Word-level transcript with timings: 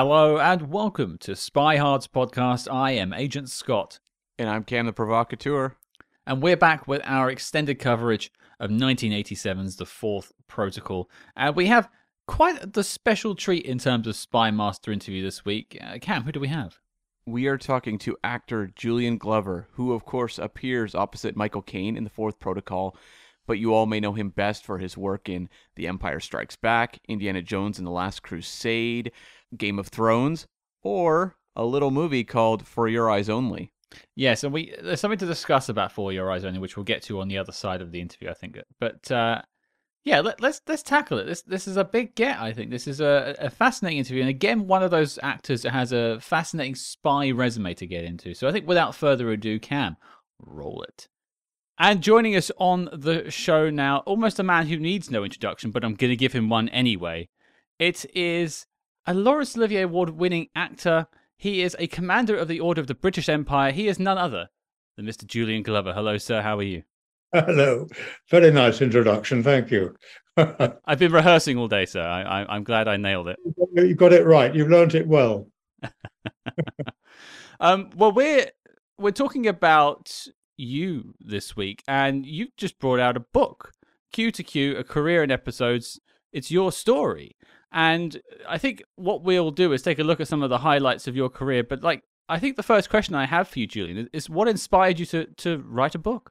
Hello 0.00 0.38
and 0.38 0.70
welcome 0.70 1.18
to 1.18 1.32
SpyHards 1.32 2.06
podcast. 2.06 2.72
I 2.72 2.92
am 2.92 3.12
Agent 3.12 3.50
Scott, 3.50 3.98
And 4.38 4.48
I'm 4.48 4.62
Cam 4.62 4.86
the 4.86 4.92
Provocateur. 4.92 5.72
and 6.24 6.40
we're 6.40 6.56
back 6.56 6.86
with 6.86 7.02
our 7.04 7.28
extended 7.28 7.80
coverage 7.80 8.30
of 8.60 8.70
1987's 8.70 9.74
The 9.74 9.86
Fourth 9.86 10.30
Protocol. 10.46 11.10
And 11.34 11.56
we 11.56 11.66
have 11.66 11.88
quite 12.28 12.74
the 12.74 12.84
special 12.84 13.34
treat 13.34 13.66
in 13.66 13.80
terms 13.80 14.06
of 14.06 14.14
Spy 14.14 14.52
Master 14.52 14.92
interview 14.92 15.20
this 15.20 15.44
week. 15.44 15.76
Uh, 15.82 15.98
Cam, 16.00 16.22
who 16.22 16.30
do 16.30 16.38
we 16.38 16.46
have? 16.46 16.78
We 17.26 17.48
are 17.48 17.58
talking 17.58 17.98
to 17.98 18.16
actor 18.22 18.70
Julian 18.76 19.18
Glover, 19.18 19.66
who, 19.72 19.92
of 19.92 20.04
course, 20.04 20.38
appears 20.38 20.94
opposite 20.94 21.34
Michael 21.34 21.62
Caine 21.62 21.96
in 21.96 22.04
The 22.04 22.10
Fourth 22.10 22.38
Protocol, 22.38 22.96
but 23.48 23.58
you 23.58 23.74
all 23.74 23.86
may 23.86 23.98
know 23.98 24.12
him 24.12 24.28
best 24.28 24.64
for 24.64 24.78
his 24.78 24.96
work 24.96 25.28
in 25.28 25.48
The 25.74 25.88
Empire 25.88 26.20
Strikes 26.20 26.54
Back, 26.54 27.00
Indiana 27.08 27.42
Jones 27.42 27.78
and 27.78 27.86
the 27.86 27.90
Last 27.90 28.22
Crusade, 28.22 29.10
Game 29.56 29.78
of 29.78 29.88
Thrones, 29.88 30.46
or 30.82 31.36
a 31.56 31.64
little 31.64 31.90
movie 31.90 32.24
called 32.24 32.66
For 32.66 32.88
Your 32.88 33.10
Eyes 33.10 33.28
Only. 33.28 33.72
Yes, 34.14 34.44
and 34.44 34.52
we 34.52 34.74
there's 34.82 35.00
something 35.00 35.18
to 35.18 35.26
discuss 35.26 35.68
about 35.68 35.92
For 35.92 36.12
Your 36.12 36.30
Eyes 36.30 36.44
Only, 36.44 36.58
which 36.58 36.76
we'll 36.76 36.84
get 36.84 37.02
to 37.04 37.20
on 37.20 37.28
the 37.28 37.38
other 37.38 37.52
side 37.52 37.80
of 37.80 37.90
the 37.90 38.00
interview, 38.00 38.28
I 38.28 38.34
think. 38.34 38.58
But 38.78 39.10
uh, 39.10 39.42
yeah, 40.04 40.20
let, 40.20 40.40
let's 40.40 40.60
let's 40.66 40.82
tackle 40.82 41.18
it. 41.18 41.24
This 41.24 41.42
this 41.42 41.66
is 41.66 41.76
a 41.76 41.84
big 41.84 42.14
get, 42.14 42.40
I 42.40 42.52
think. 42.52 42.70
This 42.70 42.86
is 42.86 43.00
a, 43.00 43.34
a 43.38 43.50
fascinating 43.50 43.98
interview, 43.98 44.22
and 44.22 44.30
again, 44.30 44.66
one 44.66 44.82
of 44.82 44.90
those 44.90 45.18
actors 45.22 45.62
that 45.62 45.72
has 45.72 45.92
a 45.92 46.20
fascinating 46.20 46.74
spy 46.74 47.30
resume 47.30 47.74
to 47.74 47.86
get 47.86 48.04
into. 48.04 48.34
So 48.34 48.48
I 48.48 48.52
think, 48.52 48.66
without 48.66 48.94
further 48.94 49.30
ado, 49.30 49.58
Cam, 49.58 49.96
roll 50.38 50.82
it. 50.82 51.08
And 51.78 52.02
joining 52.02 52.34
us 52.34 52.50
on 52.58 52.88
the 52.92 53.30
show 53.30 53.70
now, 53.70 53.98
almost 53.98 54.40
a 54.40 54.42
man 54.42 54.66
who 54.66 54.78
needs 54.78 55.10
no 55.10 55.22
introduction, 55.22 55.70
but 55.70 55.84
I'm 55.84 55.94
going 55.94 56.10
to 56.10 56.16
give 56.16 56.32
him 56.32 56.48
one 56.48 56.68
anyway. 56.70 57.28
It 57.78 58.04
is 58.16 58.66
a 59.06 59.14
Laurence 59.14 59.56
Olivier 59.56 59.82
Award 59.82 60.10
winning 60.10 60.48
actor. 60.54 61.06
He 61.36 61.62
is 61.62 61.76
a 61.78 61.86
commander 61.86 62.36
of 62.36 62.48
the 62.48 62.60
Order 62.60 62.80
of 62.80 62.86
the 62.86 62.94
British 62.94 63.28
Empire. 63.28 63.72
He 63.72 63.88
is 63.88 63.98
none 63.98 64.18
other 64.18 64.48
than 64.96 65.06
Mr. 65.06 65.26
Julian 65.26 65.62
Glover. 65.62 65.92
Hello, 65.92 66.18
sir. 66.18 66.42
How 66.42 66.58
are 66.58 66.62
you? 66.62 66.82
Hello. 67.32 67.86
Very 68.30 68.50
nice 68.50 68.80
introduction. 68.80 69.42
Thank 69.42 69.70
you. 69.70 69.94
I've 70.36 70.98
been 70.98 71.12
rehearsing 71.12 71.58
all 71.58 71.68
day, 71.68 71.84
sir. 71.84 72.02
I, 72.02 72.44
I'm 72.48 72.64
glad 72.64 72.88
I 72.88 72.96
nailed 72.96 73.28
it. 73.28 73.38
you 73.74 73.94
got 73.94 74.12
it 74.12 74.24
right. 74.24 74.54
You've 74.54 74.70
learnt 74.70 74.94
it 74.94 75.06
well. 75.06 75.48
Um, 77.60 77.90
well, 77.96 78.12
we're 78.12 78.46
we're 78.98 79.10
talking 79.10 79.46
about 79.46 80.26
you 80.56 81.14
this 81.20 81.56
week, 81.56 81.82
and 81.88 82.24
you've 82.24 82.56
just 82.56 82.78
brought 82.78 83.00
out 83.00 83.16
a 83.16 83.20
book, 83.20 83.72
Cue 84.12 84.30
to 84.32 84.42
Cue, 84.42 84.76
a 84.76 84.84
career 84.84 85.22
in 85.22 85.30
episodes. 85.30 85.98
It's 86.32 86.50
your 86.50 86.70
story, 86.70 87.36
and 87.72 88.20
I 88.48 88.58
think 88.58 88.82
what 88.96 89.22
we'll 89.22 89.50
do 89.50 89.72
is 89.72 89.82
take 89.82 89.98
a 89.98 90.04
look 90.04 90.20
at 90.20 90.28
some 90.28 90.42
of 90.42 90.50
the 90.50 90.58
highlights 90.58 91.06
of 91.06 91.16
your 91.16 91.28
career. 91.28 91.62
But 91.64 91.82
like, 91.82 92.02
I 92.28 92.38
think 92.38 92.56
the 92.56 92.62
first 92.62 92.90
question 92.90 93.14
I 93.14 93.26
have 93.26 93.48
for 93.48 93.58
you, 93.58 93.66
Julian, 93.66 94.08
is- 94.12 94.30
what 94.30 94.48
inspired 94.48 94.98
you 94.98 95.06
to 95.06 95.26
to 95.38 95.58
write 95.66 95.94
a 95.94 95.98
book? 95.98 96.30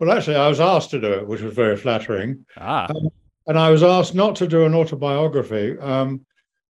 Well, 0.00 0.10
actually, 0.16 0.36
I 0.36 0.48
was 0.48 0.60
asked 0.60 0.90
to 0.90 1.00
do 1.00 1.12
it, 1.12 1.26
which 1.26 1.40
was 1.40 1.54
very 1.54 1.76
flattering. 1.76 2.44
Ah, 2.58 2.88
And 3.46 3.58
I 3.58 3.70
was 3.70 3.82
asked 3.82 4.14
not 4.14 4.34
to 4.36 4.46
do 4.48 4.64
an 4.64 4.74
autobiography. 4.74 5.78
Um, 5.78 6.24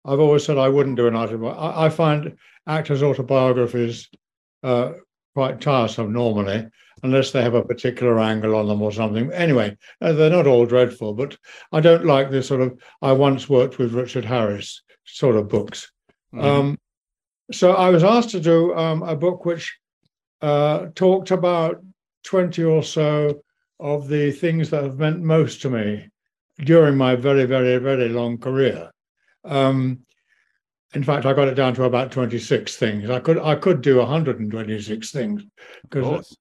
I've 0.06 0.20
always 0.20 0.44
said 0.44 0.58
I 0.58 0.68
wouldn't 0.70 0.98
do 0.98 1.08
an 1.08 1.16
autobiography. 1.16 1.60
I, 1.60 1.86
I 1.86 1.90
find 1.90 2.36
actors' 2.68 3.02
autobiographies 3.04 4.10
uh, 4.64 4.94
quite 5.34 5.62
tiresome 5.62 6.12
normally, 6.12 6.68
unless 7.04 7.32
they 7.32 7.42
have 7.42 7.54
a 7.54 7.64
particular 7.64 8.20
angle 8.20 8.56
on 8.56 8.68
them 8.68 8.82
or 8.82 8.92
something. 8.92 9.32
Anyway, 9.34 9.78
uh, 10.02 10.14
they're 10.14 10.30
not 10.30 10.48
all 10.48 10.66
dreadful, 10.66 11.14
but 11.14 11.38
I 11.72 11.82
don't 11.82 12.06
like 12.06 12.32
this 12.32 12.48
sort 12.48 12.62
of 12.62 12.82
I 13.02 13.12
once 13.12 13.50
worked 13.50 13.78
with 13.78 13.94
Richard 13.94 14.26
Harris 14.26 14.82
sort 15.06 15.36
of 15.36 15.50
books. 15.50 15.92
Mhm. 16.34 16.44
Um, 16.44 16.80
so 17.52 17.74
I 17.74 17.90
was 17.90 18.04
asked 18.04 18.30
to 18.32 18.40
do 18.40 18.74
um, 18.74 19.04
a 19.04 19.16
book 19.16 19.46
which 19.46 19.78
uh, 20.42 20.88
talked 20.96 21.32
about 21.32 21.84
20 22.24 22.64
or 22.64 22.84
so 22.84 23.44
of 23.80 24.08
the 24.08 24.32
things 24.32 24.70
that 24.70 24.84
have 24.84 24.98
meant 24.98 25.22
most 25.22 25.62
to 25.62 25.70
me 25.70 26.10
during 26.60 26.96
my 26.96 27.16
very, 27.16 27.46
very, 27.46 27.78
very 27.78 28.10
long 28.10 28.38
career. 28.38 28.92
Um, 29.44 30.06
in 30.94 31.04
fact, 31.04 31.26
I 31.26 31.34
got 31.34 31.48
it 31.48 31.56
down 31.56 31.74
to 31.76 31.84
about 31.84 32.12
26 32.12 32.78
things. 32.78 33.10
I 33.10 33.20
could 33.20 33.40
I 33.40 33.56
could 33.56 33.82
do 33.82 33.98
126 33.98 35.12
things 35.12 35.44
because. 35.90 36.38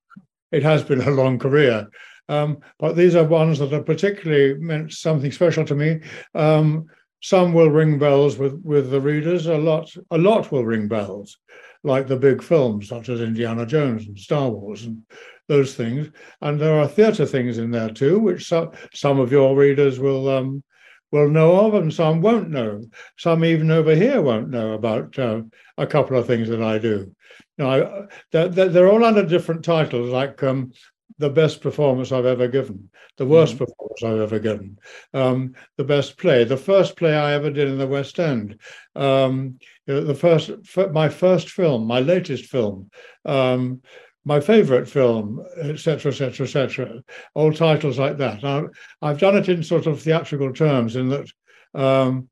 It 0.52 0.62
has 0.62 0.82
been 0.82 1.00
a 1.00 1.10
long 1.10 1.38
career. 1.38 1.88
Um, 2.28 2.58
but 2.78 2.94
these 2.94 3.16
are 3.16 3.24
ones 3.24 3.58
that 3.58 3.72
have 3.72 3.86
particularly 3.86 4.54
meant 4.54 4.92
something 4.92 5.32
special 5.32 5.64
to 5.64 5.74
me. 5.74 6.00
Um, 6.34 6.86
some 7.20 7.52
will 7.52 7.70
ring 7.70 7.98
bells 7.98 8.38
with, 8.38 8.60
with 8.64 8.90
the 8.90 9.00
readers. 9.00 9.46
A 9.46 9.56
lot, 9.56 9.90
a 10.10 10.18
lot 10.18 10.50
will 10.50 10.64
ring 10.64 10.88
bells, 10.88 11.38
like 11.84 12.06
the 12.06 12.16
big 12.16 12.42
films 12.42 12.88
such 12.88 13.08
as 13.08 13.20
Indiana 13.20 13.66
Jones 13.66 14.06
and 14.06 14.18
Star 14.18 14.48
Wars 14.50 14.84
and 14.84 15.02
those 15.48 15.74
things. 15.74 16.10
And 16.40 16.60
there 16.60 16.78
are 16.78 16.88
theatre 16.88 17.26
things 17.26 17.58
in 17.58 17.70
there 17.70 17.90
too, 17.90 18.18
which 18.18 18.46
some, 18.48 18.70
some 18.94 19.20
of 19.20 19.30
your 19.30 19.56
readers 19.56 20.00
will 20.00 20.28
um, 20.28 20.62
will 21.12 21.28
know 21.28 21.66
of, 21.66 21.74
and 21.74 21.92
some 21.92 22.20
won't 22.20 22.50
know. 22.50 22.84
Some 23.18 23.44
even 23.44 23.70
over 23.70 23.94
here 23.94 24.20
won't 24.20 24.50
know 24.50 24.72
about 24.72 25.16
uh, 25.18 25.42
a 25.78 25.86
couple 25.86 26.18
of 26.18 26.26
things 26.26 26.48
that 26.48 26.62
I 26.62 26.78
do. 26.78 27.14
You 27.58 27.64
know, 27.64 27.70
I, 27.70 28.06
they're, 28.32 28.48
they're 28.48 28.68
they're 28.68 28.90
all 28.90 29.04
under 29.04 29.24
different 29.24 29.64
titles, 29.64 30.10
like 30.10 30.42
um, 30.42 30.72
the 31.18 31.30
best 31.30 31.60
performance 31.60 32.10
I've 32.10 32.26
ever 32.26 32.48
given, 32.48 32.90
the 33.16 33.26
worst 33.26 33.58
performance 33.58 34.02
I've 34.02 34.20
ever 34.20 34.38
given, 34.38 34.78
um, 35.14 35.54
the 35.76 35.84
best 35.84 36.16
play, 36.16 36.44
the 36.44 36.56
first 36.56 36.96
play 36.96 37.14
I 37.14 37.34
ever 37.34 37.50
did 37.50 37.68
in 37.68 37.78
the 37.78 37.86
West 37.86 38.18
End, 38.18 38.58
um, 38.96 39.58
you 39.86 39.94
know, 39.94 40.00
the 40.04 40.14
first, 40.14 40.50
f- 40.50 40.90
my 40.90 41.08
first 41.08 41.50
film, 41.50 41.86
my 41.86 42.00
latest 42.00 42.46
film, 42.46 42.90
um, 43.24 43.82
my 44.24 44.40
favorite 44.40 44.88
film, 44.88 45.44
etc., 45.60 46.12
etc., 46.12 46.46
etc. 46.46 47.02
All 47.34 47.52
titles 47.52 47.98
like 47.98 48.18
that. 48.18 48.42
Now, 48.42 48.68
I've 49.00 49.18
done 49.18 49.36
it 49.36 49.48
in 49.48 49.62
sort 49.62 49.86
of 49.86 50.00
theatrical 50.00 50.52
terms, 50.52 50.96
in 50.96 51.08
that 51.08 51.28
um, 51.74 52.28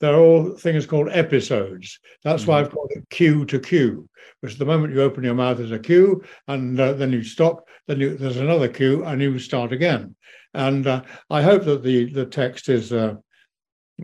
they're 0.00 0.18
all 0.18 0.56
things 0.56 0.86
called 0.86 1.08
episodes. 1.10 1.98
That's 2.24 2.46
why 2.46 2.60
I've 2.60 2.70
called 2.70 2.90
it 2.94 3.08
Cue 3.10 3.44
to 3.46 3.58
Cue, 3.58 4.08
which 4.40 4.56
the 4.56 4.64
moment 4.64 4.94
you 4.94 5.02
open 5.02 5.24
your 5.24 5.34
mouth 5.34 5.60
is 5.60 5.72
a 5.72 5.78
cue, 5.78 6.22
and 6.48 6.78
uh, 6.78 6.94
then 6.94 7.12
you 7.12 7.22
stop, 7.22 7.68
then 7.86 8.00
you, 8.00 8.16
there's 8.16 8.38
another 8.38 8.68
cue, 8.68 9.04
and 9.04 9.20
you 9.20 9.38
start 9.38 9.72
again. 9.72 10.16
And 10.54 10.86
uh, 10.86 11.02
I 11.28 11.42
hope 11.42 11.64
that 11.64 11.82
the 11.82 12.12
the 12.12 12.26
text 12.26 12.68
is 12.68 12.92
uh, 12.92 13.14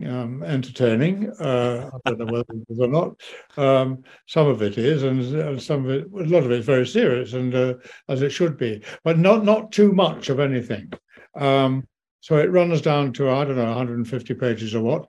um, 0.05 0.43
entertaining. 0.43 1.29
Uh, 1.39 1.89
I 1.93 2.09
don't 2.09 2.19
know 2.19 2.25
whether 2.25 2.45
it 2.49 2.65
is 2.69 2.79
or 2.79 2.87
not. 2.87 3.19
Um, 3.57 4.03
some 4.27 4.47
of 4.47 4.61
it 4.61 4.77
is, 4.77 5.03
and 5.03 5.61
some 5.61 5.85
of 5.85 5.91
it, 5.91 6.07
a 6.11 6.29
lot 6.29 6.43
of 6.43 6.51
it 6.51 6.59
is 6.59 6.65
very 6.65 6.85
serious, 6.85 7.33
and 7.33 7.53
uh, 7.55 7.73
as 8.07 8.21
it 8.21 8.29
should 8.29 8.57
be, 8.57 8.83
but 9.03 9.17
not 9.17 9.43
not 9.43 9.71
too 9.71 9.91
much 9.93 10.29
of 10.29 10.39
anything. 10.39 10.91
Um, 11.35 11.87
so 12.19 12.37
it 12.37 12.51
runs 12.51 12.81
down 12.81 13.13
to 13.13 13.29
I 13.29 13.45
don't 13.45 13.55
know 13.55 13.65
150 13.65 14.33
pages 14.35 14.75
or 14.75 14.81
what, 14.81 15.07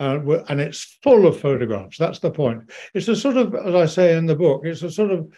uh, 0.00 0.18
and 0.48 0.60
it's 0.60 0.98
full 1.02 1.26
of 1.26 1.40
photographs. 1.40 1.98
That's 1.98 2.18
the 2.18 2.30
point. 2.30 2.70
It's 2.94 3.08
a 3.08 3.16
sort 3.16 3.36
of, 3.36 3.54
as 3.54 3.74
I 3.74 3.86
say 3.86 4.16
in 4.16 4.26
the 4.26 4.36
book, 4.36 4.62
it's 4.64 4.82
a 4.82 4.90
sort 4.90 5.10
of 5.10 5.28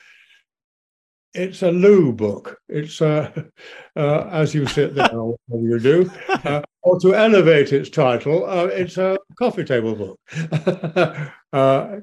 it's 1.35 1.63
a 1.63 1.71
loo 1.71 2.13
book. 2.13 2.59
It's 2.69 3.01
uh, 3.01 3.31
uh, 3.97 4.29
as 4.31 4.55
you 4.55 4.67
sit 4.67 4.95
there, 4.95 5.15
or 5.15 5.37
whatever 5.47 5.69
you 5.69 5.79
do, 5.79 6.11
uh, 6.29 6.63
or 6.83 6.99
to 7.01 7.15
elevate 7.15 7.73
its 7.73 7.91
title, 7.91 8.49
uh, 8.49 8.67
it's 8.67 8.99
a 8.99 9.19
coffee 9.39 9.65
table 9.65 9.95
book. 9.95 11.33
uh, 11.53 11.97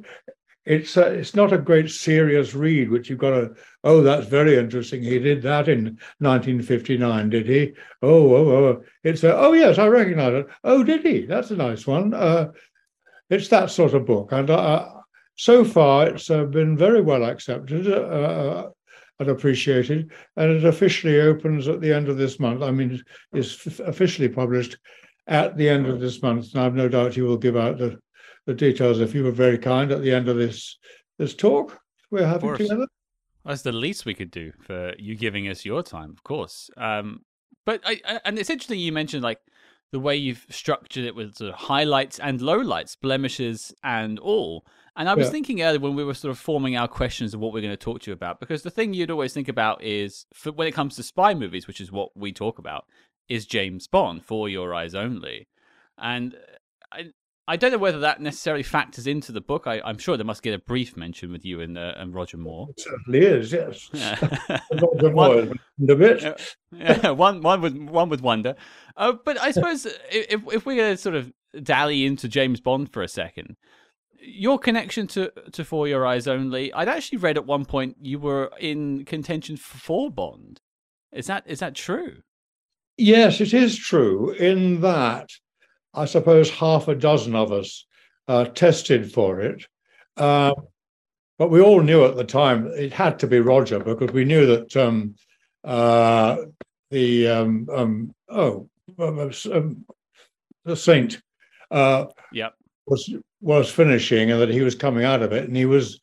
it's 0.66 0.98
uh, 0.98 1.06
it's 1.06 1.36
not 1.36 1.54
a 1.54 1.58
great 1.58 1.92
serious 1.92 2.56
read, 2.56 2.90
which 2.90 3.10
you've 3.10 3.20
got 3.20 3.32
to. 3.32 3.56
Oh, 3.84 4.02
that's 4.02 4.28
very 4.28 4.58
interesting. 4.58 5.04
He 5.04 5.20
did 5.20 5.42
that 5.44 5.68
in 5.68 6.00
1959, 6.20 7.30
did 7.30 7.48
he? 7.48 7.74
Oh, 8.02 8.36
oh, 8.36 8.50
oh. 8.50 8.84
It's 9.04 9.24
a, 9.24 9.36
oh 9.36 9.54
yes, 9.54 9.78
I 9.78 9.88
recognise 9.88 10.34
it. 10.34 10.48
Oh, 10.64 10.84
did 10.84 11.06
he? 11.06 11.26
That's 11.26 11.52
a 11.52 11.56
nice 11.56 11.86
one. 11.86 12.14
It's 13.30 13.48
that 13.50 13.72
sort 13.72 13.96
of 13.96 14.06
book, 14.06 14.32
and 14.32 14.50
so 15.36 15.66
far 15.66 16.08
it's 16.08 16.28
been 16.30 16.78
very 16.78 17.02
well 17.02 17.26
accepted. 17.26 17.86
Uh, 19.20 19.24
and 19.24 19.30
appreciated. 19.30 20.12
And 20.36 20.52
it 20.52 20.66
officially 20.66 21.22
opens 21.22 21.68
at 21.68 21.82
the 21.82 21.94
end 21.94 22.10
of 22.10 22.18
this 22.18 22.40
month. 22.40 22.62
I 22.62 22.72
mean, 22.72 23.02
it's 23.34 23.66
f- 23.68 23.80
officially 23.80 24.30
published 24.30 24.78
at 25.28 25.58
the 25.58 25.70
end 25.70 25.88
of 25.88 26.00
this 26.00 26.22
month. 26.22 26.54
And 26.54 26.64
I've 26.64 26.76
no 26.76 26.90
doubt 26.90 27.18
you 27.18 27.26
will 27.26 27.38
give 27.38 27.56
out 27.56 27.78
the, 27.78 28.00
the 28.46 28.54
details 28.54 29.00
if 29.00 29.16
you 29.16 29.24
were 29.24 29.32
very 29.32 29.58
kind 29.58 29.92
at 29.92 30.02
the 30.02 30.14
end 30.14 30.30
of 30.30 30.38
this 30.38 30.78
this 31.18 31.34
talk 31.34 31.80
we're 32.12 32.28
having 32.28 32.58
together. 32.58 32.88
That's 33.46 33.62
the 33.62 33.72
least 33.72 34.06
we 34.06 34.14
could 34.14 34.32
do 34.32 34.52
for 34.60 34.94
you 34.98 35.16
giving 35.16 35.48
us 35.48 35.64
your 35.64 35.82
time, 35.82 36.10
of 36.10 36.24
course. 36.24 36.70
Um, 36.76 37.22
but 37.66 37.80
I, 37.86 38.02
I, 38.06 38.20
and 38.26 38.38
it's 38.38 38.50
interesting 38.50 38.80
you 38.80 38.92
mentioned 38.92 39.24
like 39.24 39.40
the 39.96 40.00
way 40.02 40.14
you've 40.14 40.46
structured 40.50 41.06
it 41.06 41.16
with 41.16 41.38
sort 41.38 41.54
of 41.54 41.56
highlights 41.56 42.20
and 42.20 42.42
lowlights, 42.42 43.00
blemishes 43.00 43.74
and 43.82 44.20
all. 44.20 44.66
And 44.98 45.08
I 45.08 45.14
was 45.14 45.28
Yeah. 45.28 45.32
thinking 45.32 45.62
earlier 45.62 45.80
when 45.80 45.96
we 45.96 46.04
were 46.04 46.14
sort 46.14 46.32
of 46.32 46.38
forming 46.38 46.76
our 46.76 46.90
questions 46.90 47.34
of 47.34 47.40
what 47.40 47.54
we're 47.54 47.62
going 47.62 47.72
to 47.72 47.78
talk 47.78 48.02
to 48.02 48.12
you 48.12 48.14
about, 48.14 48.42
because 48.42 48.64
the 48.64 48.70
thing 48.70 48.94
you'd 48.94 49.10
always 49.10 49.34
think 49.34 49.48
about 49.48 49.82
is 49.82 50.26
for, 50.34 50.52
when 50.52 50.68
it 50.68 50.74
comes 50.74 50.98
to 50.98 51.04
spy 51.04 51.34
movies, 51.34 51.66
which 51.66 51.80
is 51.80 51.94
what 51.94 52.10
we 52.14 52.34
talk 52.34 52.60
about, 52.60 52.84
is 53.30 53.46
James 53.46 53.88
Bond 53.88 54.26
for 54.26 54.50
your 54.50 54.76
eyes 54.76 54.94
only. 54.94 55.48
And 55.98 56.36
uh, 56.36 56.38
I, 56.92 57.00
I 57.48 57.58
don't 57.58 57.72
know 57.72 57.78
whether 57.78 58.00
that 58.00 58.22
necessarily 58.22 58.64
factors 58.64 59.06
into 59.06 59.32
the 59.32 59.42
book. 59.42 59.68
I, 59.68 59.80
am 59.86 60.00
sure 60.00 60.18
there 60.18 60.26
must 60.26 60.42
get 60.42 60.56
a 60.56 60.60
brief 60.60 60.98
mention 60.98 61.32
with 61.32 61.46
you 61.46 61.62
and, 61.62 61.78
uh, 61.78 61.94
and 61.96 62.14
Roger 62.14 62.38
Moore. 62.38 62.70
It 62.72 62.80
certainly 62.80 63.20
is, 63.20 63.52
yes. 63.52 63.90
Roger 64.72 65.12
Moore 65.12 65.54
a 65.90 65.96
bit. 65.96 66.56
Yeah, 66.72 67.12
one, 67.12 67.42
one 67.42 67.62
would 67.62 67.90
one 67.90 68.10
would 68.10 68.22
wonder. 68.22 68.56
Uh, 68.98 69.14
but 69.24 69.40
I 69.40 69.52
suppose 69.52 69.86
if 70.12 70.42
if 70.52 70.66
we're 70.66 70.78
going 70.78 70.96
to 70.96 70.98
sort 70.98 71.16
of 71.16 71.32
dally 71.62 72.06
into 72.06 72.28
James 72.28 72.62
Bond 72.62 72.92
for 72.92 73.04
a 73.04 73.08
second, 73.08 73.58
your 74.20 74.58
connection 74.58 75.06
to 75.08 75.32
to 75.52 75.64
For 75.64 75.88
Your 75.88 76.06
Eyes 76.06 76.28
Only, 76.28 76.74
I'd 76.74 76.90
actually 76.90 77.20
read 77.20 77.38
at 77.38 77.46
one 77.46 77.66
point 77.66 77.98
you 78.02 78.18
were 78.20 78.52
in 78.60 79.06
contention 79.06 79.58
for 79.58 80.10
Bond. 80.10 80.62
Is 81.14 81.28
that 81.28 81.44
is 81.46 81.60
that 81.60 81.76
true? 81.76 82.22
Yes, 82.98 83.42
it 83.42 83.54
is 83.54 83.78
true. 83.78 84.32
In 84.32 84.82
that, 84.82 85.30
I 85.96 86.06
suppose 86.06 86.50
half 86.50 86.88
a 86.88 86.96
dozen 86.96 87.36
of 87.36 87.52
us 87.52 87.86
uh, 88.28 88.46
tested 88.46 89.12
for 89.12 89.40
it, 89.42 89.66
uh, 90.18 90.54
but 91.38 91.50
we 91.50 91.62
all 91.62 91.82
knew 91.82 92.06
at 92.06 92.16
the 92.16 92.24
time 92.24 92.68
it 92.68 92.94
had 92.94 93.20
to 93.20 93.28
be 93.28 93.40
Roger 93.40 93.80
because 93.80 94.12
we 94.12 94.26
knew 94.26 94.46
that 94.46 94.76
um, 94.78 95.16
uh, 95.64 96.38
the 96.92 97.28
um, 97.28 97.68
um, 97.72 98.16
oh 98.30 98.70
um, 99.00 99.86
the 100.64 100.76
Saint 100.76 101.22
uh, 101.72 102.06
yep. 102.32 102.54
was 102.88 103.14
was 103.42 103.70
finishing 103.70 104.32
and 104.32 104.42
that 104.42 104.50
he 104.50 104.62
was 104.62 104.76
coming 104.76 105.04
out 105.04 105.22
of 105.22 105.32
it, 105.32 105.46
and 105.46 105.56
he 105.56 105.66
was 105.66 106.00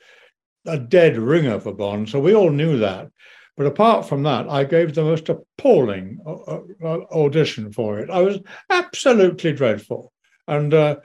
a 0.66 0.78
dead 0.78 1.16
ringer 1.16 1.58
for 1.60 1.72
Bond. 1.72 2.08
So 2.08 2.20
we 2.20 2.34
all 2.34 2.50
knew 2.50 2.78
that. 2.78 3.10
But 3.56 3.66
apart 3.66 4.08
from 4.08 4.22
that, 4.22 4.48
I 4.48 4.64
gave 4.64 4.94
the 4.94 5.02
most 5.02 5.28
appalling 5.28 6.18
uh, 6.26 6.60
uh, 6.82 7.00
audition 7.12 7.72
for 7.72 7.98
it. 7.98 8.08
I 8.08 8.22
was 8.22 8.38
absolutely 8.70 9.52
dreadful. 9.52 10.12
And 10.48 10.72
uh, 10.72 10.96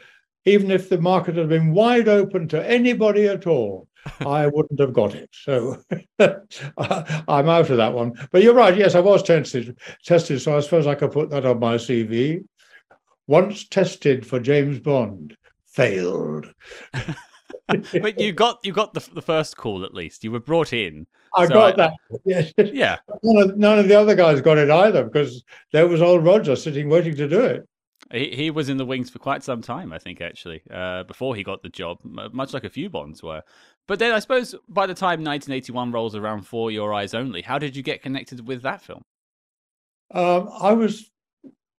even 0.46 0.72
if 0.72 0.90
the 0.90 1.00
market 1.00 1.36
had 1.36 1.50
been 1.50 1.74
wide 1.74 2.08
open 2.08 2.48
to 2.50 2.70
anybody 2.70 3.28
at 3.28 3.48
all, 3.48 3.88
I 4.22 4.48
wouldn't 4.48 4.80
have 4.80 4.94
got 4.94 5.14
it. 5.14 5.30
So 5.34 5.82
I'm 6.20 7.50
out 7.50 7.70
of 7.70 7.78
that 7.78 7.94
one. 7.94 8.14
But 8.32 8.44
you're 8.44 8.54
right. 8.54 8.78
Yes, 8.78 8.96
I 8.96 9.02
was 9.02 9.24
tested. 9.24 9.78
Tested. 10.06 10.42
So 10.42 10.56
I 10.56 10.62
suppose 10.62 10.88
I 10.88 10.96
could 10.96 11.12
put 11.12 11.30
that 11.32 11.46
on 11.46 11.60
my 11.60 11.76
CV. 11.76 12.46
Once 13.28 13.68
tested 13.68 14.26
for 14.26 14.40
James 14.40 14.80
Bond 14.80 15.36
failed. 15.66 16.54
but 17.68 18.20
you 18.20 18.32
got 18.32 18.60
you 18.64 18.72
got 18.72 18.94
the, 18.94 19.06
the 19.14 19.22
first 19.22 19.58
call 19.58 19.84
at 19.84 19.94
least. 19.94 20.24
You 20.24 20.32
were 20.32 20.40
brought 20.40 20.72
in. 20.72 21.08
I 21.36 21.48
so 21.48 21.54
got 21.54 21.80
I, 21.80 21.90
that. 21.90 21.94
Yeah. 22.26 22.50
yeah. 22.58 22.98
None 23.24 23.50
of, 23.50 23.58
none 23.58 23.80
of 23.80 23.88
the 23.88 23.96
other 23.96 24.16
guys 24.16 24.42
got 24.42 24.58
it 24.58 24.70
either 24.70 25.04
because 25.04 25.44
there 25.72 25.88
was 25.88 26.02
old 26.02 26.26
Roger 26.26 26.56
sitting 26.56 26.90
waiting 26.90 27.16
to 27.16 27.28
do 27.28 27.42
it. 27.42 27.68
He, 28.12 28.36
he 28.36 28.52
was 28.52 28.70
in 28.70 28.78
the 28.78 28.86
wings 28.86 29.10
for 29.10 29.20
quite 29.20 29.44
some 29.44 29.62
time, 29.62 29.92
I 29.92 29.98
think, 29.98 30.22
actually, 30.22 30.62
uh, 30.72 31.04
before 31.04 31.36
he 31.36 31.44
got 31.44 31.62
the 31.62 31.70
job, 31.70 31.98
much 32.04 32.54
like 32.54 32.64
a 32.64 32.70
few 32.70 32.90
Bonds 32.90 33.22
were. 33.22 33.42
But 33.88 34.00
then 34.00 34.14
I 34.14 34.20
suppose 34.20 34.56
by 34.70 34.86
the 34.86 34.94
time 34.94 35.24
1981 35.24 35.92
rolls 35.92 36.16
around 36.16 36.44
for 36.44 36.72
Your 36.72 36.94
Eyes 36.94 37.14
Only, 37.14 37.42
how 37.42 37.60
did 37.60 37.76
you 37.76 37.84
get 37.84 38.02
connected 38.02 38.48
with 38.48 38.62
that 38.62 38.82
film? 38.82 39.04
Um, 40.14 40.50
I 40.62 40.74
was 40.74 41.12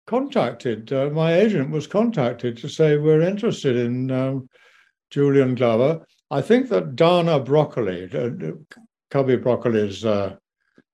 contacted. 0.07 0.93
Uh, 0.93 1.11
my 1.11 1.35
agent 1.35 1.71
was 1.71 1.87
contacted 1.87 2.57
to 2.59 2.69
say 2.69 2.97
we're 2.97 3.23
interested 3.23 3.77
in 3.77 4.11
um, 4.11 4.49
Julian 5.11 5.55
Glover. 5.55 6.05
I 6.31 6.43
think 6.43 6.69
that 6.69 6.97
Dana 6.97 7.41
Broccoli, 7.41 8.05
uh, 8.13 8.31
Cubby 9.11 9.37
Broccoli's, 9.37 10.05
uh, 10.05 10.37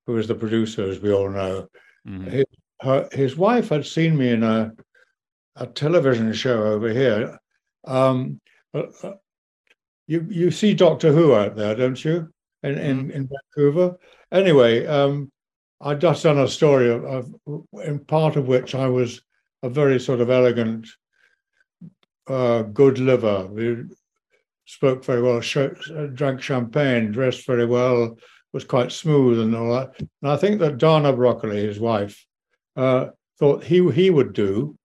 who 0.06 0.16
is 0.16 0.28
the 0.28 0.34
producer, 0.34 0.88
as 0.88 1.00
we 1.00 1.12
all 1.12 1.31
know, 1.31 1.69
mm-hmm. 2.06 2.28
his, 2.28 2.44
her, 2.81 3.08
his 3.12 3.37
wife 3.37 3.69
had 3.69 3.87
seen 3.87 4.16
me 4.16 4.31
in 4.31 4.43
a 4.43 4.72
a 5.56 5.66
television 5.66 6.32
show 6.32 6.64
over 6.64 6.88
here. 6.88 7.38
Um, 7.84 8.40
uh, 8.72 8.84
uh 9.02 9.12
you 10.06 10.26
you 10.28 10.50
see 10.50 10.75
Doctor 10.75 11.12
Who 11.12 11.34
out 11.34 11.56
there, 11.56 11.75
don't 11.75 12.02
you? 12.05 12.28
In 12.62 12.78
in, 12.78 12.99
mm-hmm. 12.99 13.11
in 13.11 13.28
Vancouver. 13.28 13.96
Anyway, 14.32 14.87
um, 14.87 15.31
I'd 15.81 16.00
just 16.00 16.22
done 16.22 16.38
a 16.38 16.49
story 16.49 16.90
of, 16.90 17.05
of, 17.05 17.34
in 17.84 18.00
part 18.00 18.37
of 18.37 18.49
which 18.49 18.75
I 18.75 18.88
was 18.88 19.22
a 19.62 19.69
very 19.69 20.00
sort 20.00 20.20
of 20.20 20.31
elegant, 20.31 20.88
uh, 22.26 22.62
good 22.62 22.99
liver. 22.99 23.49
Spoke 24.66 25.05
very 25.05 25.20
well, 25.20 25.40
drank 26.14 26.40
champagne, 26.40 27.12
dressed 27.12 27.46
very 27.46 27.66
well, 27.66 28.16
was 28.52 28.64
quite 28.64 28.93
smooth 28.93 29.40
and 29.40 29.55
all 29.55 29.72
that. 29.75 29.99
And 29.99 30.31
I 30.31 30.37
think 30.37 30.61
that 30.61 30.78
Dana 30.78 31.12
Broccoli, 31.12 31.66
his 31.66 31.78
wife, 31.78 32.25
uh, 32.76 33.08
thought 33.38 33.64
he 33.64 33.90
he 33.90 34.11
would 34.11 34.32
do. 34.32 34.78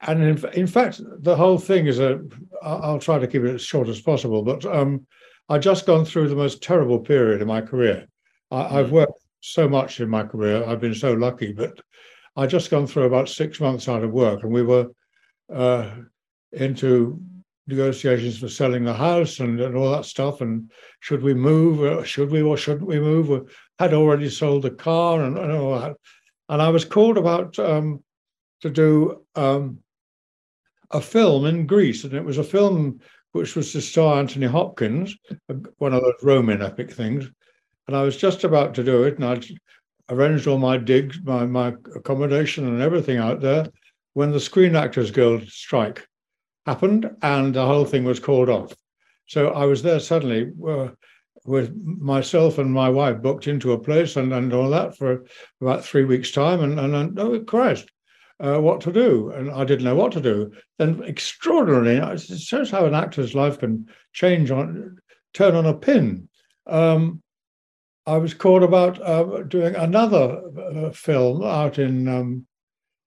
And 0.00 0.22
in, 0.22 0.44
in 0.54 0.66
fact, 0.66 1.00
the 1.20 1.36
whole 1.36 1.58
thing 1.58 1.86
is 1.86 2.00
a. 2.00 2.20
I'll 2.62 2.98
try 2.98 3.18
to 3.18 3.26
keep 3.26 3.42
it 3.42 3.54
as 3.54 3.62
short 3.62 3.88
as 3.88 4.00
possible, 4.00 4.42
but 4.42 4.64
um, 4.64 5.06
I've 5.48 5.60
just 5.60 5.86
gone 5.86 6.04
through 6.04 6.28
the 6.28 6.34
most 6.34 6.62
terrible 6.62 6.98
period 6.98 7.40
in 7.40 7.48
my 7.48 7.60
career. 7.60 8.08
I, 8.50 8.78
I've 8.78 8.88
mm. 8.88 8.92
worked 8.92 9.20
so 9.40 9.68
much 9.68 10.00
in 10.00 10.08
my 10.08 10.24
career. 10.24 10.64
I've 10.64 10.80
been 10.80 10.94
so 10.94 11.12
lucky, 11.12 11.52
but 11.52 11.78
I 12.36 12.46
just 12.46 12.70
gone 12.70 12.86
through 12.86 13.04
about 13.04 13.28
six 13.28 13.60
months 13.60 13.88
out 13.88 14.02
of 14.02 14.12
work, 14.12 14.42
and 14.42 14.52
we 14.52 14.62
were 14.62 14.88
uh, 15.52 15.90
into 16.52 17.20
negotiations 17.66 18.38
for 18.38 18.48
selling 18.48 18.84
the 18.84 18.94
house 18.94 19.40
and, 19.40 19.60
and 19.60 19.76
all 19.76 19.90
that 19.92 20.04
stuff. 20.04 20.40
And 20.40 20.70
should 21.00 21.22
we 21.22 21.34
move? 21.34 21.80
Or 21.80 22.04
should 22.04 22.30
we 22.30 22.42
or 22.42 22.56
shouldn't 22.56 22.86
we 22.86 23.00
move? 23.00 23.52
Had 23.78 23.94
already 23.94 24.30
sold 24.30 24.62
the 24.62 24.70
car 24.70 25.22
and, 25.22 25.36
and 25.36 25.52
all 25.52 25.78
that. 25.78 25.96
And 26.48 26.62
I 26.62 26.68
was 26.68 26.84
called 26.84 27.18
about 27.18 27.58
um, 27.58 28.02
to 28.60 28.70
do 28.70 29.24
um, 29.34 29.78
a 30.90 31.00
film 31.00 31.44
in 31.46 31.66
Greece, 31.66 32.04
and 32.04 32.12
it 32.14 32.24
was 32.24 32.38
a 32.38 32.44
film 32.44 33.00
which 33.32 33.56
was 33.56 33.72
to 33.72 33.80
star 33.80 34.18
Anthony 34.18 34.46
Hopkins, 34.46 35.14
one 35.78 35.92
of 35.92 36.02
those 36.02 36.14
Roman 36.22 36.62
epic 36.62 36.90
things 36.92 37.28
and 37.86 37.96
I 37.96 38.02
was 38.02 38.16
just 38.16 38.44
about 38.44 38.74
to 38.74 38.84
do 38.84 39.04
it, 39.04 39.16
and 39.16 39.24
I'd 39.24 39.46
arranged 40.08 40.46
all 40.46 40.58
my 40.58 40.76
digs, 40.76 41.18
my 41.22 41.46
my 41.46 41.68
accommodation, 41.94 42.66
and 42.66 42.82
everything 42.82 43.18
out 43.18 43.40
there 43.40 43.68
when 44.14 44.32
the 44.32 44.40
Screen 44.40 44.76
Actors 44.76 45.10
Guild 45.10 45.48
strike 45.48 46.06
happened, 46.66 47.10
and 47.22 47.54
the 47.54 47.64
whole 47.64 47.84
thing 47.84 48.04
was 48.04 48.20
called 48.20 48.48
off. 48.48 48.74
So 49.26 49.50
I 49.50 49.64
was 49.64 49.82
there 49.82 50.00
suddenly 50.00 50.52
uh, 50.66 50.88
with 51.44 51.74
myself 51.84 52.58
and 52.58 52.72
my 52.72 52.88
wife 52.88 53.22
booked 53.22 53.46
into 53.46 53.72
a 53.72 53.78
place 53.78 54.16
and, 54.16 54.32
and 54.32 54.52
all 54.52 54.70
that 54.70 54.96
for 54.96 55.24
about 55.60 55.84
three 55.84 56.04
weeks' 56.04 56.32
time, 56.32 56.60
and 56.60 56.78
and, 56.78 57.18
oh 57.18 57.40
Christ. 57.40 57.90
Uh, 58.38 58.60
what 58.60 58.82
to 58.82 58.92
do, 58.92 59.30
and 59.30 59.50
I 59.50 59.64
didn't 59.64 59.86
know 59.86 59.94
what 59.94 60.12
to 60.12 60.20
do. 60.20 60.52
Then, 60.78 61.02
extraordinarily, 61.04 61.96
it 61.96 62.38
shows 62.38 62.70
how 62.70 62.84
an 62.84 62.94
actor's 62.94 63.34
life 63.34 63.58
can 63.58 63.88
change 64.12 64.50
on, 64.50 64.98
turn 65.32 65.54
on 65.54 65.64
a 65.64 65.72
pin. 65.72 66.28
Um, 66.66 67.22
I 68.04 68.18
was 68.18 68.34
called 68.34 68.62
about 68.62 69.00
uh, 69.00 69.42
doing 69.44 69.74
another 69.74 70.42
uh, 70.58 70.90
film 70.90 71.42
out 71.42 71.78
in 71.78 72.08
um, 72.08 72.45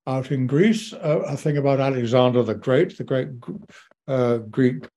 out 0.09 0.31
in 0.31 0.47
Greece, 0.47 0.91
uh, 0.93 1.21
a 1.27 1.37
thing 1.37 1.57
about 1.57 1.79
Alexander 1.79 2.41
the 2.43 2.55
Great, 2.55 2.97
the 2.97 3.03
great 3.03 3.29
uh, 4.07 4.37
Greek 4.37 4.87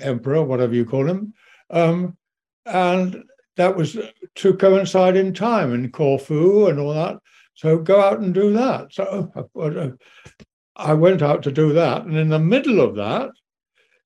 emperor, 0.00 0.42
whatever 0.42 0.74
you 0.74 0.84
call 0.84 1.06
him, 1.06 1.34
um, 1.70 2.16
and 2.64 3.24
that 3.56 3.74
was 3.74 3.96
to 4.36 4.54
coincide 4.54 5.16
in 5.16 5.34
time 5.34 5.74
in 5.74 5.90
Corfu 5.90 6.68
and 6.68 6.78
all 6.78 6.94
that. 6.94 7.16
So 7.54 7.78
go 7.78 8.00
out 8.00 8.20
and 8.20 8.32
do 8.32 8.52
that. 8.52 8.92
So 8.92 9.32
uh, 9.56 9.88
I 10.76 10.94
went 10.94 11.22
out 11.22 11.42
to 11.42 11.52
do 11.52 11.72
that, 11.72 12.04
and 12.04 12.16
in 12.16 12.28
the 12.28 12.38
middle 12.38 12.80
of 12.80 12.94
that, 12.96 13.30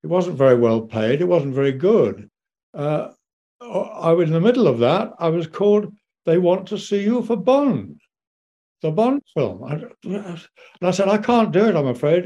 it 0.03 0.07
wasn't 0.07 0.39
very 0.39 0.57
well 0.57 0.81
paid. 0.81 1.21
It 1.21 1.29
wasn't 1.29 1.55
very 1.55 1.73
good. 1.73 2.31
Uh, 2.73 3.09
I 3.61 4.13
was 4.13 4.29
in 4.29 4.33
the 4.33 4.41
middle 4.41 4.67
of 4.67 4.79
that. 4.79 5.13
I 5.19 5.29
was 5.29 5.47
called, 5.47 5.93
they 6.25 6.39
want 6.39 6.67
to 6.69 6.79
see 6.79 7.03
you 7.03 7.23
for 7.23 7.37
Bond, 7.37 8.01
the 8.83 8.91
Bond 8.91 9.23
film. 9.33 9.65
I, 9.65 9.81
and 10.05 10.39
I 10.83 10.91
said, 10.91 11.09
I 11.09 11.19
can't 11.19 11.53
do 11.53 11.67
it, 11.67 11.77
I'm 11.77 11.87
afraid. 11.87 12.25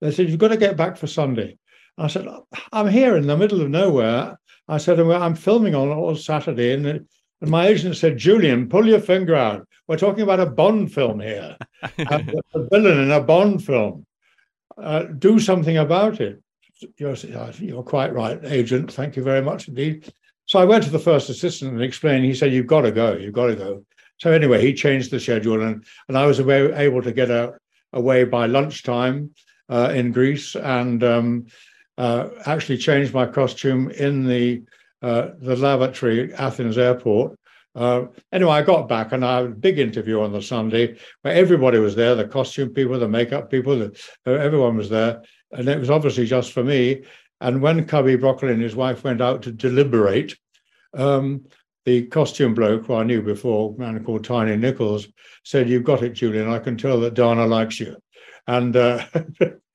They 0.00 0.10
said, 0.10 0.28
you've 0.28 0.38
got 0.38 0.48
to 0.48 0.56
get 0.56 0.76
back 0.76 0.96
for 0.96 1.06
Sunday. 1.06 1.58
I 1.98 2.06
said, 2.08 2.28
I'm 2.72 2.88
here 2.88 3.16
in 3.16 3.26
the 3.26 3.36
middle 3.36 3.62
of 3.62 3.70
nowhere. 3.70 4.38
I 4.68 4.78
said, 4.78 5.00
I'm 5.00 5.34
filming 5.34 5.74
on 5.74 5.88
all 5.88 6.14
Saturday. 6.14 6.72
And, 6.72 7.06
my 7.42 7.66
agent 7.66 7.96
said, 7.96 8.16
Julian, 8.16 8.68
pull 8.68 8.86
your 8.86 9.00
finger 9.00 9.34
out. 9.34 9.68
We're 9.88 9.98
talking 9.98 10.22
about 10.22 10.40
a 10.40 10.46
Bond 10.46 10.92
film 10.92 11.20
here, 11.20 11.56
a, 11.82 12.34
a 12.54 12.68
villain 12.70 12.98
in 12.98 13.10
a 13.10 13.20
Bond 13.20 13.64
film. 13.64 14.06
Uh, 14.76 15.02
do 15.04 15.38
something 15.38 15.76
about 15.76 16.20
it. 16.20 16.42
You're, 16.98 17.14
you're 17.14 17.82
quite 17.82 18.12
right, 18.12 18.40
agent. 18.44 18.92
Thank 18.92 19.16
you 19.16 19.22
very 19.22 19.42
much 19.42 19.68
indeed. 19.68 20.10
So 20.46 20.58
I 20.58 20.64
went 20.64 20.84
to 20.84 20.90
the 20.90 20.98
first 20.98 21.28
assistant 21.28 21.72
and 21.72 21.82
explained. 21.82 22.24
He 22.24 22.34
said, 22.34 22.52
"You've 22.52 22.66
got 22.66 22.82
to 22.82 22.92
go. 22.92 23.14
You've 23.14 23.34
got 23.34 23.46
to 23.46 23.56
go." 23.56 23.84
So 24.18 24.32
anyway, 24.32 24.60
he 24.62 24.72
changed 24.74 25.10
the 25.10 25.20
schedule, 25.20 25.62
and 25.62 25.84
and 26.08 26.16
I 26.16 26.26
was 26.26 26.40
able 26.40 27.02
to 27.02 27.12
get 27.12 27.30
out, 27.30 27.54
away 27.92 28.24
by 28.24 28.46
lunchtime 28.46 29.30
uh, 29.68 29.92
in 29.94 30.12
Greece, 30.12 30.54
and 30.56 31.02
um, 31.04 31.46
uh, 31.98 32.28
actually 32.44 32.78
changed 32.78 33.14
my 33.14 33.26
costume 33.26 33.90
in 33.90 34.26
the 34.26 34.62
uh, 35.02 35.30
the 35.38 35.56
lavatory 35.56 36.32
Athens 36.34 36.78
airport 36.78 37.38
Uh, 37.76 38.06
anyway, 38.32 38.52
I 38.52 38.62
got 38.62 38.88
back 38.88 39.12
and 39.12 39.22
I 39.22 39.36
had 39.36 39.44
a 39.44 39.48
big 39.50 39.78
interview 39.78 40.20
on 40.22 40.32
the 40.32 40.40
Sunday 40.40 40.96
where 41.20 41.34
everybody 41.34 41.78
was 41.78 41.94
there 41.94 42.14
the 42.14 42.26
costume 42.26 42.70
people, 42.70 42.98
the 42.98 43.06
makeup 43.06 43.50
people, 43.50 43.78
the, 43.78 43.92
everyone 44.24 44.78
was 44.78 44.88
there. 44.88 45.22
And 45.52 45.68
it 45.68 45.78
was 45.78 45.90
obviously 45.90 46.24
just 46.24 46.52
for 46.52 46.64
me. 46.64 47.04
And 47.40 47.60
when 47.60 47.84
Cubby 47.84 48.16
Broccoli 48.16 48.52
and 48.52 48.62
his 48.62 48.74
wife 48.74 49.04
went 49.04 49.20
out 49.20 49.42
to 49.42 49.52
deliberate, 49.52 50.38
um, 50.94 51.44
the 51.86 52.06
costume 52.08 52.54
bloke 52.54 52.84
who 52.84 52.94
I 52.94 53.04
knew 53.04 53.22
before, 53.22 53.74
a 53.74 53.78
man 53.78 54.04
called 54.04 54.24
Tiny 54.24 54.56
Nichols, 54.56 55.08
said, 55.44 55.68
You've 55.68 55.84
got 55.84 56.02
it, 56.02 56.10
Julian. 56.10 56.50
I 56.50 56.58
can 56.58 56.76
tell 56.76 57.00
that 57.00 57.14
Dana 57.14 57.46
likes 57.46 57.80
you. 57.80 57.96
And 58.46 58.76
uh, 58.76 59.04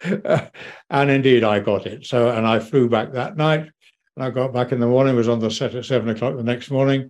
and 0.89 1.09
indeed 1.09 1.43
I 1.43 1.59
got 1.59 1.87
it. 1.87 2.05
So 2.05 2.29
and 2.29 2.45
I 2.45 2.59
flew 2.59 2.87
back 2.87 3.13
that 3.13 3.35
night. 3.35 3.67
And 4.15 4.25
I 4.25 4.29
got 4.29 4.53
back 4.53 4.71
in 4.71 4.79
the 4.79 4.87
morning, 4.87 5.15
was 5.15 5.29
on 5.29 5.39
the 5.39 5.49
set 5.49 5.73
at 5.73 5.85
seven 5.85 6.09
o'clock 6.09 6.37
the 6.37 6.43
next 6.43 6.69
morning 6.69 7.09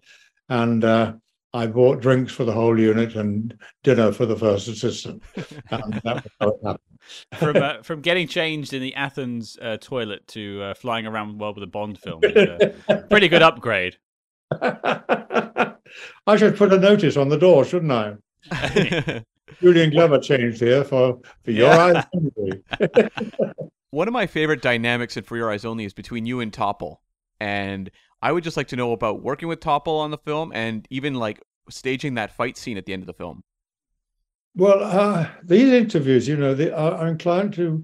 and 0.52 0.84
uh, 0.84 1.14
I 1.54 1.68
bought 1.68 2.02
drinks 2.02 2.34
for 2.34 2.44
the 2.44 2.52
whole 2.52 2.78
unit 2.78 3.16
and 3.16 3.58
dinner 3.84 4.12
for 4.12 4.26
the 4.26 4.36
first 4.36 4.68
assistant. 4.68 5.24
from 7.40 7.56
uh, 7.56 7.82
from 7.84 8.02
getting 8.02 8.28
changed 8.28 8.74
in 8.74 8.82
the 8.82 8.94
Athens 8.96 9.58
uh, 9.62 9.78
toilet 9.78 10.28
to 10.28 10.62
uh, 10.62 10.74
flying 10.74 11.08
around 11.08 11.30
the 11.30 11.36
world 11.36 11.56
with 11.56 11.64
a 11.64 11.68
Bond 11.68 11.98
film, 12.00 12.20
a 12.24 12.74
pretty 13.10 13.30
good 13.30 13.42
upgrade. 13.42 13.96
I 16.28 16.38
should 16.38 16.58
put 16.58 16.74
a 16.74 16.80
notice 16.80 17.18
on 17.18 17.30
the 17.30 17.38
door, 17.38 17.66
shouldn't 17.66 17.92
I? 17.92 18.16
Julian 19.62 19.92
Glover 19.92 20.20
changed 20.20 20.60
here 20.60 20.84
for 20.84 21.20
for 21.44 21.52
your 21.52 21.72
eyes 21.72 22.04
only. 22.14 22.64
One 23.92 24.08
of 24.08 24.14
my 24.14 24.26
favorite 24.26 24.62
dynamics 24.62 25.18
in 25.18 25.24
For 25.24 25.36
Your 25.36 25.52
Eyes 25.52 25.66
Only 25.66 25.84
is 25.84 25.94
between 25.94 26.26
you 26.26 26.40
and 26.40 26.52
Topol. 26.52 26.98
and 27.42 27.92
I 28.22 28.32
would 28.32 28.44
just 28.44 28.56
like 28.56 28.68
to 28.70 28.76
know 28.76 28.94
about 28.94 29.22
working 29.22 29.50
with 29.50 29.60
Topol 29.60 30.00
on 30.00 30.12
the 30.12 30.18
film 30.18 30.52
and 30.54 30.88
even 30.90 31.16
like 31.16 31.42
staging 31.70 32.14
that 32.16 32.36
fight 32.36 32.58
scene 32.58 32.78
at 32.78 32.86
the 32.86 32.94
end 32.94 33.04
of 33.04 33.08
the 33.08 33.14
film. 33.14 33.44
Well, 34.56 34.84
uh, 34.84 35.30
these 35.44 35.72
interviews, 35.72 36.28
you 36.28 36.38
know, 36.38 36.54
they 36.54 36.72
are 36.72 37.08
inclined 37.08 37.54
to 37.56 37.84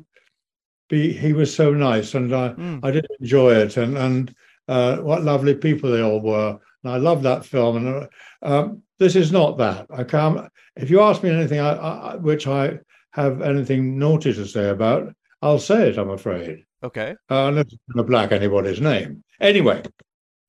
be. 0.89 1.13
He 1.13 1.33
was 1.33 1.53
so 1.53 1.73
nice, 1.73 2.13
and 2.13 2.33
I, 2.33 2.49
mm. 2.49 2.79
I 2.83 2.91
did 2.91 3.07
enjoy 3.19 3.55
it, 3.55 3.77
and 3.77 3.97
and 3.97 4.35
uh, 4.67 4.97
what 4.97 5.23
lovely 5.23 5.55
people 5.55 5.91
they 5.91 6.01
all 6.01 6.21
were, 6.21 6.59
and 6.83 6.93
I 6.93 6.97
love 6.97 7.23
that 7.23 7.45
film. 7.45 7.77
And 7.77 7.87
uh, 7.87 8.07
um, 8.41 8.83
this 8.99 9.15
is 9.15 9.31
not 9.31 9.57
that. 9.57 9.87
I 9.89 10.03
can't. 10.03 10.49
If 10.75 10.89
you 10.89 11.01
ask 11.01 11.23
me 11.23 11.29
anything, 11.29 11.59
I, 11.59 11.71
I, 11.71 12.15
which 12.15 12.47
I 12.47 12.79
have 13.11 13.41
anything 13.41 13.97
naughty 13.97 14.33
to 14.33 14.45
say 14.45 14.69
about, 14.69 15.13
I'll 15.41 15.59
say 15.59 15.89
it. 15.89 15.97
I'm 15.97 16.09
afraid. 16.09 16.65
Okay. 16.83 17.15
Uh, 17.29 17.47
unless 17.47 17.65
it's 17.65 17.77
going 17.91 18.03
to 18.05 18.09
black 18.09 18.31
anybody's 18.31 18.81
name. 18.81 19.23
Anyway, 19.39 19.81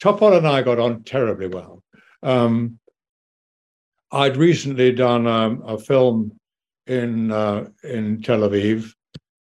Topol 0.03 0.37
and 0.37 0.47
I 0.47 0.63
got 0.63 0.79
on 0.79 1.03
terribly 1.03 1.49
well. 1.49 1.83
Um, 2.23 2.79
I'd 4.11 4.37
recently 4.37 4.93
done 4.93 5.27
um, 5.27 5.63
a 5.67 5.79
film 5.79 6.39
in 6.87 7.31
uh, 7.31 7.69
in 7.85 8.23
Tel 8.23 8.41
Aviv 8.41 8.93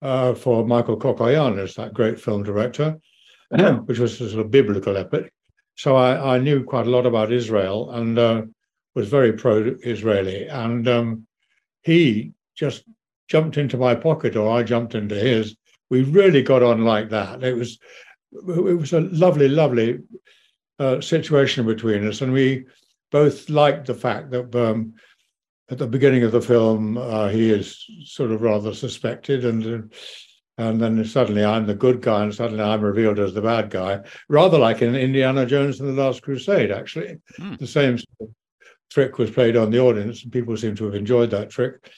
uh, 0.01 0.33
for 0.33 0.65
Michael 0.65 0.97
Cacoyannis, 0.97 1.75
that 1.75 1.93
great 1.93 2.19
film 2.19 2.43
director, 2.43 2.99
which 3.85 3.99
was 3.99 4.19
a 4.21 4.29
sort 4.29 4.45
of 4.45 4.51
biblical 4.51 4.97
epic. 4.97 5.31
So 5.75 5.95
I, 5.95 6.35
I 6.35 6.39
knew 6.39 6.63
quite 6.63 6.87
a 6.87 6.89
lot 6.89 7.05
about 7.05 7.31
Israel 7.31 7.91
and 7.91 8.17
uh, 8.17 8.43
was 8.95 9.07
very 9.07 9.33
pro-Israeli. 9.33 10.47
And 10.47 10.87
um, 10.87 11.27
he 11.83 12.33
just 12.55 12.83
jumped 13.27 13.57
into 13.57 13.77
my 13.77 13.95
pocket, 13.95 14.35
or 14.35 14.51
I 14.51 14.63
jumped 14.63 14.93
into 14.93 15.15
his. 15.15 15.55
We 15.89 16.03
really 16.03 16.43
got 16.43 16.63
on 16.63 16.83
like 16.83 17.09
that. 17.09 17.43
It 17.43 17.55
was 17.55 17.79
it 18.33 18.77
was 18.77 18.93
a 18.93 19.01
lovely, 19.01 19.49
lovely 19.49 19.99
uh, 20.79 21.01
situation 21.01 21.65
between 21.65 22.07
us, 22.07 22.21
and 22.21 22.31
we 22.31 22.65
both 23.11 23.49
liked 23.49 23.87
the 23.87 23.93
fact 23.93 24.31
that 24.31 24.55
um, 24.55 24.93
at 25.69 25.77
the 25.77 25.87
beginning 25.87 26.23
of 26.23 26.31
the 26.31 26.41
film 26.41 26.97
uh, 26.97 27.27
he 27.27 27.49
is 27.49 27.85
sort 28.05 28.31
of 28.31 28.41
rather 28.41 28.73
suspected, 28.73 29.45
and 29.45 29.65
uh, 29.65 29.95
and 30.57 30.81
then 30.81 31.03
suddenly 31.05 31.43
I'm 31.43 31.65
the 31.65 31.75
good 31.75 32.01
guy, 32.01 32.23
and 32.23 32.33
suddenly 32.33 32.63
I'm 32.63 32.81
revealed 32.81 33.19
as 33.19 33.33
the 33.33 33.41
bad 33.41 33.69
guy, 33.69 34.01
rather 34.29 34.57
like 34.57 34.81
in 34.81 34.95
Indiana 34.95 35.45
Jones 35.45 35.79
and 35.79 35.89
the 35.89 36.01
Last 36.01 36.21
Crusade. 36.21 36.71
Actually, 36.71 37.17
mm. 37.39 37.57
the 37.57 37.67
same 37.67 37.97
trick 38.89 39.17
was 39.17 39.31
played 39.31 39.55
on 39.55 39.71
the 39.71 39.79
audience, 39.79 40.23
and 40.23 40.31
people 40.31 40.55
seem 40.57 40.75
to 40.75 40.85
have 40.85 40.95
enjoyed 40.95 41.31
that 41.31 41.49
trick, 41.49 41.91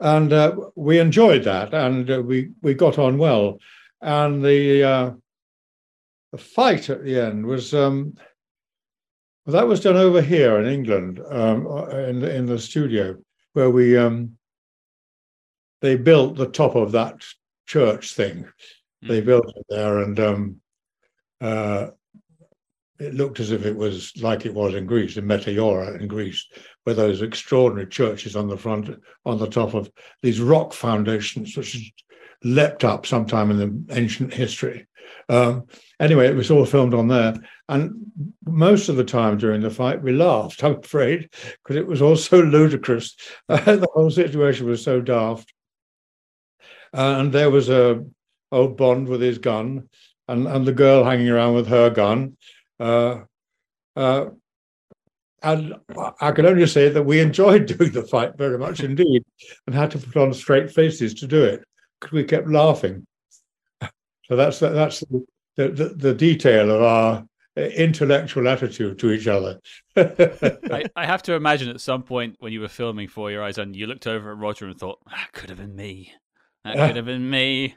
and 0.00 0.32
uh, 0.32 0.54
we 0.74 0.98
enjoyed 0.98 1.44
that, 1.44 1.72
and 1.72 2.10
uh, 2.10 2.22
we 2.22 2.50
we 2.62 2.74
got 2.74 2.98
on 2.98 3.18
well, 3.18 3.58
and 4.00 4.44
the 4.44 4.82
uh, 4.82 5.10
the 6.32 6.38
fight 6.38 6.90
at 6.90 7.04
the 7.04 7.18
end 7.18 7.46
was. 7.46 7.74
Um, 7.74 8.14
well, 9.46 9.54
that 9.54 9.68
was 9.68 9.80
done 9.80 9.96
over 9.96 10.20
here 10.20 10.60
in 10.60 10.66
England, 10.66 11.18
um, 11.30 11.66
in 11.92 12.22
in 12.22 12.44
the 12.44 12.58
studio 12.58 13.16
where 13.52 13.70
we 13.70 13.96
um, 13.96 14.36
they 15.80 15.96
built 15.96 16.36
the 16.36 16.46
top 16.46 16.76
of 16.76 16.92
that 16.92 17.24
church 17.70 18.14
thing. 18.14 18.44
Mm. 19.04 19.08
They 19.08 19.20
built 19.20 19.48
it 19.48 19.66
there, 19.68 19.98
and 20.00 20.18
um, 20.18 20.60
uh, 21.40 21.88
it 22.98 23.14
looked 23.14 23.38
as 23.38 23.52
if 23.52 23.64
it 23.64 23.76
was 23.76 24.12
like 24.20 24.44
it 24.44 24.54
was 24.54 24.74
in 24.74 24.86
Greece, 24.86 25.16
in 25.16 25.24
Meteora 25.24 26.00
in 26.00 26.08
Greece, 26.08 26.46
where 26.84 26.96
those 26.96 27.22
extraordinary 27.22 27.88
churches 27.88 28.34
on 28.34 28.48
the 28.48 28.56
front, 28.56 28.90
on 29.24 29.38
the 29.38 29.48
top 29.48 29.74
of 29.74 29.90
these 30.22 30.40
rock 30.40 30.72
foundations, 30.72 31.56
which 31.56 31.92
leapt 32.42 32.84
up 32.84 33.06
sometime 33.06 33.50
in 33.50 33.58
the 33.58 33.94
ancient 33.94 34.34
history. 34.34 34.86
Um, 35.28 35.66
anyway, 36.00 36.26
it 36.26 36.34
was 36.34 36.50
all 36.50 36.66
filmed 36.66 36.94
on 36.94 37.06
there. 37.06 37.34
And 37.68 37.92
most 38.44 38.88
of 38.88 38.96
the 38.96 39.04
time 39.04 39.38
during 39.38 39.60
the 39.60 39.70
fight, 39.70 40.02
we 40.02 40.12
laughed, 40.12 40.64
I'm 40.64 40.80
afraid, 40.80 41.30
because 41.62 41.76
it 41.76 41.86
was 41.86 42.02
all 42.02 42.16
so 42.16 42.40
ludicrous. 42.40 43.14
the 43.48 43.88
whole 43.94 44.10
situation 44.10 44.66
was 44.66 44.82
so 44.82 45.00
daft. 45.00 45.52
Uh, 46.96 47.16
and 47.18 47.32
there 47.32 47.50
was 47.50 47.68
a 47.68 48.04
old 48.52 48.76
Bond 48.76 49.08
with 49.08 49.20
his 49.20 49.38
gun, 49.38 49.88
and, 50.28 50.46
and 50.46 50.66
the 50.66 50.72
girl 50.72 51.04
hanging 51.04 51.28
around 51.28 51.54
with 51.54 51.68
her 51.68 51.90
gun. 51.90 52.36
Uh, 52.78 53.20
uh, 53.96 54.26
and 55.42 55.74
I 56.20 56.32
can 56.32 56.46
only 56.46 56.66
say 56.66 56.90
that 56.90 57.02
we 57.02 57.20
enjoyed 57.20 57.66
doing 57.78 57.92
the 57.92 58.02
fight 58.02 58.36
very 58.36 58.58
much 58.58 58.80
indeed, 58.80 59.24
and 59.66 59.74
had 59.74 59.90
to 59.92 59.98
put 59.98 60.16
on 60.16 60.34
straight 60.34 60.70
faces 60.70 61.14
to 61.14 61.26
do 61.26 61.42
it 61.42 61.64
because 62.00 62.12
we 62.12 62.24
kept 62.24 62.48
laughing. 62.48 63.06
So 64.28 64.36
that's 64.36 64.60
that's 64.60 65.02
the, 65.56 65.70
the, 65.70 65.92
the 65.96 66.14
detail 66.14 66.70
of 66.70 66.82
our 66.82 67.26
intellectual 67.56 68.48
attitude 68.48 68.98
to 69.00 69.10
each 69.10 69.26
other. 69.26 69.60
I, 69.96 70.84
I, 70.94 71.04
have 71.04 71.22
to 71.24 71.34
imagine 71.34 71.68
at 71.68 71.80
some 71.80 72.04
point 72.04 72.36
when 72.38 72.52
you 72.52 72.60
were 72.60 72.68
filming 72.68 73.08
For 73.08 73.30
Your 73.30 73.42
Eyes 73.42 73.58
and 73.58 73.74
you 73.74 73.88
looked 73.88 74.06
over 74.06 74.30
at 74.30 74.38
Roger 74.38 74.66
and 74.66 74.78
thought, 74.78 75.00
that 75.10 75.32
could 75.32 75.50
have 75.50 75.58
been 75.58 75.74
me. 75.74 76.12
That 76.64 76.76
could 76.76 76.96
have 76.96 77.06
been 77.06 77.28
me. 77.28 77.76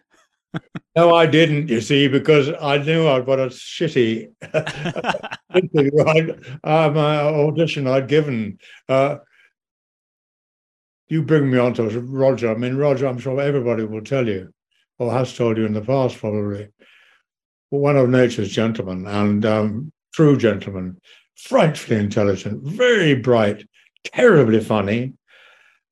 no, 0.96 1.16
I 1.16 1.26
didn't, 1.26 1.70
you 1.70 1.82
see, 1.82 2.08
because 2.08 2.50
I 2.62 2.78
knew 2.78 3.08
I'd 3.08 3.26
got 3.26 3.40
a 3.40 3.48
shitty 3.48 4.32
uh, 6.64 6.90
my 6.90 7.20
audition 7.20 7.88
I'd 7.88 8.08
given. 8.08 8.60
Uh, 8.90 9.18
you 11.08 11.24
bring 11.24 11.50
me 11.50 11.58
on 11.60 11.74
to 11.76 12.00
Roger. 12.02 12.52
I 12.52 12.56
mean, 12.56 12.76
Roger, 12.76 13.08
I'm 13.08 13.20
sure 13.20 13.40
everybody 13.40 13.84
will 13.84 14.02
tell 14.04 14.28
you, 14.28 14.54
or 14.98 15.12
has 15.12 15.36
told 15.36 15.58
you 15.58 15.66
in 15.66 15.74
the 15.74 15.82
past, 15.82 16.18
probably 16.18 16.70
one 17.70 17.98
of 17.98 18.10
nature's 18.10 18.50
gentlemen 18.50 19.06
and 19.08 19.46
um, 19.46 19.92
true 20.14 20.38
gentleman, 20.38 21.00
frightfully 21.36 21.98
intelligent, 21.98 22.64
very 22.64 23.16
bright, 23.16 23.68
terribly 24.04 24.60
funny. 24.60 25.14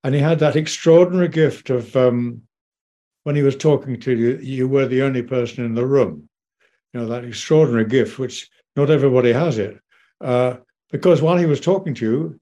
And 0.04 0.16
he 0.16 0.22
had 0.22 0.40
that 0.40 0.56
extraordinary 0.56 1.28
gift 1.28 1.70
of 1.70 1.96
um, 1.96 2.42
when 3.24 3.36
he 3.36 3.44
was 3.44 3.56
talking 3.56 4.00
to 4.00 4.16
you, 4.16 4.38
you 4.38 4.68
were 4.68 4.88
the 4.88 5.04
only 5.04 5.22
person 5.22 5.66
in 5.66 5.76
the 5.76 5.86
room. 5.86 6.28
You 6.94 7.02
know, 7.02 7.08
that 7.08 7.24
extraordinary 7.24 7.86
gift, 7.86 8.20
which 8.20 8.50
not 8.76 8.90
everybody 8.90 9.32
has 9.32 9.58
it. 9.58 9.80
Uh, 10.20 10.58
because 10.92 11.22
while 11.22 11.38
he 11.38 11.46
was 11.46 11.62
talking 11.62 11.94
to 11.96 12.06
you, 12.06 12.40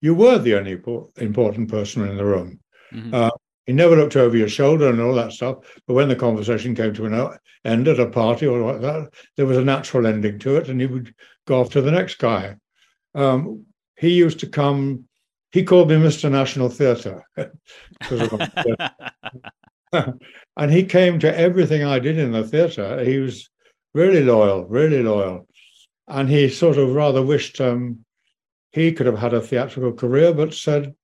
you 0.00 0.14
were 0.14 0.38
the 0.38 0.56
only 0.56 0.80
important 1.18 1.70
person 1.70 2.08
in 2.08 2.16
the 2.16 2.24
room. 2.24 2.58
Mm-hmm. 2.92 3.14
Uh, 3.14 3.30
he 3.66 3.72
never 3.72 3.96
looked 3.96 4.16
over 4.16 4.36
your 4.36 4.48
shoulder 4.48 4.88
and 4.88 5.00
all 5.00 5.14
that 5.14 5.32
stuff. 5.32 5.58
But 5.86 5.94
when 5.94 6.08
the 6.08 6.16
conversation 6.16 6.74
came 6.74 6.92
to 6.94 7.06
an 7.06 7.38
end 7.64 7.86
at 7.86 8.00
a 8.00 8.06
party 8.06 8.46
or 8.46 8.60
like 8.60 8.80
that, 8.80 9.14
there 9.36 9.46
was 9.46 9.56
a 9.56 9.64
natural 9.64 10.06
ending 10.06 10.38
to 10.40 10.56
it, 10.56 10.68
and 10.68 10.80
he 10.80 10.86
would 10.86 11.14
go 11.46 11.60
off 11.60 11.70
to 11.70 11.80
the 11.80 11.92
next 11.92 12.16
guy. 12.16 12.56
Um, 13.14 13.66
he 13.96 14.10
used 14.10 14.40
to 14.40 14.48
come. 14.48 15.04
He 15.52 15.62
called 15.62 15.90
me 15.90 15.96
Mr. 15.96 16.30
National 16.30 16.68
Theatre, 16.68 17.24
and 20.56 20.70
he 20.70 20.84
came 20.84 21.18
to 21.18 21.38
everything 21.38 21.84
I 21.84 21.98
did 21.98 22.18
in 22.18 22.32
the 22.32 22.44
theatre. 22.44 23.04
He 23.04 23.18
was 23.18 23.50
really 23.94 24.22
loyal, 24.22 24.64
really 24.64 25.02
loyal, 25.02 25.46
and 26.08 26.28
he 26.28 26.48
sort 26.48 26.78
of 26.78 26.94
rather 26.94 27.22
wished 27.22 27.60
um, 27.60 28.04
he 28.72 28.92
could 28.92 29.06
have 29.06 29.18
had 29.18 29.34
a 29.34 29.40
theatrical 29.40 29.92
career, 29.92 30.32
but 30.32 30.54
said 30.54 30.94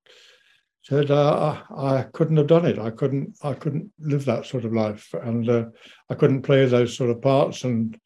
said 0.82 1.10
uh, 1.10 1.60
I 1.76 2.06
couldn't 2.14 2.38
have 2.38 2.46
done 2.46 2.64
it. 2.64 2.78
I 2.78 2.90
couldn't. 2.90 3.36
I 3.42 3.52
couldn't 3.52 3.92
live 3.98 4.24
that 4.24 4.46
sort 4.46 4.64
of 4.64 4.72
life, 4.72 5.14
and 5.22 5.48
uh, 5.48 5.64
I 6.08 6.14
couldn't 6.14 6.42
play 6.42 6.64
those 6.64 6.96
sort 6.96 7.10
of 7.10 7.20
parts 7.20 7.64
and 7.64 7.98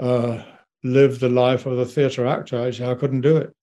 uh, 0.00 0.42
live 0.82 1.20
the 1.20 1.28
life 1.28 1.66
of 1.66 1.76
the 1.76 1.86
theatre 1.86 2.26
actor. 2.26 2.60
I, 2.60 2.90
I 2.90 2.94
couldn't 2.94 3.20
do 3.20 3.36
it. 3.36 3.54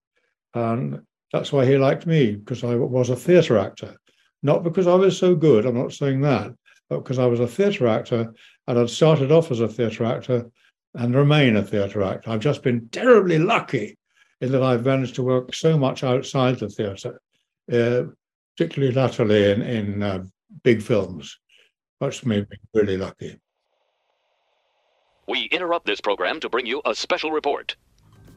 And 0.53 1.01
that's 1.33 1.51
why 1.51 1.65
he 1.65 1.77
liked 1.77 2.05
me, 2.05 2.35
because 2.35 2.63
I 2.63 2.75
was 2.75 3.09
a 3.09 3.15
theatre 3.15 3.57
actor. 3.57 3.97
Not 4.44 4.63
because 4.63 4.88
I 4.88 4.96
was 4.96 5.17
so 5.17 5.36
good, 5.36 5.65
I'm 5.65 5.77
not 5.77 5.94
saying 5.94 6.22
that, 6.22 6.53
but 6.89 7.00
because 7.00 7.20
I 7.20 7.25
was 7.25 7.39
a 7.39 7.48
theatre 7.48 7.88
actor 7.88 8.34
and 8.67 8.79
I'd 8.79 8.89
started 8.89 9.32
off 9.32 9.51
as 9.51 9.60
a 9.60 9.67
theatre 9.67 10.06
actor 10.06 10.50
and 10.96 11.15
remain 11.15 11.56
a 11.56 11.63
theatre 11.63 12.03
actor. 12.03 12.29
I've 12.29 12.39
just 12.39 12.63
been 12.63 12.88
terribly 12.89 13.39
lucky 13.39 13.98
in 14.41 14.51
that 14.51 14.63
I've 14.63 14.86
managed 14.86 15.15
to 15.15 15.24
work 15.24 15.53
so 15.53 15.77
much 15.77 16.03
outside 16.03 16.60
the 16.60 16.70
theatre, 16.70 17.20
uh, 17.72 18.03
particularly 18.56 18.94
latterly 18.94 19.51
in, 19.51 19.62
in 19.62 20.03
uh, 20.03 20.24
big 20.63 20.82
films. 20.82 21.39
That's 22.00 22.25
made 22.25 22.50
me 22.50 22.58
really 22.74 22.98
lucky. 22.98 23.39
We 25.27 25.46
interrupt 25.46 25.86
this 25.86 26.00
program 26.00 26.39
to 26.41 26.50
bring 26.50 26.65
you 26.65 26.82
a 26.86 26.96
special 26.96 27.32
report. 27.32 27.75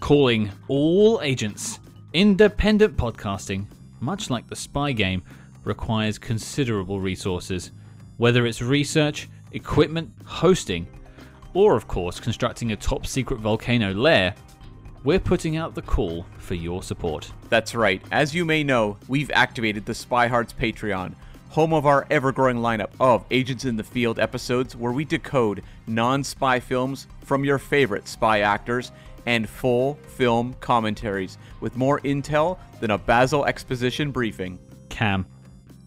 Calling 0.01 0.51
all 0.69 1.21
agents. 1.23 1.79
Independent 2.13 2.97
podcasting, 2.97 3.67
much 4.01 4.31
like 4.31 4.49
the 4.49 4.57
spy 4.57 4.91
game, 4.93 5.23
requires 5.65 6.19
considerable 6.19 7.01
resources, 7.01 7.71
whether 8.17 8.47
it's 8.47 8.63
research, 8.63 9.29
equipment, 9.53 10.11
hosting, 10.25 10.87
or 11.55 11.77
of 11.77 11.89
course 11.89 12.21
constructing 12.21 12.73
a 12.73 12.77
top 12.77 13.07
secret 13.07 13.41
volcano 13.41 13.93
lair. 13.93 14.35
We're 15.03 15.19
putting 15.19 15.57
out 15.57 15.75
the 15.75 15.83
call 15.83 16.27
for 16.39 16.55
your 16.55 16.83
support. 16.83 17.33
That's 17.49 17.75
right. 17.75 18.03
As 18.13 18.35
you 18.35 18.45
may 18.45 18.63
know, 18.63 18.99
we've 19.09 19.31
activated 19.31 19.87
the 19.87 19.95
SpyHards 19.95 20.55
Patreon, 20.55 21.15
home 21.49 21.73
of 21.73 21.87
our 21.87 22.07
ever 22.11 22.33
growing 22.33 22.59
lineup 22.59 22.91
of 23.01 23.25
Agents 23.31 23.65
in 23.65 23.77
the 23.77 23.83
Field 23.83 24.19
episodes 24.19 24.77
where 24.77 24.93
we 24.93 25.05
decode 25.05 25.63
non 25.87 26.23
spy 26.23 26.61
films 26.61 27.07
from 27.25 27.45
your 27.45 27.59
favorite 27.59 28.07
spy 28.09 28.41
actors 28.41 28.93
and 29.27 29.49
full 29.49 29.95
film 30.17 30.55
commentaries 30.61 31.39
with 31.61 31.77
more 31.77 32.01
intel 32.01 32.59
than 32.81 32.91
a 32.91 32.99
Basil 32.99 33.45
exposition 33.47 34.11
briefing. 34.11 34.59
Cam, 34.89 35.27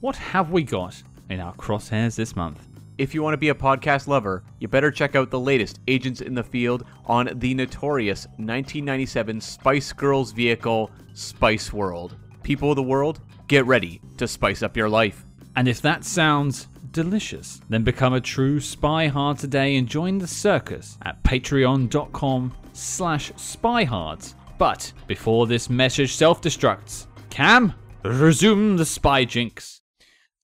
what 0.03 0.17
have 0.17 0.51
we 0.51 0.63
got 0.63 1.01
in 1.29 1.39
our 1.39 1.53
crosshairs 1.55 2.17
this 2.17 2.35
month? 2.35 2.67
If 2.97 3.13
you 3.13 3.23
want 3.23 3.35
to 3.35 3.37
be 3.37 3.47
a 3.47 3.55
podcast 3.55 4.05
lover, 4.05 4.43
you 4.59 4.67
better 4.67 4.91
check 4.91 5.15
out 5.15 5.29
the 5.29 5.39
latest 5.39 5.79
Agents 5.87 6.19
in 6.19 6.33
the 6.33 6.43
Field 6.43 6.83
on 7.05 7.29
the 7.35 7.53
notorious 7.53 8.25
1997 8.35 9.39
Spice 9.39 9.93
Girls 9.93 10.33
vehicle, 10.33 10.91
Spice 11.13 11.71
World. 11.71 12.17
People 12.43 12.71
of 12.71 12.75
the 12.75 12.83
world, 12.83 13.21
get 13.47 13.65
ready 13.65 14.01
to 14.17 14.27
spice 14.27 14.61
up 14.61 14.75
your 14.75 14.89
life. 14.89 15.23
And 15.55 15.69
if 15.69 15.81
that 15.83 16.03
sounds 16.03 16.67
delicious, 16.91 17.61
then 17.69 17.85
become 17.85 18.13
a 18.13 18.19
true 18.19 18.59
spy 18.59 19.07
hard 19.07 19.39
today 19.39 19.77
and 19.77 19.87
join 19.87 20.17
the 20.17 20.27
circus 20.27 20.97
at 21.03 21.23
patreon.com 21.23 22.51
slash 22.73 23.31
spyhards. 23.33 24.33
But 24.57 24.91
before 25.07 25.47
this 25.47 25.69
message 25.69 26.13
self-destructs, 26.13 27.07
Cam, 27.29 27.73
resume 28.03 28.75
the 28.75 28.85
spy 28.85 29.23
jinx. 29.23 29.79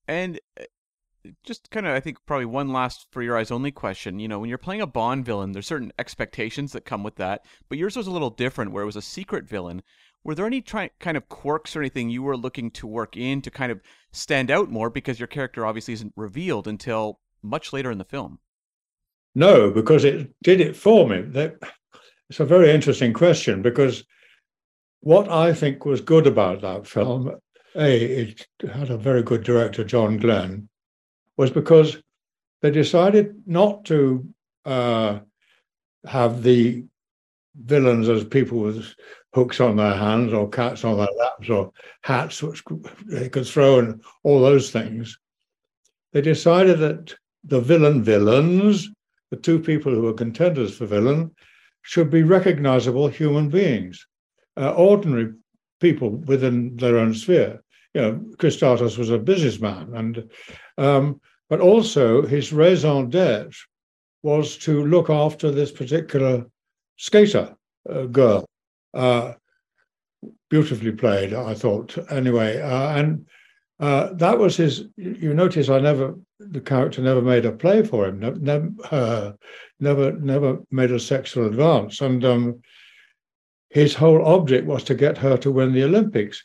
And 0.10 0.40
uh, 0.60 0.64
just 1.44 1.70
kind 1.70 1.86
of, 1.86 1.94
I 1.94 2.00
think, 2.00 2.18
probably 2.26 2.46
one 2.46 2.74
last 2.74 3.06
for 3.12 3.22
your 3.22 3.38
eyes 3.38 3.52
only 3.52 3.70
question. 3.70 4.18
You 4.18 4.28
know, 4.28 4.40
when 4.40 4.50
you're 4.50 4.58
playing 4.58 4.82
a 4.82 4.88
Bond 4.88 5.24
villain, 5.24 5.52
there's 5.52 5.68
certain 5.68 5.94
expectations 6.00 6.72
that 6.72 6.84
come 6.84 7.04
with 7.04 7.16
that, 7.18 7.46
but 7.70 7.78
yours 7.78 7.96
was 7.96 8.08
a 8.08 8.12
little 8.12 8.32
different, 8.32 8.72
where 8.72 8.82
it 8.82 8.88
was 8.88 8.96
a 8.96 9.04
secret 9.04 9.48
villain. 9.48 9.84
Were 10.24 10.34
there 10.34 10.48
any 10.48 10.62
try- 10.62 10.90
kind 11.00 11.16
of 11.16 11.30
quirks 11.30 11.76
or 11.76 11.82
anything 11.82 12.10
you 12.10 12.24
were 12.24 12.36
looking 12.36 12.72
to 12.72 12.88
work 12.88 13.16
in 13.16 13.44
to 13.44 13.52
kind 13.52 13.72
of 13.72 13.82
stand 14.12 14.50
out 14.50 14.72
more 14.72 14.90
because 14.90 15.20
your 15.20 15.28
character 15.28 15.64
obviously 15.64 15.94
isn't 15.94 16.14
revealed 16.16 16.68
until 16.68 17.20
much 17.44 17.72
later 17.72 17.92
in 17.92 18.00
the 18.00 18.04
film? 18.04 18.40
No, 19.36 19.70
because 19.70 20.04
it 20.06 20.34
did 20.42 20.60
it 20.60 20.76
for 20.76 21.08
me. 21.08 21.22
That, 21.22 21.58
it's 22.32 22.40
a 22.40 22.46
very 22.46 22.72
interesting 22.72 23.14
question 23.14 23.62
because 23.62 24.04
what 25.02 25.30
I 25.30 25.54
think 25.54 25.86
was 25.86 26.02
good 26.02 26.26
about 26.26 26.62
that 26.62 26.88
film, 26.88 27.38
A, 27.76 28.22
it 28.22 28.48
had 28.72 28.90
a 28.90 28.98
very 28.98 29.24
good 29.24 29.44
director, 29.44 29.84
John 29.84 30.18
Glen, 30.18 30.70
was 31.38 31.52
because 31.52 31.98
they 32.62 32.72
decided 32.72 33.44
not 33.46 33.86
to 33.86 34.28
uh, 34.66 35.20
have 36.06 36.44
the 36.44 36.86
villains 37.56 38.10
as 38.10 38.24
people 38.24 38.60
with 38.60 38.94
hooks 39.34 39.60
on 39.60 39.76
their 39.76 39.96
hands 39.96 40.34
or 40.34 40.50
cats 40.50 40.84
on 40.84 40.98
their 40.98 41.08
laps 41.18 41.50
or 41.50 41.72
hats 42.04 42.42
which 42.42 42.64
they 43.06 43.30
could 43.30 43.46
throw 43.46 43.80
and 43.80 44.04
all 44.24 44.42
those 44.42 44.72
things. 44.72 45.20
They 46.14 46.22
decided 46.22 46.80
that 46.80 47.16
the 47.44 47.62
villain 47.62 48.04
villains, 48.04 48.90
the 49.30 49.38
two 49.38 49.60
people 49.60 49.94
who 49.94 50.02
were 50.02 50.14
contenders 50.14 50.76
for 50.76 50.86
villain, 50.86 51.36
should 51.82 52.10
be 52.10 52.24
recognizable 52.24 53.08
human 53.08 53.50
beings, 53.50 54.06
uh, 54.58 54.72
ordinary 54.74 55.34
people 55.80 56.10
within 56.10 56.76
their 56.78 56.98
own 56.98 57.14
sphere. 57.14 57.64
You 57.94 58.02
know, 58.02 58.14
Kristatos 58.38 58.98
was 58.98 59.10
a 59.10 59.18
businessman, 59.18 59.94
and 59.96 60.30
um, 60.78 61.20
but 61.50 61.60
also 61.60 62.26
his 62.26 62.54
raison 62.54 63.10
d'être 63.10 63.56
was 64.22 64.58
to 64.58 64.86
look 64.86 65.10
after 65.10 65.50
this 65.50 65.72
particular 65.72 66.46
skater 66.98 67.56
uh, 67.90 68.04
girl. 68.04 68.46
Uh, 68.94 69.34
beautifully 70.50 70.92
played, 70.92 71.34
I 71.34 71.54
thought. 71.54 71.98
Anyway, 72.12 72.62
uh, 72.62 72.98
and 72.98 73.28
uh, 73.80 74.14
that 74.14 74.38
was 74.38 74.58
his. 74.58 74.86
You 74.98 75.34
notice 75.34 75.70
I 75.70 75.80
never, 75.80 76.16
the 76.40 76.62
character 76.62 77.02
never 77.02 77.22
made 77.22 77.46
a 77.46 77.52
play 77.52 77.84
for 77.84 78.08
him. 78.08 78.20
Never, 78.42 78.70
uh, 78.92 79.32
never, 79.80 80.12
never 80.14 80.60
made 80.72 80.92
a 80.92 81.00
sexual 81.00 81.48
advance, 81.48 82.02
and 82.02 82.26
um, 82.26 82.62
his 83.70 83.96
whole 83.96 84.26
object 84.26 84.66
was 84.66 84.84
to 84.86 84.96
get 84.96 85.18
her 85.20 85.38
to 85.38 85.52
win 85.52 85.74
the 85.74 85.84
Olympics. 85.84 86.44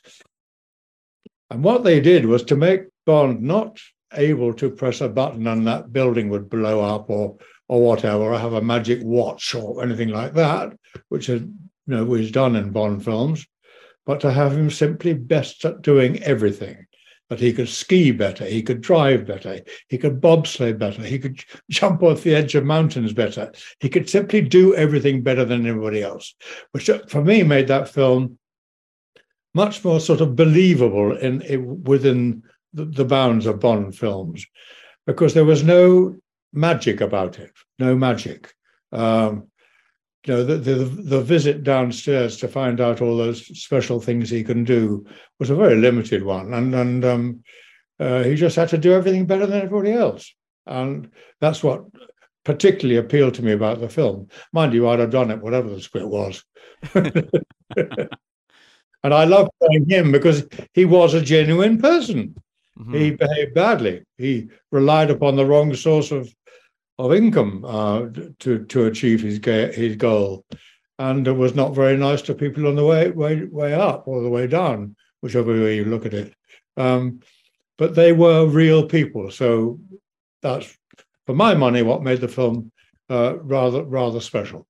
And 1.51 1.65
what 1.65 1.85
they 1.85 2.01
did 2.01 2.27
was 2.27 2.43
to 2.45 2.57
make 2.57 2.83
Bond 3.07 3.43
not 3.43 3.79
able 4.13 4.55
to 4.55 4.71
press 4.71 5.01
a 5.01 5.09
button 5.09 5.47
and 5.47 5.67
that 5.67 5.93
building 5.93 6.29
would 6.31 6.49
blow 6.49 6.81
up 6.81 7.11
or 7.11 7.37
or 7.69 7.81
whatever, 7.81 8.25
or 8.25 8.39
have 8.39 8.53
a 8.53 8.61
magic 8.61 9.01
watch 9.03 9.55
or 9.55 9.83
anything 9.83 10.11
like 10.11 10.35
that, 10.35 10.77
which 11.09 11.29
is, 11.29 11.41
you 11.41 11.51
know 11.87 12.05
was 12.05 12.31
done 12.31 12.57
in 12.57 12.71
Bond 12.71 13.03
films, 13.03 13.47
but 14.05 14.21
to 14.21 14.31
have 14.31 14.53
him 14.53 14.71
simply 14.71 15.15
best 15.15 15.65
at 15.65 15.81
doing 15.81 16.23
everything. 16.23 16.87
That 17.31 17.41
he 17.41 17.55
could 17.55 17.71
ski 17.71 18.11
better, 18.11 18.45
he 18.45 18.63
could 18.63 18.83
drive 18.83 19.27
better, 19.27 19.61
he 19.89 19.97
could 19.97 20.21
bobsleigh 20.21 20.79
better, 20.79 21.03
he 21.03 21.19
could 21.19 21.43
jump 21.71 22.03
off 22.03 22.23
the 22.23 22.35
edge 22.35 22.55
of 22.55 22.65
mountains 22.65 23.15
better. 23.15 23.51
He 23.81 23.89
could 23.89 24.11
simply 24.11 24.43
do 24.43 24.75
everything 24.75 25.23
better 25.23 25.45
than 25.45 25.67
anybody 25.67 26.03
else, 26.03 26.35
which 26.73 26.91
uh, 26.91 27.01
for 27.09 27.25
me 27.25 27.43
made 27.43 27.69
that 27.69 27.89
film 27.89 28.39
much 29.55 29.83
more 29.85 30.01
sort 30.01 30.21
of 30.21 30.37
believable 30.37 31.17
in, 31.17 31.41
in 31.43 31.83
within 31.85 32.43
the, 32.75 32.85
the 32.85 33.05
bounds 33.05 33.47
of 33.47 33.61
Bond 33.61 33.97
films, 33.97 34.45
because 35.07 35.33
there 35.33 35.45
was 35.45 35.63
no 35.63 36.17
magic 36.53 37.01
about 37.01 37.39
it, 37.39 37.53
no 37.79 37.97
magic. 37.97 38.53
Um, 38.93 39.49
you 40.27 40.33
know, 40.33 40.45
the, 40.45 40.57
the, 40.57 40.75
the 40.85 41.21
visit 41.21 41.65
downstairs 41.65 42.39
to 42.39 42.49
find 42.49 42.81
out 42.81 43.03
all 43.03 43.17
those 43.17 43.45
special 43.61 44.01
things 44.01 44.31
he 44.31 44.43
can 44.43 44.65
do 44.65 45.07
was 45.39 45.51
a 45.51 45.55
very 45.55 45.77
limited 45.77 46.23
one, 46.23 46.55
and 46.55 46.75
and 46.75 47.05
um, 47.05 47.45
uh, 48.01 48.23
he 48.23 48.35
just 48.35 48.57
had 48.57 48.71
to 48.71 48.79
do 48.79 48.93
everything 48.93 49.27
better 49.27 49.47
than 49.47 49.61
everybody 49.61 49.93
else, 49.93 50.35
and 50.67 51.11
that's 51.41 51.63
what 51.63 51.85
particularly 52.45 52.99
appealed 52.99 53.35
to 53.35 53.45
me 53.45 53.53
about 53.53 53.81
the 53.81 53.89
film. 53.89 54.29
Mind 54.53 54.73
you, 54.73 54.89
I'd 54.89 54.99
have 54.99 55.11
done 55.11 55.31
it 55.31 55.43
whatever 55.43 55.69
the 55.69 55.81
script 55.81 56.09
was, 56.09 56.43
and 56.95 58.09
I 59.03 59.25
loved 59.25 59.51
playing 59.63 59.89
him 59.89 60.11
because 60.11 60.49
he 60.73 60.87
was 60.87 61.13
a 61.13 61.21
genuine 61.21 61.79
person. 61.79 62.35
Mm-hmm. 62.79 62.95
He 62.95 63.11
behaved 63.11 63.55
badly. 63.55 64.05
He 64.17 64.49
relied 64.73 65.11
upon 65.11 65.37
the 65.37 65.47
wrong 65.47 65.75
source 65.75 66.11
of 66.11 66.35
of 66.99 67.13
income 67.13 67.65
uh, 67.65 68.07
to 68.41 68.65
to 68.67 68.87
achieve 68.87 69.21
his 69.21 69.39
his 69.75 69.97
goal, 69.97 70.45
and 70.99 71.27
it 71.27 71.33
was 71.33 71.55
not 71.55 71.75
very 71.75 71.97
nice 71.97 72.23
to 72.23 72.35
people 72.35 72.67
on 72.67 72.77
the 72.77 72.85
way 72.85 73.11
way 73.11 73.45
way 73.45 73.75
up 73.75 74.07
or 74.07 74.23
the 74.23 74.29
way 74.29 74.47
down, 74.47 74.97
whichever 75.21 75.53
way 75.53 75.77
you 75.77 75.85
look 75.85 76.07
at 76.07 76.15
it. 76.15 76.35
Um, 76.77 77.21
but 77.77 77.95
they 77.95 78.13
were 78.13 78.47
real 78.47 78.87
people, 78.87 79.31
so 79.31 79.81
that's 80.43 80.77
for 81.27 81.35
my 81.35 81.55
money 81.55 81.83
what 81.83 82.03
made 82.03 82.21
the 82.21 82.29
film 82.29 82.71
uh, 83.11 83.39
rather 83.39 83.83
rather 83.85 84.21
special. 84.21 84.67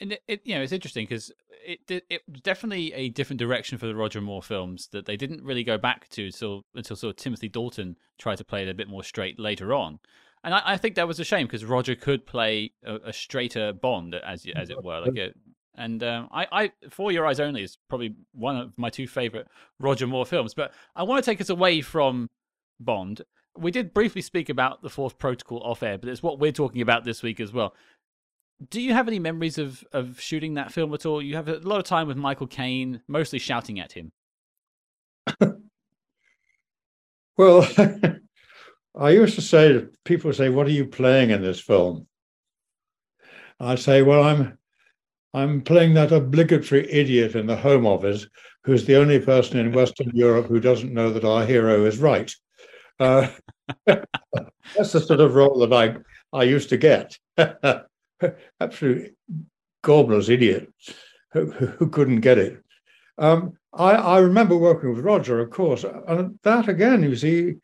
And 0.00 0.12
it, 0.12 0.22
it, 0.28 0.40
you 0.44 0.54
know 0.54 0.62
it's 0.62 0.72
interesting 0.72 1.04
because 1.04 1.32
it 1.64 1.80
it 1.88 2.22
was 2.30 2.42
definitely 2.42 2.92
a 2.92 3.08
different 3.08 3.38
direction 3.38 3.78
for 3.78 3.86
the 3.86 3.96
Roger 3.96 4.20
Moore 4.20 4.42
films 4.42 4.88
that 4.92 5.06
they 5.06 5.16
didn't 5.16 5.42
really 5.42 5.64
go 5.64 5.78
back 5.78 6.08
to 6.10 6.26
until 6.26 6.64
until 6.74 6.96
sort 6.96 7.10
of 7.10 7.16
Timothy 7.16 7.48
Dalton 7.48 7.96
tried 8.18 8.36
to 8.36 8.44
play 8.44 8.62
it 8.62 8.68
a 8.68 8.74
bit 8.74 8.88
more 8.88 9.02
straight 9.02 9.38
later 9.38 9.72
on 9.72 9.98
and 10.44 10.54
I, 10.54 10.62
I, 10.64 10.76
think 10.76 10.94
that 10.96 11.08
was 11.08 11.20
a 11.20 11.24
shame 11.24 11.46
because 11.46 11.64
Roger 11.64 11.94
could 11.94 12.26
play 12.26 12.72
a, 12.84 12.96
a, 13.06 13.12
straighter 13.12 13.72
Bond, 13.72 14.14
as 14.14 14.46
as 14.54 14.70
it 14.70 14.82
were, 14.82 15.00
like 15.00 15.16
a, 15.16 15.32
and 15.78 16.02
um, 16.02 16.28
I, 16.32 16.46
I, 16.50 16.72
For 16.90 17.12
Your 17.12 17.24
Eyes 17.24 17.38
Only 17.40 17.62
is 17.62 17.78
probably 17.88 18.16
one 18.32 18.56
of 18.56 18.76
my 18.76 18.90
two 18.90 19.06
favorite 19.06 19.46
Roger 19.78 20.06
Moore 20.06 20.26
films. 20.26 20.52
But 20.52 20.72
I 20.96 21.04
want 21.04 21.24
to 21.24 21.30
take 21.30 21.40
us 21.40 21.50
away 21.50 21.80
from 21.82 22.28
Bond. 22.80 23.22
We 23.56 23.70
did 23.70 23.94
briefly 23.94 24.22
speak 24.22 24.48
about 24.48 24.82
the 24.82 24.90
Fourth 24.90 25.18
Protocol 25.18 25.62
off 25.62 25.82
air, 25.82 25.96
but 25.96 26.08
it's 26.08 26.22
what 26.22 26.40
we're 26.40 26.52
talking 26.52 26.82
about 26.82 27.04
this 27.04 27.22
week 27.22 27.38
as 27.40 27.52
well. 27.52 27.74
do 28.70 28.80
you 28.80 28.92
have 28.92 29.08
any 29.08 29.20
memories 29.20 29.56
of 29.56 29.84
of 29.92 30.20
shooting 30.20 30.54
that 30.54 30.72
film 30.72 30.92
at 30.94 31.06
all? 31.06 31.22
You 31.22 31.36
have 31.36 31.48
a 31.48 31.58
lot 31.58 31.78
of 31.78 31.84
time 31.84 32.08
with 32.08 32.16
Michael 32.16 32.48
Caine, 32.48 33.02
mostly 33.06 33.38
shouting 33.38 33.78
at 33.78 33.92
him. 33.92 34.10
well, 37.36 37.68
I 38.96 39.10
used 39.10 39.34
to 39.36 39.42
say 39.42 39.86
people 40.04 40.32
say, 40.32 40.48
"What 40.48 40.66
are 40.66 40.70
you 40.70 40.86
playing 40.86 41.30
in 41.30 41.42
this 41.42 41.60
film?" 41.60 42.06
I'd 43.60 43.78
say, 43.78 44.02
"Well, 44.02 44.22
I'm 44.22 44.58
I'm 45.34 45.62
playing 45.62 45.94
that 45.94 46.12
obligatory 46.12 46.90
idiot 46.90 47.34
in 47.34 47.46
the 47.46 47.56
Home 47.56 47.86
Office 47.86 48.26
who's 48.64 48.84
the 48.84 48.96
only 48.96 49.18
person 49.20 49.58
in 49.58 49.72
Western 49.72 50.10
Europe 50.14 50.46
who 50.46 50.60
doesn't 50.60 50.92
know 50.92 51.12
that 51.12 51.24
our 51.24 51.44
hero 51.44 51.84
is 51.84 51.98
right." 51.98 52.34
Uh, 53.00 53.28
that's 53.86 54.92
the 54.92 55.00
sort 55.00 55.20
of 55.20 55.34
role 55.34 55.58
that 55.66 55.72
I 55.72 55.96
I 56.32 56.44
used 56.44 56.68
to 56.70 56.76
get. 56.76 57.18
Absolute 58.60 59.14
gobbler's 59.82 60.28
idiot 60.28 60.72
who, 61.32 61.50
who 61.50 61.88
couldn't 61.88 62.20
get 62.20 62.38
it. 62.38 62.62
Um, 63.16 63.54
I, 63.72 63.92
I 63.92 64.18
remember 64.18 64.56
working 64.56 64.90
with 64.90 65.04
Roger, 65.04 65.40
of 65.40 65.50
course, 65.50 65.84
and 65.84 66.38
that 66.42 66.68
again, 66.68 67.02
you 67.02 67.16
see, 67.16 67.56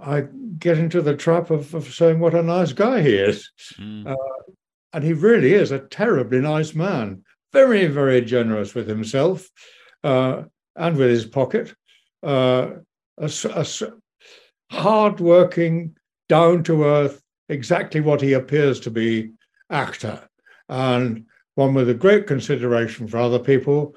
I 0.00 0.24
get 0.58 0.78
into 0.78 1.02
the 1.02 1.16
trap 1.16 1.50
of, 1.50 1.74
of 1.74 1.92
saying 1.92 2.20
what 2.20 2.34
a 2.34 2.42
nice 2.42 2.72
guy 2.72 3.02
he 3.02 3.14
is. 3.14 3.50
Mm. 3.78 4.06
Uh, 4.06 4.16
and 4.92 5.04
he 5.04 5.12
really 5.12 5.54
is 5.54 5.70
a 5.70 5.78
terribly 5.78 6.40
nice 6.40 6.74
man, 6.74 7.22
very, 7.52 7.86
very 7.86 8.20
generous 8.22 8.74
with 8.74 8.88
himself 8.88 9.48
uh, 10.04 10.42
and 10.76 10.96
with 10.96 11.10
his 11.10 11.26
pocket. 11.26 11.74
Uh, 12.22 12.70
a, 13.18 13.30
a 13.54 13.66
hardworking, 14.70 15.96
down 16.28 16.62
to 16.64 16.84
earth, 16.84 17.20
exactly 17.48 18.00
what 18.00 18.20
he 18.20 18.32
appears 18.32 18.80
to 18.80 18.90
be 18.90 19.30
actor, 19.68 20.20
and 20.68 21.26
one 21.56 21.74
with 21.74 21.90
a 21.90 21.94
great 21.94 22.26
consideration 22.26 23.08
for 23.08 23.18
other 23.18 23.38
people, 23.38 23.96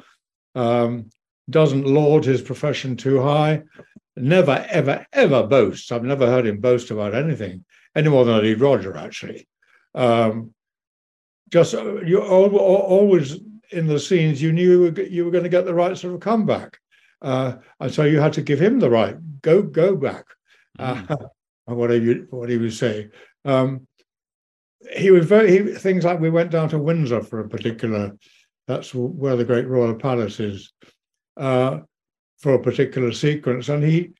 um, 0.55 1.09
doesn't 1.49 1.85
laud 1.85 2.25
his 2.25 2.41
profession 2.41 2.95
too 2.95 3.21
high, 3.21 3.61
never, 4.15 4.65
ever, 4.69 5.05
ever 5.11 5.43
boasts. 5.43 5.91
I've 5.91 6.03
never 6.03 6.25
heard 6.25 6.45
him 6.45 6.59
boast 6.59 6.91
about 6.91 7.15
anything, 7.15 7.65
any 7.95 8.09
more 8.09 8.25
than 8.25 8.35
I 8.35 8.41
did 8.41 8.61
Roger, 8.61 8.95
actually. 8.95 9.47
Um, 9.95 10.53
just 11.51 11.73
uh, 11.73 12.01
you're 12.01 12.25
always 12.25 13.37
in 13.71 13.87
the 13.87 13.99
scenes, 13.99 14.41
you 14.41 14.51
knew 14.51 14.93
you 15.09 15.25
were 15.25 15.31
going 15.31 15.43
to 15.43 15.49
get 15.49 15.65
the 15.65 15.73
right 15.73 15.97
sort 15.97 16.13
of 16.13 16.19
comeback. 16.19 16.77
Uh, 17.21 17.55
and 17.79 17.93
so 17.93 18.03
you 18.03 18.19
had 18.19 18.33
to 18.33 18.41
give 18.41 18.61
him 18.61 18.79
the 18.79 18.89
right 18.89 19.15
go 19.41 19.61
go 19.61 19.95
back, 19.95 20.25
mm. 20.79 21.09
uh, 21.11 21.73
whatever 21.73 22.03
you 22.03 22.27
what 22.31 22.49
he 22.49 22.57
would 22.57 22.73
say. 22.73 23.09
Um, 23.45 23.87
he 24.95 25.11
was 25.11 25.25
very 25.25 25.51
he, 25.51 25.73
things 25.73 26.03
like 26.03 26.19
we 26.19 26.29
went 26.29 26.51
down 26.51 26.69
to 26.69 26.79
Windsor 26.79 27.21
for 27.21 27.39
a 27.39 27.49
particular. 27.49 28.17
That's 28.67 28.93
where 28.93 29.35
the 29.35 29.45
Great 29.45 29.67
Royal 29.67 29.95
Palace 29.95 30.39
is 30.39 30.73
uh, 31.37 31.79
for 32.43 32.53
a 32.53 32.61
particular 32.61 33.13
sequence, 33.13 33.69
and 33.69 33.81
he 33.81 34.11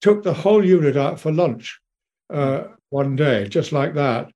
took 0.00 0.24
the 0.24 0.34
whole 0.34 0.64
unit 0.64 0.96
out 0.96 1.20
for 1.20 1.30
lunch 1.30 1.80
uh, 2.28 2.64
one 2.90 3.14
day, 3.14 3.46
just 3.48 3.70
like 3.70 3.94
that. 3.94 4.28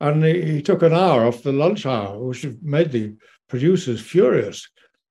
And 0.00 0.22
he, 0.22 0.42
he, 0.42 0.62
took 0.62 0.82
an 0.82 0.92
hour 0.92 1.26
off 1.26 1.42
the 1.42 1.52
lunch 1.52 1.86
hour, 1.86 2.18
which 2.18 2.46
made 2.60 2.92
the 2.92 3.14
producers 3.48 4.02
furious. 4.02 4.68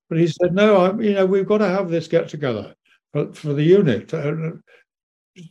But 0.08 0.20
he 0.20 0.28
said, 0.28 0.54
"No, 0.54 0.86
I'm, 0.86 1.02
you 1.02 1.14
know, 1.14 1.26
we've 1.26 1.48
got 1.48 1.60
to 1.60 1.68
have 1.68 1.90
this 1.90 2.08
get 2.08 2.30
together 2.30 2.76
for, 3.12 3.34
for 3.34 3.54
the 3.54 3.64
unit." 3.64 4.14
Uh, 4.14 4.34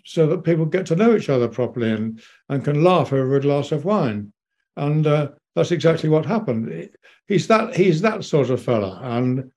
so 0.04 0.26
that 0.28 0.44
people 0.44 0.64
get 0.64 0.86
to 0.86 0.96
know 0.96 1.16
each 1.16 1.28
other 1.28 1.48
properly 1.48 1.90
and, 1.90 2.20
and 2.48 2.64
can 2.64 2.84
laugh 2.84 3.12
over 3.12 3.36
a 3.36 3.40
glass 3.40 3.72
of 3.72 3.84
wine. 3.84 4.32
And 4.76 5.06
uh, 5.06 5.30
that's 5.56 5.72
exactly 5.72 6.08
what 6.08 6.26
happened. 6.26 6.90
He's 7.26 7.48
that 7.48 7.74
he's 7.74 8.00
that 8.02 8.24
sort 8.24 8.50
of 8.50 8.62
fella. 8.62 9.00
And 9.02 9.50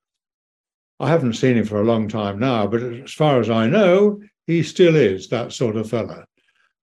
I 1.01 1.09
haven't 1.09 1.33
seen 1.33 1.57
him 1.57 1.65
for 1.65 1.81
a 1.81 1.85
long 1.85 2.07
time 2.07 2.39
now, 2.39 2.67
but 2.67 2.81
as 2.81 3.11
far 3.11 3.39
as 3.39 3.49
I 3.49 3.67
know, 3.67 4.21
he 4.45 4.61
still 4.61 4.95
is 4.95 5.27
that 5.29 5.51
sort 5.51 5.75
of 5.75 5.89
fella. 5.89 6.25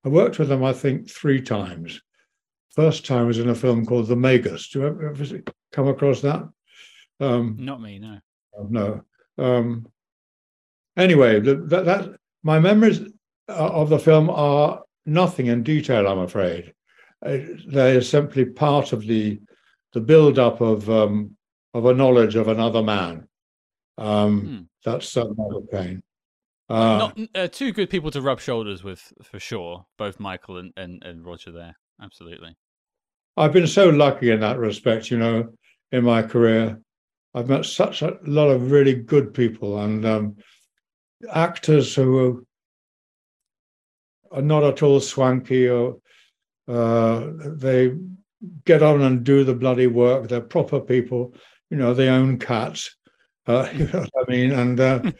I 0.04 0.08
worked 0.08 0.38
with 0.38 0.50
him, 0.50 0.64
I 0.64 0.72
think, 0.72 1.08
three 1.08 1.40
times. 1.40 2.00
First 2.70 3.06
time 3.06 3.26
was 3.26 3.38
in 3.38 3.48
a 3.48 3.54
film 3.54 3.86
called 3.86 4.08
The 4.08 4.16
Magus. 4.16 4.68
Do 4.68 4.80
you 4.80 4.86
ever, 4.86 5.08
ever 5.10 5.42
come 5.72 5.88
across 5.88 6.20
that? 6.22 6.48
Um, 7.20 7.56
Not 7.58 7.80
me, 7.80 7.98
no. 7.98 8.18
No. 8.68 9.02
Um, 9.38 9.86
anyway, 10.96 11.40
that, 11.40 11.68
that 11.68 12.16
my 12.42 12.58
memories 12.58 13.00
uh, 13.48 13.52
of 13.52 13.88
the 13.88 13.98
film 13.98 14.30
are 14.30 14.82
nothing 15.06 15.46
in 15.46 15.62
detail, 15.62 16.06
I'm 16.06 16.18
afraid. 16.18 16.74
Uh, 17.24 17.38
they 17.66 17.96
are 17.96 18.02
simply 18.02 18.44
part 18.44 18.92
of 18.92 19.06
the 19.06 19.40
the 19.94 20.00
build-up 20.00 20.60
of 20.60 20.88
um, 20.90 21.36
of 21.72 21.86
a 21.86 21.94
knowledge 21.94 22.36
of 22.36 22.48
another 22.48 22.82
man. 22.82 23.26
Um, 23.98 24.40
hmm. 24.40 24.60
That's 24.84 25.14
Michael 25.16 25.66
Caine. 25.70 26.02
Uh, 26.68 26.98
Not 26.98 27.18
uh, 27.34 27.48
two 27.48 27.72
good 27.72 27.90
people 27.90 28.10
to 28.10 28.20
rub 28.20 28.40
shoulders 28.40 28.84
with 28.84 29.12
for 29.22 29.40
sure. 29.40 29.86
Both 29.96 30.20
Michael 30.20 30.58
and, 30.58 30.72
and, 30.76 31.02
and 31.04 31.24
Roger 31.24 31.50
there, 31.50 31.76
absolutely. 32.02 32.56
I've 33.36 33.52
been 33.52 33.66
so 33.66 33.88
lucky 33.88 34.30
in 34.30 34.40
that 34.40 34.58
respect, 34.58 35.10
you 35.10 35.18
know, 35.18 35.48
in 35.92 36.04
my 36.04 36.22
career. 36.22 36.80
I've 37.34 37.48
met 37.48 37.64
such 37.64 38.02
a 38.02 38.18
lot 38.24 38.48
of 38.48 38.70
really 38.70 38.94
good 38.94 39.32
people 39.32 39.78
and 39.78 40.04
um, 40.04 40.36
actors 41.32 41.94
who 41.94 42.46
are 44.30 44.42
not 44.42 44.64
at 44.64 44.82
all 44.82 45.00
swanky 45.00 45.68
or 45.68 45.98
uh, 46.66 47.28
they 47.38 47.92
get 48.64 48.82
on 48.82 49.02
and 49.02 49.24
do 49.24 49.44
the 49.44 49.54
bloody 49.54 49.86
work. 49.86 50.28
They're 50.28 50.40
proper 50.40 50.80
people. 50.80 51.34
You 51.70 51.76
know, 51.76 51.94
they 51.94 52.08
own 52.08 52.38
cats. 52.38 52.96
Uh, 53.48 53.68
you 53.74 53.86
know 53.86 54.06
what 54.12 54.28
I 54.28 54.30
mean? 54.30 54.52
And, 54.52 54.78
uh, 54.78 55.00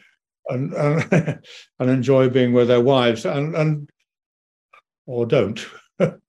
and 0.49 0.73
and 0.73 1.13
and 1.79 1.89
enjoy 1.89 2.29
being 2.29 2.53
with 2.53 2.67
their 2.67 2.81
wives 2.81 3.25
and 3.25 3.55
and 3.55 3.89
or 5.05 5.25
don't. 5.25 5.65
well, 5.99 6.19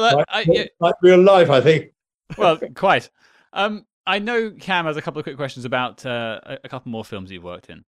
like, 0.00 0.24
I, 0.28 0.44
yeah. 0.46 0.64
like 0.80 0.94
real 1.02 1.20
life, 1.20 1.50
I 1.50 1.60
think. 1.60 1.92
well, 2.36 2.58
quite. 2.74 3.10
Um, 3.52 3.84
I 4.06 4.18
know 4.18 4.52
Cam 4.52 4.86
has 4.86 4.96
a 4.96 5.02
couple 5.02 5.18
of 5.18 5.24
quick 5.24 5.36
questions 5.36 5.64
about 5.64 6.06
uh, 6.06 6.40
a 6.64 6.68
couple 6.68 6.90
more 6.90 7.04
films 7.04 7.30
you've 7.30 7.44
worked 7.44 7.68
in. 7.68 7.84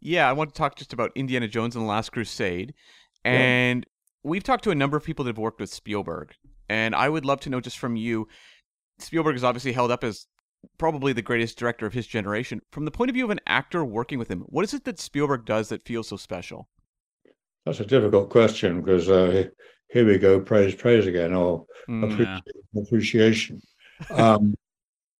Yeah, 0.00 0.28
I 0.28 0.32
want 0.32 0.54
to 0.54 0.56
talk 0.56 0.76
just 0.76 0.92
about 0.92 1.12
Indiana 1.14 1.48
Jones 1.48 1.76
and 1.76 1.84
the 1.84 1.88
Last 1.88 2.12
Crusade. 2.12 2.74
And 3.24 3.84
yeah. 3.86 4.30
we've 4.30 4.42
talked 4.42 4.64
to 4.64 4.70
a 4.70 4.74
number 4.74 4.96
of 4.96 5.04
people 5.04 5.24
that 5.24 5.30
have 5.30 5.38
worked 5.38 5.60
with 5.60 5.72
Spielberg. 5.72 6.34
And 6.68 6.94
I 6.94 7.08
would 7.08 7.24
love 7.24 7.40
to 7.40 7.50
know 7.50 7.60
just 7.60 7.78
from 7.78 7.96
you 7.96 8.28
Spielberg 8.98 9.36
is 9.36 9.44
obviously 9.44 9.72
held 9.72 9.90
up 9.90 10.04
as 10.04 10.26
probably 10.78 11.12
the 11.12 11.22
greatest 11.22 11.58
director 11.58 11.86
of 11.86 11.92
his 11.92 12.06
generation. 12.06 12.60
From 12.70 12.84
the 12.84 12.90
point 12.90 13.10
of 13.10 13.14
view 13.14 13.24
of 13.24 13.30
an 13.30 13.40
actor 13.46 13.84
working 13.84 14.18
with 14.18 14.30
him, 14.30 14.40
what 14.40 14.64
is 14.64 14.74
it 14.74 14.84
that 14.84 14.98
Spielberg 14.98 15.44
does 15.44 15.68
that 15.68 15.84
feels 15.84 16.08
so 16.08 16.16
special? 16.16 16.68
That's 17.64 17.80
a 17.80 17.86
difficult 17.86 18.30
question 18.30 18.82
because 18.82 19.08
uh, 19.08 19.44
here 19.88 20.06
we 20.06 20.18
go, 20.18 20.40
praise, 20.40 20.74
praise 20.74 21.06
again, 21.06 21.32
or 21.32 21.66
mm, 21.88 22.04
appreciation. 22.04 22.42
Yeah. 22.72 22.82
appreciation. 22.82 23.60
Um, 24.10 24.54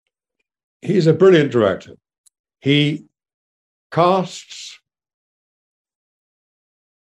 he's 0.82 1.06
a 1.06 1.14
brilliant 1.14 1.52
director. 1.52 1.94
He 2.60 3.06
casts 3.90 4.78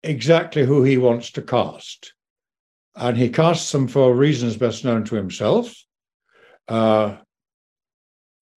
exactly 0.02 0.64
who 0.64 0.82
he 0.82 0.98
wants 0.98 1.30
to 1.32 1.42
cast. 1.42 2.12
And 2.94 3.16
he 3.16 3.30
casts 3.30 3.72
them 3.72 3.88
for 3.88 4.14
reasons 4.14 4.56
best 4.56 4.84
known 4.84 5.04
to 5.04 5.14
himself. 5.14 5.74
Uh, 6.68 7.16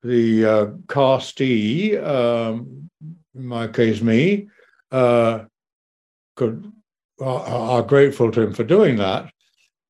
the 0.05 0.45
uh, 0.45 0.65
castee, 0.87 1.97
um, 1.97 2.89
in 3.33 3.45
my 3.45 3.67
case, 3.67 4.01
me, 4.01 4.47
uh, 4.91 5.45
could 6.35 6.71
are, 7.19 7.39
are 7.45 7.81
grateful 7.81 8.31
to 8.31 8.41
him 8.41 8.53
for 8.53 8.63
doing 8.63 8.97
that. 8.97 9.31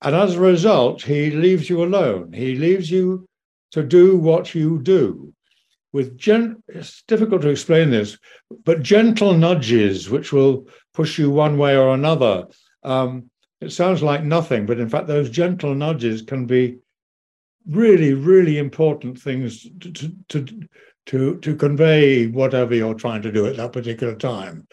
And 0.02 0.16
as 0.16 0.36
a 0.36 0.40
result, 0.40 1.02
he 1.02 1.32
leaves 1.32 1.70
you 1.70 1.84
alone. 1.84 2.32
He 2.32 2.56
leaves 2.56 2.90
you 2.90 3.28
to 3.72 3.84
do 3.84 4.18
what 4.18 4.54
you 4.56 4.82
do 4.82 5.34
with 5.92 6.18
gen- 6.18 6.62
it's 6.68 7.04
difficult 7.08 7.42
to 7.42 7.50
explain 7.50 7.90
this, 7.90 8.18
but 8.66 8.82
gentle 8.82 9.34
nudges 9.34 10.10
which 10.10 10.34
will 10.34 10.68
push 10.94 11.18
you 11.18 11.32
one 11.32 11.58
way 11.58 11.78
or 11.78 11.94
another. 11.94 12.48
Um, 12.84 13.30
it 13.62 13.72
sounds 13.72 14.04
like 14.04 14.24
nothing, 14.24 14.66
but 14.66 14.80
in 14.80 14.90
fact, 14.90 15.08
those 15.08 15.30
gentle 15.30 15.74
nudges 15.74 16.22
can 16.22 16.46
be 16.46 16.80
really, 17.68 18.14
really 18.14 18.58
important 18.58 19.20
things 19.20 19.68
to 19.80 19.92
to 20.30 20.68
to 21.08 21.38
to, 21.38 21.56
convey 21.56 22.28
whatever 22.28 22.74
you're 22.74 22.96
trying 22.96 23.22
to 23.22 23.32
do 23.32 23.46
at 23.46 23.58
that 23.58 23.72
particular 23.72 24.16
time. 24.16 24.68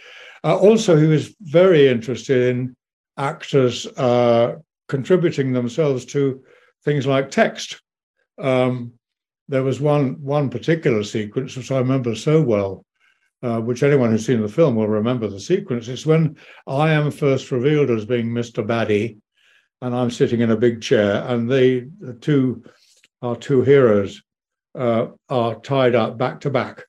Uh, 0.44 0.56
also, 0.56 0.96
he 0.96 1.06
was 1.06 1.34
very 1.40 1.88
interested 1.88 2.54
in 2.54 2.74
actors 3.18 3.86
uh, 3.98 4.56
contributing 4.88 5.52
themselves 5.52 6.04
to 6.06 6.42
things 6.84 7.06
like 7.06 7.30
text. 7.30 7.80
Um, 8.38 8.92
there 9.48 9.62
was 9.62 9.80
one 9.80 10.22
one 10.22 10.48
particular 10.48 11.04
sequence 11.04 11.56
which 11.56 11.70
I 11.70 11.78
remember 11.78 12.14
so 12.14 12.40
well, 12.40 12.84
uh, 13.42 13.60
which 13.60 13.82
anyone 13.82 14.10
who's 14.10 14.26
seen 14.26 14.40
the 14.40 14.48
film 14.48 14.76
will 14.76 14.88
remember 14.88 15.28
the 15.28 15.40
sequence. 15.40 15.88
It's 15.88 16.06
when 16.06 16.36
I 16.66 16.92
am 16.92 17.10
first 17.10 17.50
revealed 17.50 17.90
as 17.90 18.04
being 18.04 18.30
Mr. 18.30 18.66
Baddie, 18.66 19.18
and 19.82 19.94
I'm 19.94 20.10
sitting 20.10 20.40
in 20.40 20.50
a 20.50 20.56
big 20.56 20.80
chair, 20.80 21.24
and 21.26 21.50
they, 21.50 21.80
the 22.00 22.14
two, 22.14 22.64
our 23.22 23.36
two 23.36 23.62
heroes, 23.62 24.22
uh, 24.74 25.06
are 25.28 25.60
tied 25.60 25.94
up 25.94 26.18
back 26.18 26.40
to 26.40 26.50
back, 26.50 26.84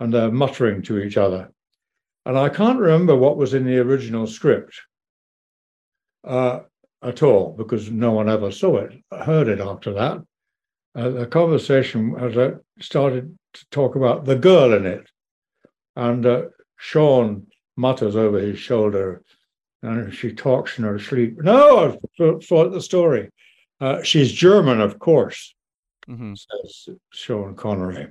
and 0.00 0.12
they're 0.12 0.30
muttering 0.30 0.82
to 0.82 1.00
each 1.00 1.16
other. 1.16 1.50
And 2.24 2.38
I 2.38 2.48
can't 2.48 2.78
remember 2.78 3.16
what 3.16 3.36
was 3.36 3.52
in 3.54 3.64
the 3.64 3.78
original 3.78 4.26
script 4.26 4.80
uh, 6.24 6.60
at 7.02 7.22
all 7.22 7.54
because 7.56 7.90
no 7.90 8.12
one 8.12 8.28
ever 8.28 8.52
saw 8.52 8.76
it, 8.78 8.92
heard 9.10 9.48
it 9.48 9.60
after 9.60 9.92
that. 9.94 10.22
Uh, 10.94 11.08
the 11.08 11.26
conversation 11.26 12.14
as 12.18 12.36
I 12.36 12.52
started 12.80 13.36
to 13.54 13.66
talk 13.70 13.96
about 13.96 14.24
the 14.24 14.36
girl 14.36 14.72
in 14.74 14.86
it, 14.86 15.08
and 15.96 16.24
uh, 16.24 16.42
Sean 16.76 17.46
mutters 17.76 18.14
over 18.14 18.38
his 18.38 18.58
shoulder, 18.58 19.22
and 19.82 20.12
she 20.14 20.32
talks 20.32 20.78
in 20.78 20.84
her 20.84 20.98
sleep. 20.98 21.42
No, 21.42 21.98
I 22.18 22.38
thought 22.40 22.72
the 22.72 22.80
story. 22.80 23.30
Uh, 23.80 24.02
she's 24.02 24.30
German, 24.30 24.80
of 24.80 24.98
course, 24.98 25.54
hmm 26.06 26.34
says 26.34 26.88
Sean 27.12 27.54
Connery. 27.54 28.08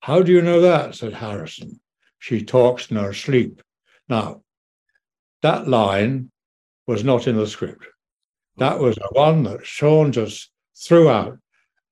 How 0.00 0.22
do 0.22 0.32
you 0.32 0.42
know 0.42 0.60
that? 0.60 0.94
said 0.94 1.12
Harrison. 1.12 1.80
She 2.18 2.44
talks 2.44 2.90
in 2.90 2.96
her 2.96 3.12
sleep. 3.12 3.62
Now, 4.08 4.42
that 5.42 5.68
line 5.68 6.30
was 6.86 7.04
not 7.04 7.26
in 7.26 7.36
the 7.36 7.46
script. 7.46 7.86
That 8.56 8.78
was 8.78 8.96
the 8.96 9.08
one 9.12 9.44
that 9.44 9.64
Sean 9.66 10.10
just 10.12 10.50
threw 10.76 11.08
out. 11.08 11.38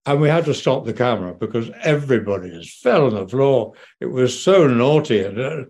And 0.04 0.20
we 0.20 0.28
had 0.28 0.44
to 0.44 0.54
stop 0.54 0.84
the 0.84 0.92
camera 0.92 1.34
because 1.34 1.70
everybody 1.82 2.50
just 2.50 2.80
fell 2.80 3.06
on 3.06 3.14
the 3.14 3.28
floor. 3.28 3.72
It 4.00 4.06
was 4.06 4.40
so 4.40 4.66
naughty. 4.66 5.22
And, 5.24 5.40
uh, 5.40 5.64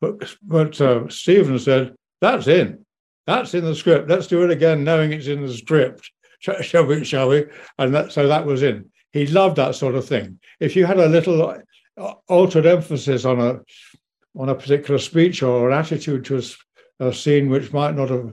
but 0.00 0.34
but 0.42 0.80
uh, 0.80 1.08
Steven 1.08 1.58
said, 1.58 1.94
That's 2.20 2.46
in. 2.48 2.84
That's 3.26 3.54
in 3.54 3.64
the 3.64 3.74
script. 3.74 4.08
Let's 4.08 4.26
do 4.26 4.42
it 4.44 4.50
again, 4.50 4.82
knowing 4.82 5.12
it's 5.12 5.26
in 5.26 5.46
the 5.46 5.52
script. 5.52 6.10
Shall, 6.40 6.60
shall 6.62 6.86
we? 6.86 7.04
Shall 7.04 7.28
we? 7.28 7.44
And 7.78 7.94
that, 7.94 8.12
so 8.12 8.28
that 8.28 8.46
was 8.46 8.62
in. 8.62 8.90
He 9.12 9.26
loved 9.26 9.56
that 9.56 9.74
sort 9.74 9.94
of 9.94 10.06
thing. 10.06 10.38
If 10.60 10.74
you 10.74 10.86
had 10.86 10.98
a 10.98 11.08
little 11.08 11.42
uh, 11.96 12.14
altered 12.28 12.66
emphasis 12.66 13.24
on 13.24 13.40
a 13.40 13.60
on 14.34 14.48
a 14.48 14.54
particular 14.54 14.98
speech 14.98 15.42
or 15.42 15.70
an 15.70 15.78
attitude 15.78 16.24
to 16.24 16.42
a 17.00 17.12
scene 17.12 17.50
which 17.50 17.72
might 17.72 17.94
not 17.94 18.08
have 18.08 18.32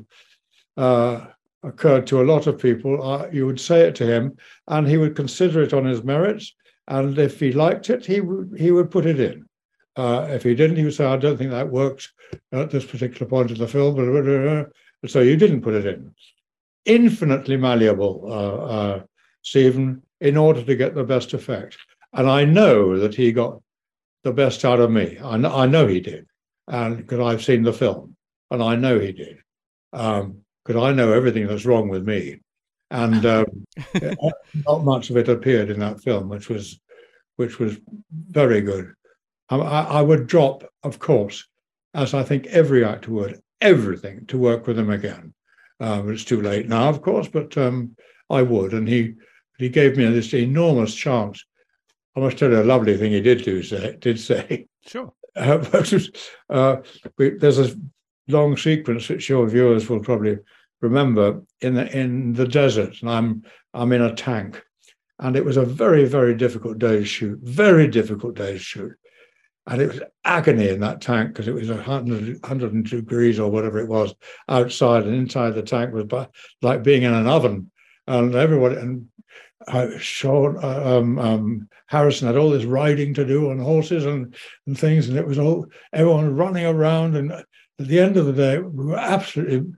uh, 0.77 1.25
occurred 1.63 2.07
to 2.07 2.21
a 2.21 2.23
lot 2.23 2.47
of 2.47 2.57
people, 2.61 3.03
uh, 3.03 3.27
you 3.31 3.45
would 3.45 3.59
say 3.59 3.81
it 3.81 3.95
to 3.95 4.05
him, 4.05 4.37
and 4.69 4.87
he 4.87 4.95
would 4.95 5.15
consider 5.15 5.61
it 5.61 5.73
on 5.73 5.83
his 5.83 6.03
merits. 6.03 6.55
And 6.87 7.19
if 7.19 7.39
he 7.39 7.51
liked 7.51 7.89
it, 7.89 8.05
he 8.05 8.21
would 8.21 8.55
he 8.57 8.71
would 8.71 8.89
put 8.89 9.05
it 9.05 9.19
in. 9.19 9.45
Uh, 9.95 10.27
if 10.29 10.43
he 10.43 10.55
didn't, 10.55 10.77
he 10.77 10.85
would 10.85 10.93
say, 10.93 11.05
"I 11.05 11.17
don't 11.17 11.37
think 11.37 11.51
that 11.51 11.69
works 11.69 12.13
at 12.53 12.71
this 12.71 12.85
particular 12.85 13.27
point 13.27 13.51
in 13.51 13.57
the 13.57 13.67
film." 13.67 13.95
blah, 13.95 14.05
blah, 14.05 14.21
blah. 14.21 14.63
So 15.07 15.19
you 15.21 15.35
didn't 15.35 15.61
put 15.61 15.75
it 15.75 15.85
in. 15.85 16.13
Infinitely 16.85 17.57
malleable, 17.57 18.23
uh, 18.25 18.57
uh, 18.75 19.03
Steven, 19.41 20.01
in 20.21 20.37
order 20.37 20.63
to 20.63 20.75
get 20.75 20.95
the 20.95 21.03
best 21.03 21.33
effect. 21.33 21.77
And 22.13 22.29
I 22.29 22.45
know 22.45 22.99
that 22.99 23.15
he 23.15 23.31
got 23.31 23.61
the 24.23 24.33
best 24.33 24.65
out 24.65 24.79
of 24.79 24.91
me. 24.91 25.17
I 25.23 25.37
know, 25.37 25.55
I 25.55 25.65
know 25.65 25.87
he 25.87 25.99
did, 25.99 26.27
and 26.67 26.97
because 26.97 27.19
I've 27.19 27.43
seen 27.43 27.63
the 27.63 27.73
film, 27.73 28.15
and 28.51 28.61
I 28.61 28.75
know 28.75 28.99
he 28.99 29.11
did, 29.11 29.37
because 29.91 30.75
I 30.75 30.91
know 30.91 31.13
everything 31.13 31.47
that's 31.47 31.65
wrong 31.65 31.89
with 31.89 32.05
me, 32.05 32.41
and 32.91 33.25
um, 33.25 33.45
not 34.65 34.83
much 34.83 35.09
of 35.09 35.17
it 35.17 35.29
appeared 35.29 35.69
in 35.69 35.79
that 35.79 36.01
film, 36.01 36.29
which 36.29 36.49
was 36.49 36.79
which 37.35 37.59
was 37.59 37.77
very 38.11 38.61
good. 38.61 38.93
I, 39.49 39.57
I 39.57 39.81
I 39.83 40.01
would 40.01 40.27
drop, 40.27 40.63
of 40.83 40.99
course, 40.99 41.47
as 41.93 42.13
I 42.13 42.23
think 42.23 42.47
every 42.47 42.83
actor 42.83 43.11
would, 43.11 43.39
everything 43.61 44.25
to 44.27 44.37
work 44.37 44.67
with 44.67 44.77
him 44.77 44.89
again. 44.89 45.33
Um, 45.79 46.11
it's 46.11 46.25
too 46.25 46.41
late 46.41 46.67
now, 46.67 46.89
of 46.89 47.01
course, 47.01 47.27
but 47.29 47.57
um, 47.57 47.95
I 48.29 48.41
would, 48.41 48.73
and 48.73 48.87
he 48.87 49.13
he 49.59 49.69
gave 49.69 49.97
me 49.97 50.05
this 50.07 50.33
enormous 50.33 50.95
chance. 50.95 51.45
I 52.15 52.21
must 52.21 52.37
tell 52.37 52.49
you 52.49 52.61
a 52.61 52.63
lovely 52.63 52.97
thing 52.97 53.11
he 53.11 53.21
did 53.21 53.43
do 53.43 53.61
say 53.61 53.97
did 53.99 54.19
say. 54.19 54.67
Sure. 54.87 55.13
Uh, 55.35 55.57
but, 55.71 55.93
uh, 56.49 56.77
we, 57.17 57.29
there's 57.29 57.59
a 57.59 57.73
long 58.27 58.57
sequence 58.57 59.07
which 59.07 59.29
your 59.29 59.47
viewers 59.47 59.87
will 59.87 59.99
probably 59.99 60.37
remember 60.81 61.41
in 61.61 61.75
the 61.75 61.97
in 61.97 62.33
the 62.33 62.47
desert, 62.47 62.99
and 63.01 63.09
I'm 63.09 63.43
I'm 63.73 63.91
in 63.91 64.01
a 64.01 64.13
tank, 64.15 64.61
and 65.19 65.35
it 65.35 65.45
was 65.45 65.55
a 65.55 65.63
very 65.63 66.05
very 66.05 66.35
difficult 66.35 66.79
day 66.79 66.97
to 66.97 67.05
shoot, 67.05 67.39
very 67.43 67.87
difficult 67.87 68.35
day 68.35 68.53
to 68.53 68.59
shoot, 68.59 68.93
and 69.67 69.81
it 69.81 69.87
was 69.87 70.01
agony 70.25 70.69
in 70.69 70.79
that 70.81 70.99
tank 70.99 71.29
because 71.29 71.47
it 71.47 71.53
was 71.53 71.69
100, 71.69 72.41
102 72.41 73.01
degrees 73.01 73.39
or 73.39 73.51
whatever 73.51 73.79
it 73.79 73.87
was 73.87 74.13
outside, 74.49 75.03
and 75.03 75.15
inside 75.15 75.51
the 75.51 75.61
tank 75.61 75.93
was 75.93 76.05
bu- 76.05 76.25
like 76.63 76.83
being 76.83 77.03
in 77.03 77.13
an 77.13 77.27
oven, 77.27 77.69
and 78.07 78.33
everybody 78.35 78.77
and 78.77 79.07
Sean 79.97 80.57
uh, 80.63 80.97
um, 80.97 81.19
um, 81.19 81.69
Harrison 81.87 82.27
had 82.27 82.37
all 82.37 82.49
this 82.49 82.65
riding 82.65 83.13
to 83.13 83.25
do 83.25 83.51
on 83.51 83.59
horses 83.59 84.05
and 84.05 84.33
and 84.65 84.79
things, 84.79 85.09
and 85.09 85.17
it 85.17 85.27
was 85.27 85.37
all 85.37 85.65
everyone 85.91 86.35
running 86.35 86.65
around. 86.65 87.15
And 87.15 87.31
at 87.31 87.45
the 87.77 87.99
end 87.99 88.15
of 88.17 88.25
the 88.25 88.33
day, 88.33 88.59
we 88.59 88.85
were 88.85 88.97
absolutely, 88.97 89.73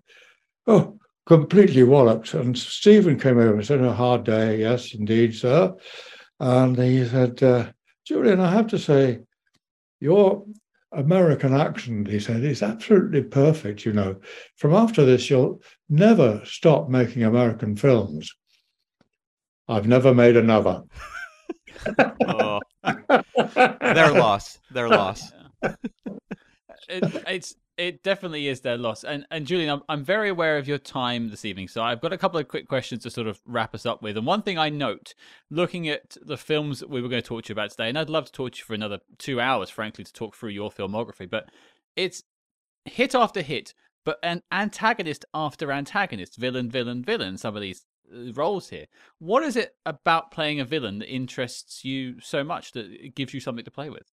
oh, 0.67 0.99
completely 1.25 1.83
walloped. 1.83 2.33
And 2.33 2.57
Steven 2.57 3.19
came 3.19 3.39
over 3.39 3.55
and 3.55 3.65
said, 3.65 3.81
"A 3.81 3.93
hard 3.93 4.23
day, 4.23 4.59
yes, 4.59 4.93
indeed, 4.93 5.35
sir." 5.35 5.73
And 6.39 6.77
he 6.77 7.05
said, 7.05 7.41
uh, 7.41 7.71
"Julian, 8.05 8.39
I 8.39 8.51
have 8.51 8.67
to 8.67 8.79
say, 8.79 9.21
your 9.99 10.45
American 10.91 11.53
accent," 11.53 12.07
he 12.07 12.19
said, 12.19 12.43
"is 12.43 12.61
absolutely 12.61 13.23
perfect. 13.23 13.85
You 13.85 13.93
know, 13.93 14.15
from 14.57 14.73
after 14.73 15.05
this, 15.05 15.29
you'll 15.29 15.61
never 15.89 16.41
stop 16.45 16.87
making 16.87 17.23
American 17.23 17.75
films." 17.75 18.31
I've 19.71 19.87
never 19.87 20.13
made 20.13 20.35
another. 20.35 20.83
Oh, 22.27 22.59
their 23.81 24.11
loss. 24.11 24.59
Their 24.69 24.89
loss. 24.89 25.31
it, 26.89 27.23
it's 27.25 27.55
it 27.77 28.03
definitely 28.03 28.49
is 28.49 28.59
their 28.59 28.77
loss. 28.77 29.05
And 29.05 29.25
and 29.31 29.47
Julian, 29.47 29.69
I'm 29.69 29.81
I'm 29.87 30.03
very 30.03 30.27
aware 30.27 30.57
of 30.57 30.67
your 30.67 30.77
time 30.77 31.29
this 31.29 31.45
evening, 31.45 31.69
so 31.69 31.81
I've 31.81 32.01
got 32.01 32.11
a 32.11 32.17
couple 32.17 32.37
of 32.37 32.49
quick 32.49 32.67
questions 32.67 33.03
to 33.03 33.09
sort 33.09 33.27
of 33.27 33.39
wrap 33.45 33.73
us 33.73 33.85
up 33.85 34.01
with. 34.01 34.17
And 34.17 34.25
one 34.25 34.41
thing 34.41 34.57
I 34.57 34.67
note, 34.67 35.13
looking 35.49 35.87
at 35.87 36.17
the 36.21 36.37
films 36.37 36.81
that 36.81 36.89
we 36.89 37.01
were 37.01 37.07
going 37.07 37.21
to 37.21 37.27
talk 37.27 37.43
to 37.45 37.49
you 37.49 37.53
about 37.53 37.71
today, 37.71 37.87
and 37.87 37.97
I'd 37.97 38.09
love 38.09 38.25
to 38.25 38.31
talk 38.31 38.51
to 38.51 38.57
you 38.59 38.65
for 38.65 38.73
another 38.73 38.99
two 39.19 39.39
hours, 39.39 39.69
frankly, 39.69 40.03
to 40.03 40.11
talk 40.11 40.35
through 40.35 40.49
your 40.49 40.69
filmography, 40.69 41.29
but 41.29 41.49
it's 41.95 42.23
hit 42.83 43.15
after 43.15 43.41
hit, 43.41 43.73
but 44.03 44.19
an 44.21 44.43
antagonist 44.51 45.23
after 45.33 45.71
antagonist, 45.71 46.35
villain, 46.35 46.69
villain, 46.69 47.03
villain. 47.03 47.37
Some 47.37 47.55
of 47.55 47.61
these 47.61 47.85
roles 48.33 48.69
here. 48.69 48.85
What 49.19 49.43
is 49.43 49.55
it 49.55 49.75
about 49.85 50.31
playing 50.31 50.59
a 50.59 50.65
villain 50.65 50.99
that 50.99 51.13
interests 51.13 51.83
you 51.85 52.19
so 52.21 52.43
much 52.43 52.71
that 52.73 52.85
it 52.91 53.15
gives 53.15 53.33
you 53.33 53.39
something 53.39 53.65
to 53.65 53.71
play 53.71 53.89
with? 53.89 54.09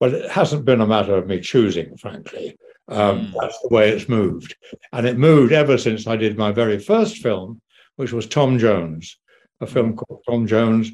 Well, 0.00 0.14
it 0.14 0.30
hasn't 0.30 0.64
been 0.64 0.80
a 0.80 0.86
matter 0.86 1.14
of 1.16 1.26
me 1.26 1.40
choosing, 1.40 1.96
frankly. 1.96 2.56
Um, 2.88 3.26
Mm. 3.26 3.34
That's 3.40 3.58
the 3.60 3.68
way 3.68 3.90
it's 3.90 4.08
moved. 4.08 4.56
And 4.92 5.06
it 5.06 5.16
moved 5.16 5.52
ever 5.52 5.78
since 5.78 6.06
I 6.06 6.16
did 6.16 6.36
my 6.36 6.50
very 6.50 6.78
first 6.78 7.18
film, 7.18 7.60
which 7.96 8.12
was 8.12 8.26
Tom 8.26 8.58
Jones, 8.58 9.16
a 9.60 9.66
film 9.66 9.94
called 9.94 10.22
Tom 10.28 10.46
Jones, 10.46 10.90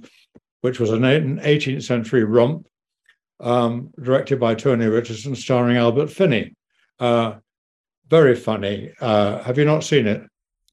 which 0.61 0.79
was 0.79 0.91
an 0.91 1.05
an 1.05 1.39
18th 1.41 1.85
century 1.85 2.25
romp 2.25 2.67
um, 3.41 3.91
directed 4.01 4.39
by 4.39 4.55
Tony 4.55 4.87
Richardson, 4.87 5.35
starring 5.35 5.77
Albert 5.77 6.09
Finney. 6.11 6.55
Uh, 6.99 7.37
very 8.09 8.35
funny. 8.35 8.93
Uh, 9.01 9.43
have 9.43 9.59
you 9.59 9.65
not 9.65 9.85
seen 9.85 10.07
it? 10.07 10.23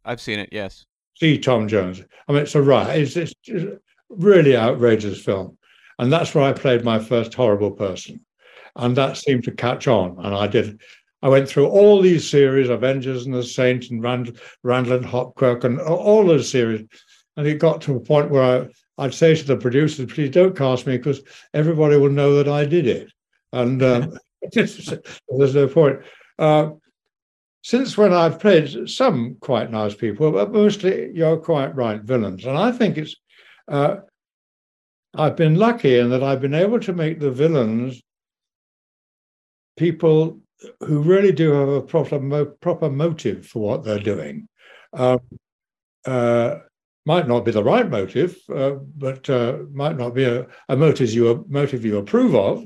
I've 0.04 0.21
seen 0.21 0.39
it. 0.39 0.49
Yes. 0.51 0.86
See 1.15 1.38
Tom 1.38 1.67
Jones. 1.67 2.01
I 2.28 2.32
mean, 2.32 2.41
it's 2.41 2.56
a 2.56 2.62
right. 2.62 2.99
It's, 2.99 3.15
it's 3.15 3.34
really 4.10 4.56
outrageous 4.56 5.21
film, 5.21 5.58
and 5.99 6.12
that's 6.12 6.34
where 6.34 6.43
I 6.43 6.54
played 6.54 6.84
my 6.84 6.99
first 6.99 7.34
horrible 7.34 7.71
person, 7.71 8.21
and 8.75 8.95
that 8.97 9.17
seemed 9.17 9.43
to 9.45 9.51
catch 9.51 9.88
on. 9.88 10.17
And 10.23 10.36
I 10.36 10.47
did. 10.47 10.82
I 11.21 11.30
went 11.30 11.49
through 11.49 11.67
all 11.67 12.01
these 12.01 12.30
series, 12.30 12.69
Avengers 12.69 13.25
and 13.25 13.34
the 13.34 13.43
Saint 13.43 13.89
and 13.89 14.04
Rand, 14.04 14.39
Randall 14.63 14.97
and 14.97 15.06
Hopkirk, 15.06 15.63
and 15.63 15.80
all 15.80 16.25
those 16.25 16.49
series, 16.49 16.86
and 17.38 17.47
it 17.47 17.60
got 17.60 17.82
to 17.82 17.95
a 17.95 17.99
point 17.99 18.30
where 18.30 18.43
I, 18.43 19.04
I'd 19.04 19.13
say 19.13 19.36
to 19.36 19.43
the 19.43 19.58
producers, 19.58 20.12
"Please 20.12 20.30
don't 20.30 20.58
cast 20.58 20.86
me 20.86 20.97
because 20.97 21.21
everybody 21.54 21.97
will 21.97 22.10
know 22.10 22.36
that 22.36 22.47
I 22.47 22.65
did 22.65 22.88
it," 22.88 23.12
and 23.54 23.82
um, 23.82 24.19
there's 24.51 25.56
no 25.56 25.67
point. 25.67 25.99
Uh, 26.38 26.71
since 27.65 27.97
when 27.97 28.13
I've 28.13 28.39
played 28.39 28.88
some 28.88 29.38
quite 29.39 29.71
nice 29.71 29.95
people, 29.95 30.32
but 30.32 30.51
mostly 30.51 31.10
you're 31.15 31.38
quite 31.38 31.75
right, 31.75 31.99
villains. 31.99 32.45
And 32.45 32.56
I 32.56 32.71
think 32.71 32.95
it's, 32.95 33.15
uh, 33.67 33.95
I've 35.15 35.36
been 35.36 35.56
lucky 35.56 35.97
in 35.97 36.12
that 36.12 36.21
I've 36.21 36.41
been 36.41 36.54
able 36.54 36.80
to 36.82 36.93
make 36.93 37.19
the 37.19 37.32
villains 37.32 38.04
people 39.78 40.41
who 40.82 41.01
really 41.01 41.32
do 41.32 41.54
have 41.54 41.69
a 41.69 41.82
proper, 41.82 42.45
proper 42.45 42.91
motive 42.91 43.47
for 43.47 43.63
what 43.63 43.84
they're 43.84 43.97
doing. 43.97 44.47
Um, 44.93 45.21
uh, 46.06 46.58
might 47.08 47.28
not 47.28 47.45
be 47.45 47.51
the 47.51 47.63
right 47.63 47.89
motive, 47.89 48.38
uh, 48.56 48.75
but 48.95 49.28
uh, 49.28 49.58
might 49.73 49.97
not 49.97 50.13
be 50.13 50.25
a, 50.25 50.45
a 50.69 50.75
motive 50.75 51.12
you 51.12 51.43
motive 51.49 51.84
you 51.84 51.97
approve 51.97 52.36
of. 52.36 52.63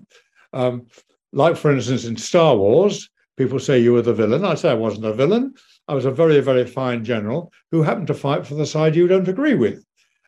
Um, 0.51 0.87
like, 1.31 1.55
for 1.55 1.71
instance, 1.71 2.03
in 2.03 2.17
Star 2.17 2.57
Wars, 2.57 3.09
people 3.39 3.57
say 3.57 3.79
you 3.79 3.93
were 3.93 4.01
the 4.01 4.13
villain. 4.13 4.43
I 4.43 4.55
say 4.55 4.69
I 4.69 4.73
wasn't 4.73 5.05
a 5.05 5.13
villain. 5.13 5.53
I 5.87 5.93
was 5.93 6.03
a 6.03 6.11
very, 6.11 6.41
very 6.41 6.65
fine 6.65 7.05
general 7.05 7.53
who 7.71 7.81
happened 7.81 8.07
to 8.07 8.13
fight 8.13 8.45
for 8.45 8.55
the 8.55 8.65
side 8.65 8.97
you 8.97 9.07
don't 9.07 9.29
agree 9.29 9.55
with. 9.55 9.81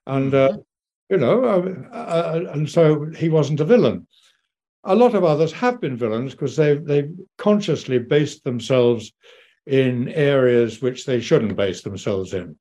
And, 0.07 0.33
uh, 0.33 0.57
you 1.09 1.17
know, 1.17 1.43
uh, 1.43 1.93
uh, 1.93 2.45
and 2.53 2.69
so 2.69 3.05
he 3.11 3.27
wasn't 3.27 3.59
a 3.59 3.65
villain. 3.65 4.07
A 4.85 4.95
lot 4.95 5.13
of 5.13 5.25
others 5.25 5.51
have 5.51 5.81
been 5.81 5.97
villains 5.97 6.31
because 6.31 6.55
they've, 6.55 6.83
they've 6.85 7.11
consciously 7.37 7.99
based 7.99 8.45
themselves 8.45 9.11
in 9.67 10.07
areas 10.07 10.81
which 10.81 11.05
they 11.05 11.19
shouldn't 11.19 11.57
base 11.57 11.81
themselves 11.81 12.33
in, 12.33 12.55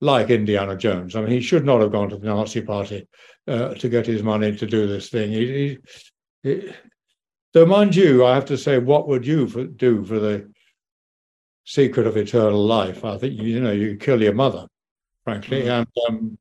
like 0.00 0.30
Indiana 0.30 0.78
Jones. 0.78 1.14
I 1.14 1.20
mean, 1.20 1.30
he 1.30 1.42
should 1.42 1.66
not 1.66 1.82
have 1.82 1.92
gone 1.92 2.08
to 2.08 2.16
the 2.16 2.26
Nazi 2.26 2.62
Party 2.62 3.06
uh, 3.46 3.74
to 3.74 3.88
get 3.90 4.06
his 4.06 4.22
money 4.22 4.56
to 4.56 4.66
do 4.66 4.86
this 4.86 5.10
thing. 5.10 5.30
He, 5.30 5.78
he, 6.42 6.72
so, 7.52 7.66
mind 7.66 7.96
you, 7.96 8.24
I 8.24 8.34
have 8.34 8.44
to 8.46 8.58
say, 8.58 8.78
what 8.78 9.08
would 9.08 9.26
you 9.26 9.48
for, 9.48 9.64
do 9.64 10.04
for 10.04 10.18
the 10.18 10.50
secret 11.64 12.06
of 12.06 12.16
eternal 12.16 12.64
life? 12.64 13.04
I 13.04 13.18
think 13.18 13.40
you 13.40 13.60
know 13.60 13.72
you 13.72 13.96
kill 13.96 14.22
your 14.22 14.34
mother, 14.34 14.66
frankly, 15.24 15.62
mm. 15.62 15.80
and 15.80 15.88
um, 16.08 16.38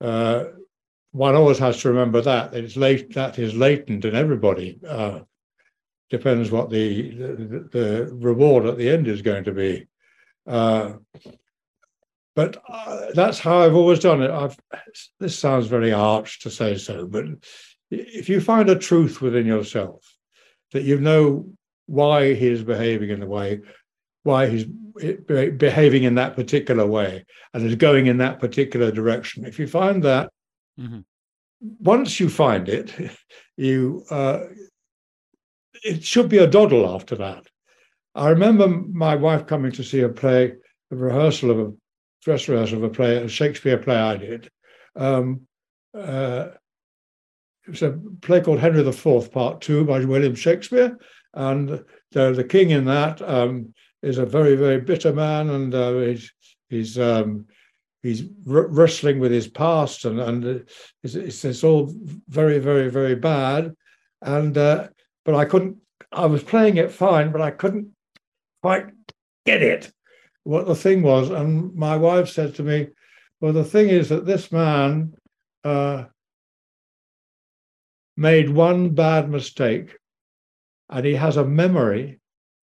uh, 0.00 0.44
one 1.12 1.34
always 1.34 1.58
has 1.58 1.80
to 1.82 1.90
remember 1.90 2.20
that 2.22 2.54
it's 2.54 2.76
late 2.76 3.14
that 3.14 3.38
is 3.38 3.54
latent 3.54 4.04
in 4.04 4.16
everybody. 4.16 4.80
Uh, 4.86 5.20
depends 6.10 6.50
what 6.50 6.68
the, 6.68 7.10
the, 7.10 7.68
the 7.72 8.14
reward 8.14 8.66
at 8.66 8.76
the 8.76 8.88
end 8.88 9.08
is 9.08 9.22
going 9.22 9.44
to 9.44 9.52
be. 9.52 9.86
Uh, 10.46 10.92
but 12.34 12.62
uh, 12.68 13.06
that's 13.14 13.38
how 13.38 13.60
I've 13.60 13.74
always 13.74 13.98
done 13.98 14.22
it. 14.22 14.30
I've, 14.30 14.58
this 15.20 15.38
sounds 15.38 15.68
very 15.68 15.92
arch 15.92 16.40
to 16.40 16.50
say 16.50 16.76
so, 16.76 17.06
but 17.06 17.24
if 17.90 18.28
you 18.28 18.40
find 18.40 18.68
a 18.68 18.78
truth 18.78 19.22
within 19.22 19.46
yourself 19.46 20.11
that 20.72 20.82
you 20.82 20.98
know 20.98 21.46
why 21.86 22.34
he 22.34 22.48
is 22.48 22.62
behaving 22.62 23.10
in 23.10 23.20
the 23.20 23.26
way, 23.26 23.60
why 24.22 24.48
he's 24.48 24.64
behaving 24.64 26.04
in 26.04 26.14
that 26.16 26.36
particular 26.36 26.86
way, 26.86 27.24
and 27.52 27.66
is 27.66 27.74
going 27.76 28.06
in 28.06 28.18
that 28.18 28.40
particular 28.40 28.90
direction. 28.90 29.44
If 29.44 29.58
you 29.58 29.66
find 29.66 30.02
that, 30.02 30.30
mm-hmm. 30.78 31.00
once 31.80 32.20
you 32.20 32.28
find 32.28 32.68
it, 32.68 32.92
you 33.56 34.04
uh, 34.10 34.40
it 35.84 36.04
should 36.04 36.28
be 36.28 36.38
a 36.38 36.46
doddle 36.46 36.94
after 36.94 37.16
that. 37.16 37.46
I 38.14 38.28
remember 38.28 38.68
my 38.68 39.16
wife 39.16 39.46
coming 39.46 39.72
to 39.72 39.84
see 39.84 40.00
a 40.00 40.08
play, 40.08 40.52
a 40.90 40.96
rehearsal 40.96 41.50
of 41.50 41.58
a 41.58 41.72
dress 42.22 42.48
rehearsal 42.48 42.78
of 42.78 42.84
a 42.84 42.90
play, 42.90 43.16
a 43.16 43.28
Shakespeare 43.28 43.78
play 43.78 43.96
I 43.96 44.16
did. 44.16 44.50
Um, 44.94 45.46
uh, 45.96 46.48
it 47.66 47.70
was 47.70 47.82
a 47.82 47.98
play 48.22 48.40
called 48.40 48.58
Henry 48.58 48.86
IV, 48.86 49.30
Part 49.32 49.60
Two 49.60 49.84
by 49.84 50.04
William 50.04 50.34
Shakespeare, 50.34 50.98
and 51.34 51.84
the, 52.10 52.32
the 52.32 52.44
king 52.44 52.70
in 52.70 52.84
that 52.86 53.22
um, 53.22 53.72
is 54.02 54.18
a 54.18 54.26
very 54.26 54.56
very 54.56 54.80
bitter 54.80 55.12
man, 55.12 55.50
and 55.50 55.74
uh, 55.74 55.94
he's 55.98 56.32
he's 56.68 56.98
um, 56.98 57.46
he's 58.02 58.24
r- 58.48 58.66
wrestling 58.66 59.20
with 59.20 59.30
his 59.30 59.48
past, 59.48 60.04
and 60.04 60.20
and 60.20 60.66
it's, 61.02 61.14
it's, 61.14 61.44
it's 61.44 61.64
all 61.64 61.92
very 62.28 62.58
very 62.58 62.90
very 62.90 63.14
bad, 63.14 63.74
and 64.20 64.58
uh, 64.58 64.88
but 65.24 65.34
I 65.34 65.44
couldn't. 65.44 65.76
I 66.10 66.26
was 66.26 66.42
playing 66.42 66.76
it 66.76 66.92
fine, 66.92 67.30
but 67.32 67.40
I 67.40 67.52
couldn't 67.52 67.92
quite 68.60 68.86
get 69.46 69.62
it. 69.62 69.92
What 70.42 70.66
the 70.66 70.74
thing 70.74 71.02
was, 71.02 71.30
and 71.30 71.74
my 71.74 71.96
wife 71.96 72.28
said 72.28 72.56
to 72.56 72.64
me, 72.64 72.88
"Well, 73.40 73.52
the 73.52 73.64
thing 73.64 73.88
is 73.88 74.08
that 74.08 74.26
this 74.26 74.50
man." 74.50 75.14
Uh, 75.64 76.06
made 78.16 78.50
one 78.50 78.90
bad 78.90 79.30
mistake 79.30 79.96
and 80.90 81.06
he 81.06 81.14
has 81.14 81.36
a 81.36 81.44
memory 81.44 82.20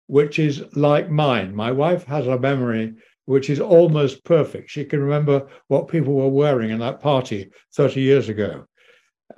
which 0.06 0.38
is 0.38 0.64
like 0.74 1.10
mine. 1.10 1.54
My 1.54 1.70
wife 1.70 2.04
has 2.04 2.26
a 2.26 2.38
memory 2.38 2.94
which 3.26 3.50
is 3.50 3.60
almost 3.60 4.24
perfect. 4.24 4.70
She 4.70 4.84
can 4.84 5.00
remember 5.00 5.48
what 5.68 5.88
people 5.88 6.14
were 6.14 6.28
wearing 6.28 6.70
in 6.70 6.80
that 6.80 7.00
party 7.00 7.50
30 7.74 8.00
years 8.00 8.28
ago. 8.28 8.66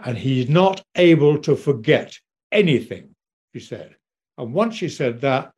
And 0.04 0.16
he's 0.16 0.48
not 0.48 0.82
able 0.94 1.38
to 1.38 1.56
forget 1.56 2.16
anything, 2.52 3.14
she 3.52 3.60
said. 3.60 3.96
And 4.38 4.54
once 4.54 4.76
she 4.76 4.88
said 4.88 5.20
that, 5.22 5.52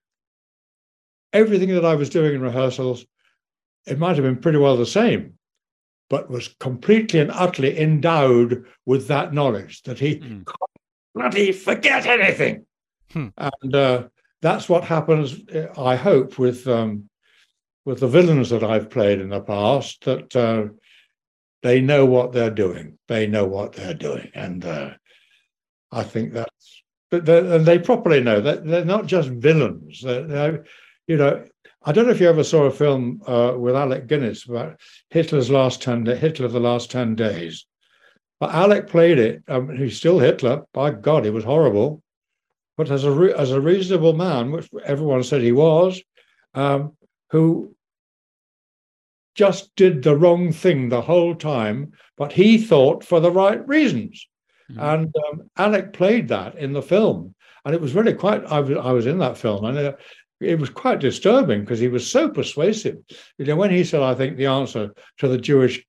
everything 1.33 1.69
that 1.75 1.85
I 1.85 1.95
was 1.95 2.11
doing 2.11 2.35
in 2.35 2.41
rehearsals, 2.41 3.05
it 3.87 3.99
might 3.99 4.17
have 4.17 4.25
been 4.25 4.39
pretty 4.39 4.59
well 4.59 4.77
the 4.77 4.87
same 4.87 5.35
but 6.13 6.29
was 6.29 6.55
completely 6.61 7.21
and 7.21 7.31
utterly 7.31 7.81
endowed 7.81 8.67
with 8.85 9.09
that 9.09 9.33
knowledge 9.33 9.81
that 9.85 9.99
he 9.99 10.17
mm. 10.17 10.45
can't 10.45 10.77
bloody 11.15 11.53
forget 11.53 12.05
anything. 12.05 12.67
Hmm. 13.13 13.29
And 13.39 13.75
uh, 13.75 14.09
that's 14.43 14.69
what 14.69 14.85
happens, 14.85 15.41
uh, 15.49 15.69
I 15.81 15.97
hope, 15.97 16.39
with 16.39 16.69
um, 16.69 17.09
with 17.87 18.01
the 18.01 18.09
villains 18.09 18.51
that 18.51 18.63
I've 18.63 18.91
played 18.91 19.21
in 19.23 19.31
the 19.31 19.41
past, 19.41 20.05
that 20.05 20.37
uh, 20.37 20.75
they 21.63 21.81
know 21.81 22.05
what 22.05 22.33
they're 22.33 22.51
doing. 22.51 22.99
They 23.09 23.27
know 23.27 23.47
what 23.47 23.73
they're 23.73 23.95
doing. 23.95 24.31
And 24.35 24.63
uh, 24.67 24.91
I 25.91 26.03
think 26.03 26.35
that's, 26.35 26.83
but 27.11 27.27
and 27.27 27.65
they 27.65 27.79
properly 27.79 28.21
know 28.21 28.43
that 28.43 28.67
they're 28.67 28.85
not 28.85 29.07
just 29.07 29.31
villains. 29.31 30.03
They're, 30.03 30.27
they're, 30.27 30.65
you 31.07 31.17
know, 31.17 31.47
I 31.85 31.93
don't 31.93 32.07
know 32.07 32.13
if 32.13 32.21
you 32.21 32.29
ever 32.29 32.45
saw 32.45 32.65
a 32.65 32.71
film 32.71 33.23
uh, 33.27 33.55
with 33.57 33.75
Alec 33.75 34.07
Guinness 34.07 34.45
about 34.49 34.81
Hitler's 35.11 35.51
last 35.51 35.83
ten 35.83 36.07
Hitler 36.07 36.49
the 36.49 36.61
last 36.61 36.91
ten 36.91 37.15
days. 37.15 37.67
But 38.39 38.55
Alec 38.55 38.89
played 38.89 39.19
it. 39.19 39.43
Um, 39.49 39.77
he's 39.77 39.97
still 39.97 40.19
Hitler. 40.19 40.65
By 40.73 40.91
God, 40.91 41.25
he 41.25 41.31
was 41.31 41.45
horrible. 41.45 42.03
But 42.77 42.91
as 42.91 43.05
a 43.05 43.35
as 43.37 43.51
a 43.53 43.61
reasonable 43.61 44.15
man, 44.15 44.51
which 44.51 44.69
everyone 44.85 45.23
said 45.23 45.43
he 45.43 45.53
was, 45.53 46.03
um, 46.55 46.97
who 47.31 47.75
just 49.35 49.75
did 49.77 50.03
the 50.03 50.17
wrong 50.17 50.53
thing 50.53 50.89
the 50.89 51.03
whole 51.03 51.35
time, 51.35 51.93
but 52.17 52.33
he 52.33 52.59
thought 52.59 53.05
for 53.05 53.21
the 53.21 53.31
right 53.31 53.67
reasons. 53.67 54.27
Mm-hmm. 54.71 54.81
And 54.81 55.17
um, 55.17 55.51
Alec 55.57 55.93
played 55.93 56.29
that 56.29 56.57
in 56.57 56.73
the 56.73 56.83
film, 56.83 57.35
and 57.65 57.75
it 57.75 57.81
was 57.81 57.95
really 57.95 58.15
quite. 58.15 58.45
I 58.47 58.61
was 58.61 58.79
I 58.79 58.93
was 58.93 59.07
in 59.07 59.19
that 59.19 59.39
film, 59.39 59.65
and 59.65 59.79
uh, 59.79 59.93
it 60.43 60.59
was 60.59 60.71
quite 60.71 61.01
disturbing 61.01 61.61
because 61.61 61.81
he 61.81 61.89
was 61.89 62.11
so 62.11 62.29
persuasive. 62.29 62.99
You 63.39 63.47
know, 63.47 63.57
when 63.57 63.71
he 63.71 63.85
said, 63.85 64.03
I 64.03 64.15
think 64.15 64.37
the 64.37 64.47
answer 64.47 64.93
to 65.19 65.29
the 65.29 65.39
Jewish 65.39 65.85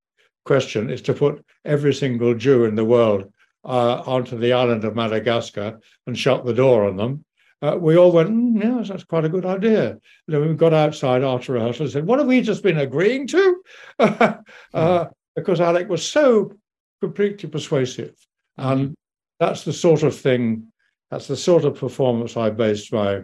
question 0.45 0.89
is 0.89 1.01
to 1.03 1.13
put 1.13 1.43
every 1.65 1.93
single 1.93 2.33
Jew 2.33 2.65
in 2.65 2.75
the 2.75 2.85
world 2.85 3.31
uh, 3.65 4.01
onto 4.05 4.37
the 4.37 4.53
island 4.53 4.83
of 4.83 4.95
Madagascar 4.95 5.79
and 6.05 6.17
shut 6.17 6.45
the 6.45 6.53
door 6.53 6.87
on 6.87 6.97
them. 6.97 7.25
Uh, 7.61 7.77
we 7.79 7.95
all 7.95 8.11
went, 8.11 8.29
mm, 8.29 8.61
yes, 8.61 8.89
that's 8.89 9.05
quite 9.05 9.23
a 9.23 9.29
good 9.29 9.45
idea. 9.45 9.97
then 10.27 10.47
we 10.47 10.53
got 10.53 10.73
outside 10.73 11.23
after 11.23 11.53
rehearsal 11.53 11.83
and 11.83 11.93
said, 11.93 12.05
what 12.05 12.19
have 12.19 12.27
we 12.27 12.41
just 12.41 12.61
been 12.61 12.79
agreeing 12.79 13.25
to? 13.25 13.63
uh, 13.99 14.35
hmm. 14.73 15.03
because 15.35 15.61
Alec 15.61 15.87
was 15.87 16.05
so 16.05 16.51
completely 16.99 17.47
persuasive. 17.47 18.15
And 18.57 18.87
hmm. 18.87 18.93
that's 19.39 19.63
the 19.63 19.71
sort 19.71 20.03
of 20.03 20.13
thing, 20.13 20.73
that's 21.09 21.27
the 21.27 21.37
sort 21.37 21.63
of 21.63 21.75
performance 21.75 22.35
I 22.35 22.49
based 22.49 22.91
my 22.91 23.21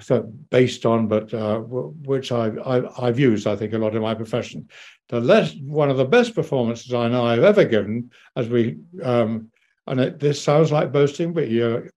so 0.00 0.22
based 0.50 0.86
on, 0.86 1.08
but 1.08 1.32
uh, 1.32 1.58
which 1.58 2.32
I, 2.32 2.52
I, 2.64 3.06
have 3.06 3.18
used, 3.18 3.46
I 3.46 3.56
think, 3.56 3.72
a 3.72 3.78
lot 3.78 3.94
in 3.94 4.02
my 4.02 4.14
profession. 4.14 4.68
The 5.08 5.20
less, 5.20 5.54
one 5.56 5.90
of 5.90 5.96
the 5.96 6.04
best 6.04 6.34
performances 6.34 6.92
I 6.92 7.08
know 7.08 7.24
I've 7.24 7.44
ever 7.44 7.64
given, 7.64 8.10
as 8.36 8.48
we, 8.48 8.78
um, 9.02 9.50
and 9.86 10.00
it, 10.00 10.18
this 10.18 10.42
sounds 10.42 10.72
like 10.72 10.92
boasting, 10.92 11.32
but 11.32 11.48
you, 11.48 11.88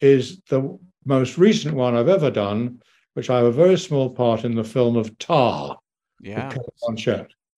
is 0.00 0.40
the 0.48 0.78
most 1.04 1.38
recent 1.38 1.74
one 1.74 1.94
I've 1.96 2.08
ever 2.08 2.30
done, 2.30 2.80
which 3.14 3.30
I 3.30 3.36
have 3.36 3.46
a 3.46 3.52
very 3.52 3.78
small 3.78 4.10
part 4.10 4.44
in 4.44 4.54
the 4.54 4.64
film 4.64 4.96
of 4.96 5.16
Tar. 5.18 5.78
Yeah. 6.20 6.52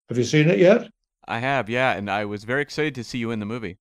Have 0.09 0.19
you 0.19 0.25
seen 0.25 0.49
it 0.51 0.59
yet? 0.59 0.89
I 1.27 1.39
have, 1.39 1.71
yeah, 1.71 1.93
and 1.93 2.11
I 2.11 2.25
was 2.25 2.45
very 2.45 2.63
excited 2.63 2.95
to 2.97 3.05
see 3.05 3.19
you 3.19 3.31
in 3.31 3.41
the 3.41 3.47
movie. 3.47 3.79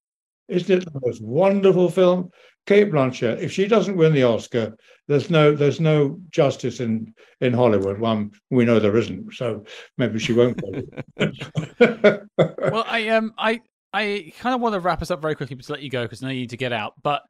Isn't 0.47 0.82
it 0.82 0.86
the 0.86 0.99
most 1.03 1.21
wonderful 1.21 1.89
film? 1.89 2.32
Cate 2.66 2.91
Blanchett, 2.91 3.39
if 3.39 3.51
she 3.51 3.68
doesn't 3.68 3.97
win 3.97 4.14
the 4.14 4.24
Oscar, 4.24 4.78
there's 5.07 5.30
no 5.30 5.53
there's 5.53 5.82
no 5.82 6.20
justice 6.30 6.80
in 6.80 7.14
in 7.41 7.53
Hollywood. 7.53 7.99
One 7.99 8.32
we 8.49 8.64
know 8.64 8.80
there 8.80 8.95
isn't, 8.95 9.34
so 9.34 9.66
maybe 9.97 10.18
she 10.20 10.34
won't. 10.34 10.61
well, 11.18 12.86
I 12.88 13.09
um 13.09 13.34
I 13.38 13.59
I 13.91 14.32
kind 14.39 14.55
of 14.55 14.61
want 14.61 14.74
to 14.74 14.80
wrap 14.80 15.01
us 15.01 15.11
up 15.11 15.22
very 15.22 15.36
quickly 15.36 15.57
to 15.57 15.72
let 15.72 15.82
you 15.82 15.89
go 15.89 16.03
because 16.03 16.24
I 16.24 16.28
know 16.28 16.34
you 16.34 16.41
need 16.41 16.51
to 16.51 16.57
get 16.57 16.72
out. 16.72 16.93
But 17.01 17.24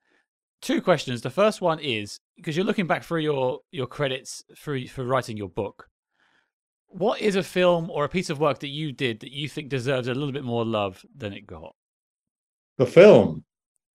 two 0.62 0.82
questions. 0.82 1.22
The 1.22 1.32
first 1.32 1.62
one 1.62 1.80
is 1.80 2.20
because 2.36 2.56
you're 2.56 2.66
looking 2.66 2.88
back 2.88 3.04
through 3.04 3.22
your 3.22 3.60
your 3.72 3.88
credits 3.88 4.44
for 4.56 4.80
for 4.88 5.04
writing 5.04 5.38
your 5.38 5.50
book. 5.50 5.88
What 6.88 7.22
is 7.22 7.36
a 7.36 7.42
film 7.42 7.90
or 7.90 8.06
a 8.06 8.10
piece 8.10 8.30
of 8.30 8.40
work 8.40 8.60
that 8.60 8.68
you 8.68 8.92
did 8.92 9.22
that 9.22 9.32
you 9.32 9.50
think 9.50 9.70
deserves 9.70 10.08
a 10.08 10.14
little 10.14 10.32
bit 10.32 10.44
more 10.44 10.64
love 10.64 11.04
than 11.16 11.34
it 11.34 11.48
got? 11.48 11.74
The 12.78 12.86
film 12.86 13.44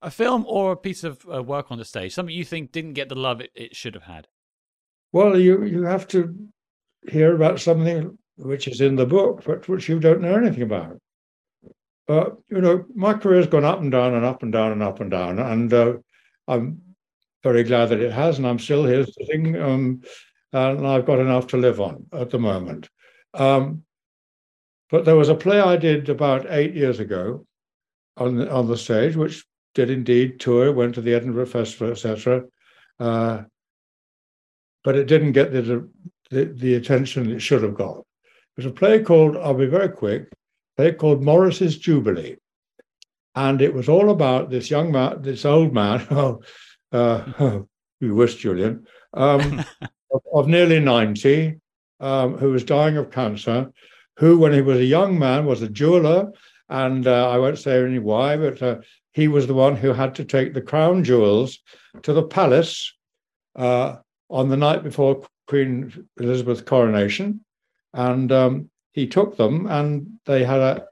a 0.02 0.10
film 0.10 0.44
or 0.46 0.72
a 0.72 0.76
piece 0.76 1.04
of 1.04 1.24
uh, 1.32 1.42
work 1.42 1.70
on 1.70 1.78
the 1.78 1.84
stage, 1.84 2.14
something 2.14 2.34
you 2.34 2.44
think 2.44 2.72
didn't 2.72 2.92
get 2.92 3.08
the 3.08 3.14
love 3.14 3.40
it, 3.40 3.50
it 3.54 3.74
should 3.74 3.94
have 3.94 4.04
had? 4.04 4.28
Well, 5.12 5.38
you 5.38 5.64
you 5.64 5.82
have 5.84 6.06
to 6.08 6.34
hear 7.08 7.34
about 7.34 7.60
something 7.60 8.18
which 8.36 8.68
is 8.68 8.80
in 8.80 8.96
the 8.96 9.06
book, 9.06 9.42
but 9.44 9.68
which 9.68 9.88
you 9.88 9.98
don't 9.98 10.20
know 10.20 10.36
anything 10.36 10.62
about. 10.62 10.98
Uh, 12.08 12.30
you 12.48 12.60
know, 12.60 12.84
my 12.94 13.14
career's 13.14 13.46
gone 13.46 13.64
up 13.64 13.80
and 13.80 13.90
down 13.90 14.14
and 14.14 14.24
up 14.24 14.42
and 14.42 14.52
down 14.52 14.72
and 14.72 14.82
up 14.82 15.00
and 15.00 15.10
down, 15.10 15.38
and 15.38 15.72
uh, 15.72 15.94
I'm 16.46 16.80
very 17.42 17.64
glad 17.64 17.86
that 17.86 18.00
it 18.00 18.12
has, 18.12 18.38
and 18.38 18.46
I'm 18.46 18.58
still 18.58 18.84
here 18.84 19.04
sitting, 19.04 19.60
um, 19.60 20.02
and 20.52 20.86
I've 20.86 21.06
got 21.06 21.18
enough 21.18 21.48
to 21.48 21.56
live 21.56 21.80
on 21.80 22.06
at 22.12 22.30
the 22.30 22.38
moment. 22.38 22.88
Um, 23.34 23.82
but 24.90 25.04
there 25.04 25.16
was 25.16 25.28
a 25.28 25.34
play 25.34 25.60
I 25.60 25.76
did 25.76 26.08
about 26.08 26.46
eight 26.48 26.74
years 26.74 26.98
ago 26.98 27.46
on 28.16 28.48
on 28.48 28.68
the 28.68 28.76
stage, 28.76 29.16
which 29.16 29.44
did 29.78 29.90
indeed 29.90 30.40
tour, 30.40 30.72
went 30.72 30.96
to 30.96 31.00
the 31.00 31.14
Edinburgh 31.14 31.46
Festival, 31.46 31.92
etc. 31.92 32.42
Uh, 32.98 33.42
but 34.82 34.96
it 34.96 35.06
didn't 35.06 35.32
get 35.32 35.52
the, 35.52 35.88
the, 36.30 36.46
the 36.46 36.74
attention 36.74 37.30
it 37.30 37.38
should 37.38 37.62
have 37.62 37.76
got. 37.76 37.98
It 37.98 38.56
was 38.56 38.66
a 38.66 38.72
play 38.72 39.04
called, 39.04 39.36
I'll 39.36 39.54
be 39.54 39.66
very 39.66 39.90
quick, 39.90 40.32
play 40.76 40.90
called 40.94 41.22
Morris's 41.22 41.78
Jubilee. 41.78 42.38
And 43.36 43.62
it 43.62 43.72
was 43.72 43.88
all 43.88 44.10
about 44.10 44.50
this 44.50 44.68
young 44.68 44.90
man, 44.90 45.22
this 45.22 45.44
old 45.44 45.72
man, 45.72 46.04
oh, 46.10 46.42
uh, 46.90 47.60
you 48.00 48.16
wish, 48.16 48.34
Julian, 48.34 48.84
um, 49.14 49.64
of, 50.12 50.22
of, 50.34 50.48
nearly 50.48 50.80
90, 50.80 51.54
um, 52.00 52.36
who 52.36 52.50
was 52.50 52.64
dying 52.64 52.96
of 52.96 53.12
cancer, 53.12 53.70
who, 54.16 54.40
when 54.40 54.52
he 54.52 54.60
was 54.60 54.78
a 54.78 54.84
young 54.84 55.20
man, 55.20 55.46
was 55.46 55.62
a 55.62 55.68
jeweler. 55.68 56.32
And 56.68 57.06
uh, 57.06 57.30
I 57.30 57.38
won't 57.38 57.58
say 57.58 57.82
any 57.82 58.00
why, 58.00 58.36
but 58.36 58.60
uh, 58.60 58.78
he 59.18 59.26
was 59.26 59.48
the 59.48 59.60
one 59.66 59.74
who 59.74 59.92
had 59.92 60.14
to 60.14 60.24
take 60.24 60.54
the 60.54 60.62
crown 60.62 61.02
jewels 61.02 61.58
to 62.02 62.12
the 62.12 62.22
palace 62.22 62.94
uh, 63.56 63.96
on 64.30 64.48
the 64.48 64.56
night 64.56 64.84
before 64.84 65.26
Queen 65.48 66.06
Elizabeth's 66.20 66.60
coronation. 66.60 67.44
And 67.92 68.30
um, 68.30 68.70
he 68.92 69.08
took 69.08 69.36
them 69.36 69.66
and 69.66 70.20
they 70.24 70.44
had 70.44 70.60
a, 70.60 70.84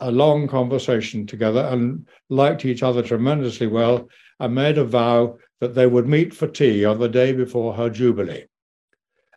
a 0.00 0.10
long 0.10 0.48
conversation 0.48 1.26
together 1.26 1.68
and 1.70 2.08
liked 2.30 2.64
each 2.64 2.82
other 2.82 3.02
tremendously 3.02 3.66
well 3.66 4.08
and 4.40 4.54
made 4.54 4.78
a 4.78 4.84
vow 4.86 5.36
that 5.60 5.74
they 5.74 5.86
would 5.86 6.08
meet 6.08 6.32
for 6.32 6.46
tea 6.46 6.86
on 6.86 6.98
the 6.98 7.10
day 7.10 7.32
before 7.32 7.74
her 7.74 7.90
jubilee. 7.90 8.46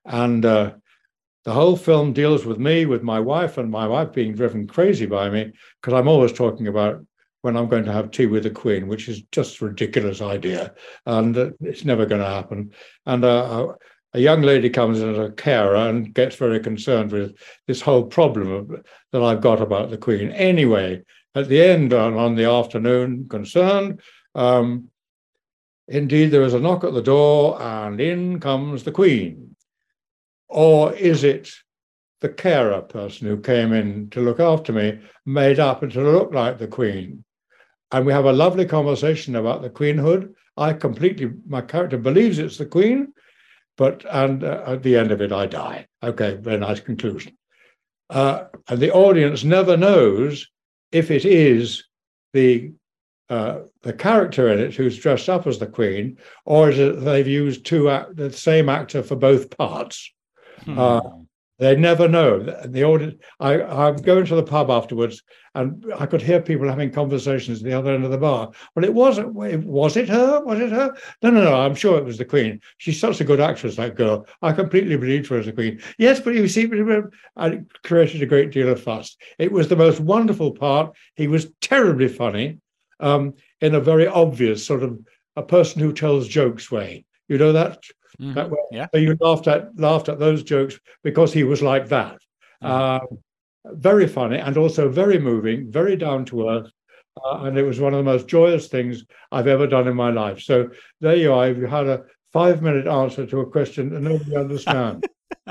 And 0.06 0.46
uh, 0.46 0.76
the 1.44 1.52
whole 1.52 1.76
film 1.76 2.14
deals 2.14 2.46
with 2.46 2.58
me, 2.58 2.86
with 2.86 3.04
my 3.04 3.20
wife, 3.20 3.58
and 3.58 3.70
my 3.70 3.86
wife 3.86 4.14
being 4.14 4.34
driven 4.34 4.66
crazy 4.66 5.08
by 5.08 5.30
me 5.30 5.52
because 5.82 5.94
I'm 5.94 6.08
always 6.08 6.32
talking 6.32 6.68
about 6.68 7.06
when 7.42 7.56
I'm 7.56 7.70
going 7.70 7.86
to 7.86 7.94
have 7.94 8.12
tea 8.12 8.26
with 8.26 8.44
the 8.44 8.50
Queen, 8.50 8.88
which 8.88 9.08
is 9.08 9.22
just 9.32 9.62
a 9.62 9.66
ridiculous 9.66 10.22
idea, 10.22 10.74
and 11.06 11.38
uh, 11.38 11.52
it's 11.62 11.86
never 11.86 12.06
going 12.06 12.22
to 12.22 12.28
happen. 12.28 12.72
And 13.06 13.24
uh, 13.24 13.74
a 14.14 14.20
young 14.20 14.42
lady 14.42 14.70
comes 14.70 15.02
in 15.02 15.12
as 15.12 15.20
a 15.20 15.32
carer 15.32 15.76
and 15.76 16.14
gets 16.14 16.36
very 16.36 16.60
concerned 16.60 17.12
with 17.12 17.38
this 17.68 17.82
whole 17.82 18.04
problem 18.04 18.52
of, 18.52 18.86
that 19.12 19.22
I've 19.22 19.42
got 19.42 19.62
about 19.62 19.90
the 19.90 19.98
Queen. 19.98 20.32
Anyway, 20.32 21.04
at 21.36 21.50
the 21.50 21.62
end 21.62 21.94
on, 21.94 22.16
on 22.16 22.36
the 22.36 22.46
afternoon, 22.46 23.28
concerned, 23.30 24.02
um, 24.34 24.90
indeed, 25.88 26.32
there 26.32 26.44
is 26.44 26.54
a 26.54 26.60
knock 26.60 26.84
at 26.84 26.94
the 26.94 27.02
door, 27.02 27.62
and 27.62 28.02
in 28.02 28.40
comes 28.40 28.84
the 28.84 28.92
Queen. 28.92 29.56
Or 30.48 30.94
is 30.94 31.24
it 31.24 31.52
the 32.22 32.30
carer 32.30 32.82
person 32.82 33.28
who 33.28 33.40
came 33.40 33.74
in 33.74 34.10
to 34.10 34.22
look 34.22 34.40
after 34.40 34.74
me, 34.74 35.00
made 35.26 35.60
up 35.60 35.82
to 35.82 36.02
look 36.02 36.34
like 36.34 36.58
the 36.58 36.68
Queen? 36.68 37.24
And 37.92 38.06
we 38.06 38.14
have 38.14 38.26
a 38.26 38.34
lovely 38.34 38.66
conversation 38.66 39.36
about 39.36 39.62
the 39.62 39.70
queenhood. 39.70 40.34
I 40.58 40.74
completely, 40.74 41.32
my 41.48 41.62
character 41.62 41.98
believes 41.98 42.40
it's 42.40 42.58
the 42.58 42.66
Queen, 42.66 43.14
but 43.78 44.04
and 44.10 44.44
uh, 44.44 44.64
at 44.66 44.84
the 44.84 44.98
end 44.98 45.12
of 45.12 45.22
it, 45.22 45.32
I 45.32 45.46
die. 45.46 45.88
Okay, 46.04 46.36
very 46.36 46.58
nice 46.58 46.80
conclusion. 46.80 47.38
Uh, 48.10 48.46
and 48.68 48.80
the 48.80 48.92
audience 48.92 49.44
never 49.44 49.78
knows 49.78 50.50
if 50.92 51.12
it 51.12 51.26
is 51.26 51.84
the 52.34 52.72
uh, 53.30 53.60
the 53.82 53.92
character 53.92 54.48
in 54.48 54.60
it 54.60 54.74
who's 54.74 54.98
dressed 54.98 55.28
up 55.28 55.46
as 55.46 55.60
the 55.60 55.68
queen, 55.68 56.18
or 56.46 56.70
is 56.70 56.80
it 56.80 57.04
they've 57.04 57.28
used 57.28 57.66
two 57.66 57.90
act- 57.90 58.16
the 58.16 58.32
same 58.32 58.70
actor 58.70 59.04
for 59.04 59.18
both 59.18 59.56
parts? 59.58 60.14
Hmm. 60.64 60.80
They 61.60 61.76
never 61.76 62.08
know. 62.08 62.40
The 62.40 62.84
audience. 62.84 63.16
I, 63.40 63.62
I'm 63.62 63.96
going 63.96 64.26
to 64.26 64.36
the 64.36 64.44
pub 64.44 64.70
afterwards, 64.70 65.24
and 65.56 65.92
I 65.98 66.06
could 66.06 66.22
hear 66.22 66.40
people 66.40 66.70
having 66.70 66.92
conversations 66.92 67.60
at 67.60 67.64
the 67.64 67.74
other 67.74 67.94
end 67.94 68.06
of 68.06 68.12
the 68.12 68.18
bar. 68.20 68.52
Well, 68.76 68.86
it 68.86 68.94
wasn't. 68.94 69.34
Was 69.34 69.98
it 69.98 70.08
her? 70.08 70.44
Was 70.46 70.60
it 70.60 70.72
her? 70.72 70.96
No, 71.24 71.32
no, 71.32 71.44
no. 71.44 71.56
I'm 71.56 71.74
sure 71.74 71.98
it 71.98 72.06
was 72.06 72.20
the 72.20 72.26
Queen. 72.26 72.62
She's 72.78 73.00
such 73.00 73.22
a 73.22 73.24
good 73.24 73.40
actress, 73.40 73.76
that 73.78 73.96
girl. 73.96 74.28
I 74.44 74.52
completely 74.52 74.98
believed 74.98 75.28
her 75.30 75.40
as 75.40 75.48
the 75.48 75.52
Queen. 75.52 75.82
Yes, 75.98 76.20
but 76.20 76.36
you 76.36 76.48
see, 76.48 76.70
I 77.36 77.62
created 77.84 78.22
a 78.22 78.28
great 78.28 78.52
deal 78.52 78.70
of 78.70 78.82
fuss. 78.82 79.18
It 79.40 79.52
was 79.52 79.68
the 79.68 79.76
most 79.76 80.00
wonderful 80.00 80.52
part. 80.52 80.96
He 81.16 81.28
was 81.28 81.52
terribly 81.60 82.08
funny, 82.08 82.60
um, 83.00 83.34
in 83.62 83.74
a 83.74 83.80
very 83.80 84.06
obvious 84.06 84.64
sort 84.64 84.84
of 84.84 85.00
a 85.36 85.42
person 85.42 85.82
who 85.82 85.92
tells 85.92 86.28
jokes 86.28 86.70
way. 86.70 87.06
You 87.28 87.38
know 87.38 87.52
that 87.54 87.80
Mm-hmm. 88.20 88.34
That 88.34 88.50
way. 88.50 88.58
Yeah. 88.72 88.88
So 88.94 89.00
you 89.00 89.18
laughed 89.20 89.48
at 89.48 89.78
laughed 89.80 90.10
at 90.10 90.20
those 90.20 90.44
jokes 90.44 90.80
because 91.04 91.34
he 91.34 91.44
was 91.44 91.62
like 91.62 91.88
that. 91.90 92.18
Mm-hmm. 92.64 92.66
Uh, 92.66 93.00
very 93.74 94.08
funny 94.08 94.38
and 94.38 94.58
also 94.58 94.90
very 94.90 95.20
moving, 95.20 95.72
very 95.72 95.96
down 95.96 96.26
to 96.26 96.50
earth. 96.50 96.72
Uh, 97.24 97.44
and 97.44 97.58
it 97.58 97.64
was 97.64 97.80
one 97.80 97.94
of 97.94 97.98
the 97.98 98.12
most 98.12 98.28
joyous 98.28 98.68
things 98.68 99.04
I've 99.32 99.48
ever 99.48 99.68
done 99.68 99.88
in 99.88 99.96
my 99.96 100.12
life. 100.12 100.40
So 100.42 100.70
there 101.02 101.16
you 101.16 101.34
are. 101.34 101.50
You 101.50 101.66
had 101.66 101.88
a 101.88 102.04
five 102.32 102.62
minute 102.62 102.88
answer 102.88 103.26
to 103.26 103.40
a 103.40 103.50
question 103.50 103.90
that 103.90 104.02
nobody 104.02 104.36
understands. 104.36 105.04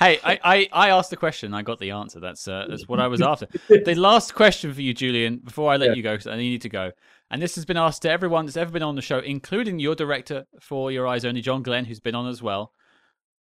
hey, 0.00 0.18
I, 0.24 0.40
I, 0.44 0.68
I 0.72 0.90
asked 0.90 1.10
the 1.10 1.16
question. 1.16 1.54
I 1.54 1.62
got 1.62 1.78
the 1.78 1.90
answer. 1.90 2.20
That's 2.20 2.46
uh, 2.46 2.66
that's 2.68 2.88
what 2.88 3.00
I 3.00 3.08
was 3.08 3.20
after. 3.20 3.46
the 3.68 3.94
last 3.94 4.34
question 4.34 4.72
for 4.72 4.80
you, 4.80 4.94
Julian, 4.94 5.38
before 5.38 5.72
I 5.72 5.76
let 5.76 5.90
yeah. 5.90 5.94
you 5.94 6.02
go, 6.02 6.12
because 6.12 6.26
I 6.26 6.36
need 6.36 6.62
to 6.62 6.68
go. 6.68 6.92
And 7.34 7.42
this 7.42 7.56
has 7.56 7.64
been 7.64 7.76
asked 7.76 8.02
to 8.02 8.10
everyone 8.10 8.46
that's 8.46 8.56
ever 8.56 8.70
been 8.70 8.84
on 8.84 8.94
the 8.94 9.02
show, 9.02 9.18
including 9.18 9.80
your 9.80 9.96
director 9.96 10.44
for 10.60 10.92
Your 10.92 11.08
Eyes 11.08 11.24
Only, 11.24 11.40
John 11.40 11.64
Glen, 11.64 11.84
who's 11.84 11.98
been 11.98 12.14
on 12.14 12.28
as 12.28 12.40
well. 12.40 12.70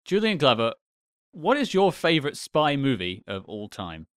Julian 0.03 0.38
Glover, 0.38 0.73
what 1.31 1.55
is 1.55 1.73
your 1.73 1.93
favorite 1.93 2.35
spy 2.35 2.75
movie 2.75 3.23
of 3.27 3.45
all 3.45 3.69
time? 3.69 4.07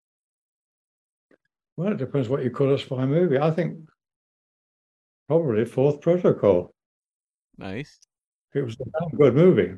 Well, 1.77 1.93
it 1.93 1.99
depends 1.99 2.29
what 2.29 2.43
you 2.43 2.51
call 2.51 2.75
a 2.75 2.79
spy 2.81 3.07
movie. 3.07 3.39
I 3.39 3.53
think 3.53 3.79
probably 5.29 5.64
Fourth 5.64 6.01
Protocol. 6.01 6.75
Nice. 7.57 8.01
It 8.53 8.62
was 8.62 8.75
a 8.75 8.85
damn 8.99 9.11
good 9.16 9.37
movie. 9.37 9.75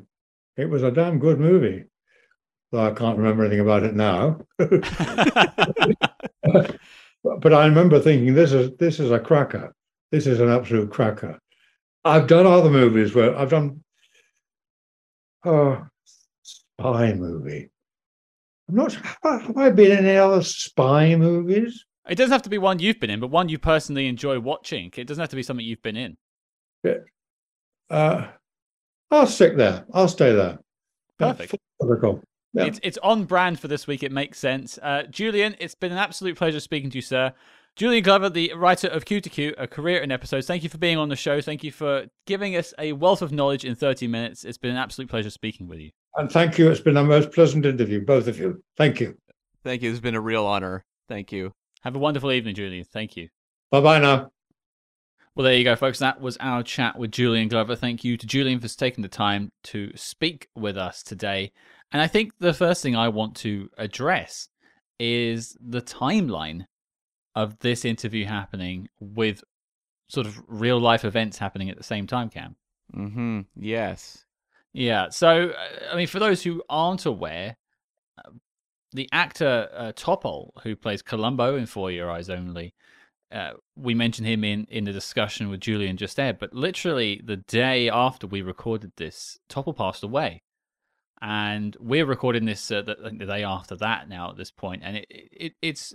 It 0.57 0.71
was 0.71 0.81
a 0.81 0.89
damn 0.89 1.19
good 1.19 1.39
movie. 1.39 1.83
Though 2.71 2.87
I 2.87 2.93
can't 2.93 3.19
remember 3.19 3.45
anything 3.45 3.59
about 3.59 3.83
it 3.83 3.93
now. 3.93 4.39
but 4.57 4.73
I 7.53 7.67
remember 7.67 7.99
thinking 7.99 8.33
this 8.33 8.53
is 8.53 8.75
this 8.77 8.99
is 8.99 9.11
a 9.11 9.19
cracker. 9.19 9.75
This 10.13 10.27
is 10.27 10.39
an 10.39 10.49
absolute 10.49 10.91
cracker. 10.91 11.39
I've 12.05 12.27
done 12.27 12.45
other 12.45 12.69
movies 12.69 13.15
where 13.15 13.35
I've 13.35 13.49
done 13.49 13.83
oh 15.43 15.87
spy 16.43 17.13
movie. 17.13 17.71
I'm 18.69 18.75
not 18.75 18.93
have 19.23 19.57
I 19.57 19.71
been 19.71 19.91
in 19.91 20.05
any 20.05 20.17
other 20.17 20.43
spy 20.43 21.15
movies? 21.15 21.83
It 22.07 22.13
doesn't 22.13 22.31
have 22.31 22.43
to 22.43 22.49
be 22.51 22.59
one 22.59 22.77
you've 22.77 22.99
been 22.99 23.09
in, 23.09 23.21
but 23.21 23.31
one 23.31 23.49
you 23.49 23.57
personally 23.57 24.05
enjoy 24.05 24.39
watching. 24.39 24.91
It 24.95 25.07
doesn't 25.07 25.19
have 25.19 25.31
to 25.31 25.35
be 25.35 25.41
something 25.41 25.65
you've 25.65 25.81
been 25.81 25.97
in. 25.97 26.15
Yeah. 26.83 26.97
Uh, 27.89 28.27
I'll 29.09 29.25
stick 29.25 29.57
there. 29.57 29.83
I'll 29.95 30.07
stay 30.07 30.31
there. 30.31 30.59
Perfect. 31.17 31.55
Yeah. 32.53 32.65
It's 32.65 32.79
it's 32.83 32.99
on 32.99 33.23
brand 33.23 33.59
for 33.59 33.67
this 33.67 33.87
week. 33.87 34.03
It 34.03 34.11
makes 34.11 34.37
sense. 34.37 34.77
Uh, 34.79 35.03
Julian, 35.09 35.55
it's 35.57 35.73
been 35.73 35.91
an 35.91 35.97
absolute 35.97 36.37
pleasure 36.37 36.59
speaking 36.59 36.91
to 36.91 36.99
you, 36.99 37.01
sir. 37.01 37.33
Julian 37.75 38.03
Glover, 38.03 38.29
the 38.29 38.53
writer 38.53 38.87
of 38.87 39.03
Cue 39.03 39.19
to 39.19 39.29
Cue, 39.29 39.55
a 39.57 39.65
career 39.65 39.99
in 39.99 40.11
episodes. 40.11 40.45
Thank 40.45 40.61
you 40.61 40.69
for 40.69 40.77
being 40.77 40.99
on 40.99 41.09
the 41.09 41.15
show. 41.15 41.41
Thank 41.41 41.63
you 41.63 41.71
for 41.71 42.05
giving 42.27 42.55
us 42.55 42.71
a 42.77 42.93
wealth 42.93 43.23
of 43.23 43.31
knowledge 43.31 43.65
in 43.65 43.73
30 43.73 44.07
minutes. 44.07 44.45
It's 44.45 44.59
been 44.59 44.69
an 44.69 44.77
absolute 44.77 45.09
pleasure 45.09 45.31
speaking 45.31 45.67
with 45.67 45.79
you. 45.79 45.89
And 46.15 46.31
thank 46.31 46.59
you. 46.59 46.69
It's 46.69 46.81
been 46.81 46.97
a 46.97 47.03
most 47.03 47.31
pleasant 47.31 47.65
interview, 47.65 48.05
both 48.05 48.27
of 48.27 48.37
you. 48.37 48.63
Thank 48.77 48.99
you. 48.99 49.17
Thank 49.63 49.81
you. 49.81 49.89
It's 49.89 49.99
been 49.99 50.13
a 50.13 50.21
real 50.21 50.45
honor. 50.45 50.85
Thank 51.09 51.31
you. 51.31 51.51
Have 51.81 51.95
a 51.95 51.99
wonderful 51.99 52.31
evening, 52.31 52.53
Julian. 52.53 52.85
Thank 52.85 53.17
you. 53.17 53.29
Bye 53.71 53.81
bye 53.81 53.97
now. 53.97 54.29
Well, 55.35 55.43
there 55.43 55.55
you 55.55 55.63
go, 55.63 55.75
folks. 55.75 55.97
That 55.97 56.21
was 56.21 56.37
our 56.39 56.61
chat 56.61 56.99
with 56.99 57.11
Julian 57.11 57.47
Glover. 57.47 57.75
Thank 57.75 58.03
you 58.03 58.17
to 58.17 58.27
Julian 58.27 58.59
for 58.59 58.67
taking 58.67 59.01
the 59.01 59.07
time 59.07 59.49
to 59.63 59.91
speak 59.95 60.47
with 60.55 60.77
us 60.77 61.01
today. 61.01 61.51
And 61.91 62.03
I 62.03 62.07
think 62.07 62.33
the 62.39 62.53
first 62.53 62.83
thing 62.83 62.95
I 62.95 63.07
want 63.07 63.35
to 63.37 63.67
address 63.79 64.47
is 64.99 65.57
the 65.59 65.81
timeline 65.81 66.65
of 67.35 67.57
this 67.59 67.85
interview 67.85 68.25
happening 68.25 68.89
with 68.99 69.43
sort 70.07 70.27
of 70.27 70.41
real 70.47 70.79
life 70.79 71.05
events 71.05 71.37
happening 71.37 71.69
at 71.69 71.77
the 71.77 71.83
same 71.83 72.07
time, 72.07 72.29
Cam. 72.29 72.55
Mm-hmm. 72.95 73.41
Yes. 73.55 74.25
Yeah. 74.73 75.09
So, 75.09 75.49
uh, 75.49 75.91
I 75.91 75.95
mean, 75.95 76.07
for 76.07 76.19
those 76.19 76.43
who 76.43 76.61
aren't 76.69 77.05
aware, 77.05 77.57
uh, 78.17 78.31
the 78.91 79.09
actor 79.11 79.69
uh, 79.75 79.91
Topol, 79.93 80.51
who 80.63 80.75
plays 80.75 81.01
Columbo 81.01 81.55
in 81.55 81.65
For 81.65 81.89
Your 81.89 82.11
Eyes 82.11 82.29
Only, 82.29 82.73
uh, 83.31 83.53
we 83.75 83.95
mentioned 83.95 84.27
him 84.27 84.43
in, 84.43 84.67
in 84.69 84.83
the 84.83 84.91
discussion 84.91 85.49
with 85.49 85.59
Julian 85.59 85.97
just 85.97 86.17
there, 86.17 86.33
but 86.33 86.53
literally 86.53 87.19
the 87.23 87.37
day 87.37 87.89
after 87.89 88.27
we 88.27 88.43
recorded 88.43 88.91
this, 88.97 89.39
Topol 89.49 89.75
passed 89.75 90.03
away 90.03 90.43
and 91.23 91.77
we're 91.79 92.05
recording 92.05 92.43
this 92.43 92.69
uh, 92.69 92.81
the, 92.81 92.95
the, 93.17 93.25
day 93.25 93.43
after 93.43 93.77
that 93.77 94.09
now 94.09 94.29
at 94.29 94.35
this 94.35 94.51
point, 94.51 94.81
and 94.83 94.97
it, 94.97 95.07
it 95.09 95.53
it's 95.61 95.93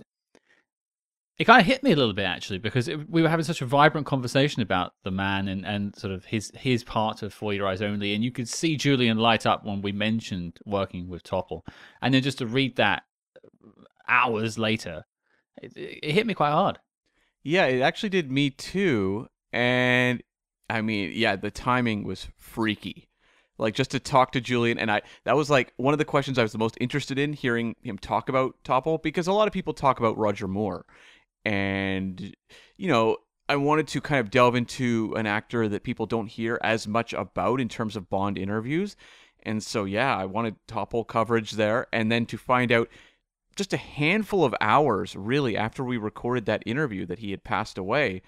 it 1.39 1.45
kind 1.45 1.61
of 1.61 1.65
hit 1.65 1.83
me 1.83 1.93
a 1.93 1.95
little 1.95 2.13
bit 2.13 2.25
actually 2.25 2.59
because 2.59 2.89
it, 2.89 3.09
we 3.09 3.21
were 3.21 3.29
having 3.29 3.45
such 3.45 3.61
a 3.61 3.65
vibrant 3.65 4.05
conversation 4.05 4.61
about 4.61 4.93
the 5.03 5.11
man 5.11 5.47
and, 5.47 5.65
and 5.65 5.95
sort 5.95 6.13
of 6.13 6.25
his 6.25 6.51
his 6.53 6.83
part 6.83 7.23
of 7.23 7.33
For 7.33 7.53
Your 7.53 7.65
Eyes 7.65 7.81
Only, 7.81 8.13
and 8.13 8.23
you 8.23 8.31
could 8.31 8.49
see 8.49 8.75
Julian 8.75 9.17
light 9.17 9.45
up 9.45 9.65
when 9.65 9.81
we 9.81 9.93
mentioned 9.93 10.59
working 10.65 11.07
with 11.07 11.23
Topol, 11.23 11.61
and 12.01 12.13
then 12.13 12.21
just 12.21 12.39
to 12.39 12.45
read 12.45 12.75
that 12.75 13.03
uh, 13.43 13.69
hours 14.07 14.59
later, 14.59 15.05
it, 15.61 15.71
it 15.75 16.11
hit 16.11 16.27
me 16.27 16.33
quite 16.33 16.51
hard. 16.51 16.77
Yeah, 17.41 17.65
it 17.67 17.81
actually 17.81 18.09
did 18.09 18.29
me 18.29 18.49
too. 18.49 19.27
And 19.53 20.21
I 20.69 20.81
mean, 20.81 21.11
yeah, 21.15 21.37
the 21.37 21.51
timing 21.51 22.03
was 22.03 22.27
freaky. 22.35 23.07
Like 23.57 23.75
just 23.75 23.91
to 23.91 23.99
talk 23.99 24.31
to 24.33 24.41
Julian, 24.41 24.77
and 24.77 24.89
I 24.91 25.01
that 25.25 25.35
was 25.35 25.49
like 25.49 25.73
one 25.77 25.93
of 25.93 25.97
the 25.97 26.05
questions 26.05 26.37
I 26.37 26.43
was 26.43 26.53
the 26.53 26.57
most 26.57 26.77
interested 26.81 27.17
in 27.17 27.33
hearing 27.33 27.75
him 27.81 27.97
talk 27.97 28.29
about 28.29 28.55
Topol 28.63 29.01
because 29.01 29.27
a 29.27 29.33
lot 29.33 29.47
of 29.47 29.53
people 29.53 29.73
talk 29.73 29.99
about 29.99 30.17
Roger 30.17 30.47
Moore, 30.47 30.85
and 31.45 32.35
you 32.77 32.87
know 32.87 33.17
I 33.47 33.55
wanted 33.55 33.87
to 33.89 34.01
kind 34.01 34.19
of 34.19 34.29
delve 34.29 34.55
into 34.55 35.13
an 35.17 35.25
actor 35.25 35.67
that 35.67 35.83
people 35.83 36.05
don't 36.05 36.27
hear 36.27 36.59
as 36.63 36.87
much 36.87 37.13
about 37.13 37.59
in 37.59 37.67
terms 37.67 37.95
of 37.95 38.09
Bond 38.09 38.37
interviews, 38.37 38.95
and 39.43 39.63
so 39.63 39.85
yeah, 39.85 40.15
I 40.15 40.25
wanted 40.25 40.55
Topol 40.67 41.07
coverage 41.07 41.51
there, 41.51 41.87
and 41.91 42.11
then 42.11 42.25
to 42.27 42.37
find 42.37 42.71
out 42.71 42.89
just 43.59 43.73
a 43.73 43.77
handful 43.77 44.45
of 44.45 44.55
hours 44.61 45.17
really 45.17 45.57
after 45.57 45.83
we 45.83 45.97
recorded 45.97 46.45
that 46.45 46.63
interview 46.65 47.05
that 47.05 47.19
he 47.19 47.31
had 47.31 47.43
passed 47.43 47.77
away 47.77 48.21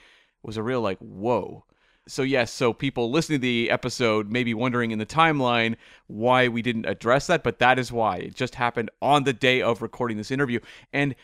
was 0.43 0.57
a 0.57 0.64
real 0.64 0.82
like 0.82 0.97
whoa. 0.97 1.64
So 2.05 2.24
yes 2.24 2.51
so 2.51 2.74
people 2.74 3.09
listening 3.09 3.39
to 3.39 3.43
the 3.43 3.72
episode 3.72 4.30
may 4.30 4.43
be 4.43 4.53
wondering 4.53 4.91
in 4.91 4.99
the 4.99 5.05
timeline 5.05 5.78
why 6.07 6.49
we 6.49 6.62
didn't 6.62 6.86
address 6.86 7.28
that 7.28 7.43
but 7.43 7.59
that 7.59 7.80
is 7.80 7.93
why. 7.93 8.18
It 8.18 8.36
just 8.36 8.55
happened 8.55 8.91
on 9.01 9.24
the 9.24 9.32
day 9.32 9.62
of 9.62 9.82
recording 9.82 10.18
this 10.18 10.32
interview. 10.32 10.59
And 10.91 11.16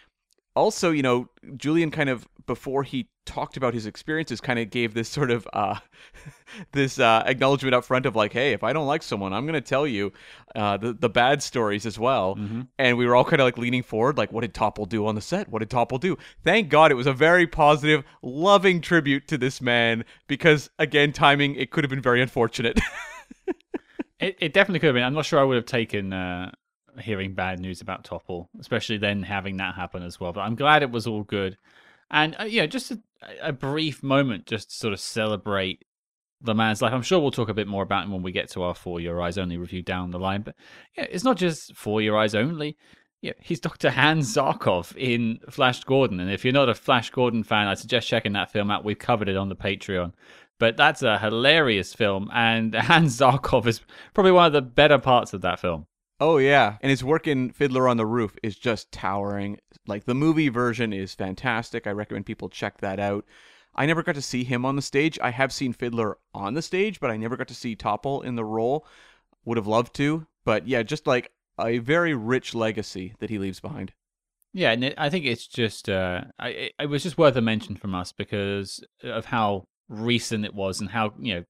also, 0.58 0.92
you 0.92 1.04
know, 1.04 1.30
Julian 1.56 1.92
kind 1.92 2.10
of 2.10 2.28
before 2.46 2.84
he 2.84 3.10
talked 3.26 3.58
about 3.58 3.74
his 3.74 3.86
experiences, 3.86 4.42
kind 4.42 4.58
of 4.58 4.70
gave 4.70 4.94
this 4.94 5.10
sort 5.10 5.30
of 5.30 5.48
uh, 5.54 5.76
this 6.72 6.98
uh, 6.98 7.24
acknowledgement 7.26 7.76
up 7.76 7.86
front 7.86 8.06
of 8.06 8.16
like, 8.16 8.34
hey, 8.34 8.54
if 8.54 8.64
I 8.64 8.74
don't 8.74 8.88
like 8.88 9.04
someone, 9.04 9.34
I'm 9.34 9.46
going 9.46 9.54
to 9.54 9.62
tell 9.62 9.86
you 9.86 10.12
uh, 10.56 10.78
the 10.78 10.94
the 10.94 11.10
bad 11.10 11.44
stories 11.44 11.86
as 11.86 12.00
well. 12.00 12.36
Mm-hmm. 12.36 12.62
And 12.80 12.98
we 12.98 13.06
were 13.06 13.16
all 13.16 13.26
kind 13.26 13.42
of 13.42 13.46
like 13.46 13.58
leaning 13.58 13.84
forward, 13.84 14.18
like, 14.18 14.32
what 14.32 14.42
did 14.42 14.54
Topol 14.54 14.90
do 14.90 15.06
on 15.06 15.16
the 15.16 15.22
set? 15.22 15.50
What 15.50 15.60
did 15.60 15.70
Topol 15.70 16.00
do? 16.00 16.18
Thank 16.44 16.70
God 16.70 16.92
it 16.92 16.96
was 16.96 17.08
a 17.08 17.14
very 17.14 17.46
positive, 17.46 18.04
loving 18.22 18.82
tribute 18.82 19.28
to 19.28 19.38
this 19.38 19.62
man 19.62 20.06
because 20.28 20.70
again, 20.80 21.12
timing 21.14 21.56
it 21.56 21.72
could 21.72 21.84
have 21.84 21.92
been 21.92 22.02
very 22.02 22.22
unfortunate. 22.22 22.80
it, 24.20 24.36
it 24.40 24.54
definitely 24.54 24.80
could 24.80 24.88
have 24.88 24.96
been. 24.96 25.04
I'm 25.04 25.14
not 25.14 25.26
sure 25.26 25.40
I 25.40 25.44
would 25.44 25.58
have 25.58 25.66
taken 25.66 26.14
uh, 26.14 26.52
hearing 27.00 27.34
bad 27.34 27.60
news 27.60 27.82
about 27.82 28.04
Topol, 28.04 28.48
especially 28.60 28.98
then 28.98 29.24
having 29.24 29.58
that 29.58 29.76
happen 29.76 30.04
as 30.04 30.20
well. 30.20 30.34
But 30.34 30.42
I'm 30.42 30.56
glad 30.56 30.84
it 30.84 30.92
was 30.92 31.08
all 31.08 31.24
good. 31.24 31.58
And 32.10 32.36
uh, 32.40 32.44
yeah, 32.44 32.66
just 32.66 32.92
a, 32.92 33.00
a, 33.42 33.52
brief 33.52 34.02
moment 34.02 34.46
just 34.46 34.70
to 34.70 34.76
sort 34.76 34.94
of 34.94 35.00
celebrate 35.00 35.84
the 36.42 36.56
man's 36.56 36.82
life. 36.82 36.94
I'm 36.94 37.02
sure 37.02 37.20
we'll 37.20 37.32
talk 37.32 37.50
a 37.50 37.54
bit 37.54 37.68
more 37.68 37.84
about 37.84 38.06
him 38.06 38.12
when 38.12 38.22
we 38.22 38.32
get 38.32 38.50
to 38.52 38.64
our 38.64 38.76
For 38.76 39.00
Your 39.00 39.22
Eyes 39.22 39.38
Only 39.38 39.58
review 39.58 39.82
down 39.82 40.12
the 40.12 40.20
line. 40.20 40.42
But 40.42 40.56
yeah, 40.98 41.08
it's 41.10 41.24
not 41.24 41.38
just 41.38 41.76
For 41.76 42.02
Your 42.02 42.18
Eyes 42.18 42.36
Only. 42.36 42.78
Yeah, 43.22 43.34
he's 43.40 43.60
Dr. 43.62 43.90
Hans 43.90 44.34
Zarkov 44.36 44.96
in 44.96 45.40
Flash 45.50 45.84
Gordon. 45.84 46.20
And 46.20 46.32
if 46.32 46.46
you're 46.46 46.54
not 46.54 46.70
a 46.70 46.76
Flash 46.76 47.10
Gordon 47.10 47.44
fan, 47.44 47.68
I 47.68 47.74
suggest 47.74 48.08
checking 48.08 48.34
that 48.34 48.52
film 48.52 48.72
out. 48.72 48.86
We've 48.86 48.98
covered 48.98 49.30
it 49.30 49.38
on 49.38 49.50
the 49.50 49.56
Patreon. 49.56 50.14
But 50.60 50.78
that's 50.78 51.04
a 51.04 51.20
hilarious 51.20 51.94
film. 51.94 52.30
And 52.34 52.74
Hans 52.76 53.20
Zarkov 53.20 53.68
is 53.68 53.82
probably 54.14 54.32
one 54.32 54.46
of 54.46 54.54
the 54.54 54.62
better 54.62 54.98
parts 54.98 55.34
of 55.34 55.42
that 55.42 55.60
film. 55.60 55.88
Oh 56.20 56.38
yeah, 56.38 56.78
and 56.82 56.90
his 56.90 57.04
work 57.04 57.28
in 57.28 57.52
Fiddler 57.52 57.88
on 57.88 57.98
the 57.98 58.06
Roof 58.06 58.36
is 58.42 58.56
just 58.56 58.92
towering. 58.92 59.60
Like 59.86 60.06
the 60.06 60.16
movie 60.16 60.50
version 60.50 60.92
is 60.92 61.14
fantastic. 61.14 61.86
I 61.86 61.92
recommend 61.92 62.26
people 62.26 62.50
check 62.50 62.80
that 62.80 63.00
out. 63.00 63.26
I 63.76 63.86
never 63.86 64.02
got 64.02 64.16
to 64.16 64.22
see 64.22 64.44
him 64.44 64.66
on 64.66 64.76
the 64.76 64.82
stage. 64.82 65.20
I 65.22 65.30
have 65.30 65.54
seen 65.54 65.74
Fiddler 65.74 66.18
on 66.34 66.56
the 66.56 66.64
stage, 66.64 67.00
but 67.00 67.12
I 67.12 67.18
never 67.18 67.38
got 67.38 67.48
to 67.50 67.56
see 67.56 67.76
Topol 67.76 68.24
in 68.26 68.36
the 68.36 68.46
role. 68.46 68.86
Would 69.46 69.58
have 69.58 69.68
loved 69.68 69.94
to, 69.96 70.26
but 70.44 70.68
yeah, 70.68 70.82
just 70.82 71.06
like 71.06 71.32
a 71.60 71.78
very 71.78 72.16
rich 72.16 72.56
legacy 72.56 73.14
that 73.20 73.30
he 73.30 73.38
leaves 73.38 73.60
behind. 73.60 73.94
Yeah, 74.54 74.72
and 74.72 74.84
it, 74.84 74.96
I 74.98 75.10
think 75.10 75.26
it's 75.26 75.46
just 75.46 75.88
uh, 75.88 76.24
I, 76.40 76.72
it 76.80 76.90
was 76.90 77.04
just 77.04 77.18
worth 77.18 77.36
a 77.36 77.42
mention 77.42 77.76
from 77.76 77.94
us 77.94 78.12
because 78.12 78.84
of 79.04 79.26
how 79.26 79.68
recent 79.88 80.46
it 80.46 80.56
was 80.56 80.82
and 80.82 80.90
how 80.90 81.14
you 81.20 81.36
know 81.36 81.44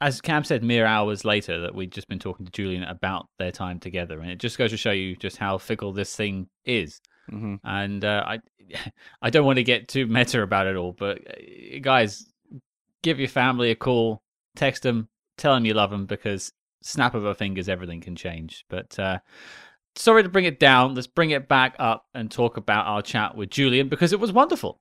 as 0.00 0.20
Cam 0.20 0.44
said, 0.44 0.64
mere 0.64 0.86
hours 0.86 1.24
later, 1.24 1.60
that 1.60 1.74
we'd 1.74 1.92
just 1.92 2.08
been 2.08 2.18
talking 2.18 2.46
to 2.46 2.52
Julian 2.52 2.84
about 2.84 3.28
their 3.38 3.52
time 3.52 3.78
together, 3.78 4.20
and 4.20 4.30
it 4.30 4.38
just 4.38 4.56
goes 4.56 4.70
to 4.70 4.76
show 4.76 4.92
you 4.92 5.14
just 5.14 5.36
how 5.36 5.58
fickle 5.58 5.92
this 5.92 6.16
thing 6.16 6.48
is. 6.64 7.00
Mm-hmm. 7.30 7.56
And 7.64 8.04
uh, 8.04 8.24
I, 8.26 8.38
I 9.22 9.30
don't 9.30 9.44
want 9.44 9.56
to 9.56 9.62
get 9.62 9.88
too 9.88 10.06
meta 10.06 10.40
about 10.42 10.66
it 10.66 10.76
all, 10.76 10.92
but 10.92 11.18
uh, 11.28 11.78
guys, 11.82 12.26
give 13.02 13.18
your 13.18 13.28
family 13.28 13.70
a 13.70 13.76
call, 13.76 14.22
text 14.56 14.84
them, 14.84 15.08
tell 15.36 15.54
them 15.54 15.66
you 15.66 15.74
love 15.74 15.90
them, 15.90 16.06
because 16.06 16.52
snap 16.82 17.14
of 17.14 17.24
a 17.26 17.34
fingers, 17.34 17.68
everything 17.68 18.00
can 18.00 18.16
change. 18.16 18.64
But 18.70 18.98
uh, 18.98 19.18
sorry 19.96 20.22
to 20.22 20.30
bring 20.30 20.46
it 20.46 20.58
down. 20.58 20.94
Let's 20.94 21.08
bring 21.08 21.30
it 21.30 21.46
back 21.46 21.76
up 21.78 22.06
and 22.14 22.30
talk 22.30 22.56
about 22.56 22.86
our 22.86 23.02
chat 23.02 23.36
with 23.36 23.50
Julian 23.50 23.90
because 23.90 24.14
it 24.14 24.20
was 24.20 24.32
wonderful. 24.32 24.80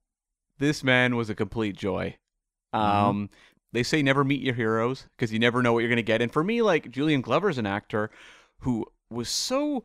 This 0.60 0.82
man 0.82 1.18
was 1.18 1.30
a 1.30 1.36
complete 1.36 1.76
joy. 1.76 2.16
Mm-hmm. 2.74 2.86
Um, 2.86 3.16
mm-hmm 3.16 3.36
they 3.72 3.84
say 3.84 4.02
never 4.02 4.24
meet 4.24 4.42
your 4.42 4.56
heroes 4.56 5.06
because 5.16 5.32
you 5.32 5.40
never 5.40 5.62
know 5.62 5.74
what 5.74 5.80
you're 5.80 5.90
going 5.90 5.98
to 5.98 6.04
get. 6.04 6.22
And 6.22 6.32
for 6.32 6.44
me, 6.44 6.62
like 6.62 6.92
Julian 6.92 7.22
Glover's 7.22 7.58
an 7.58 7.66
actor 7.66 8.10
who 8.60 8.86
was 9.10 9.30
so 9.30 9.84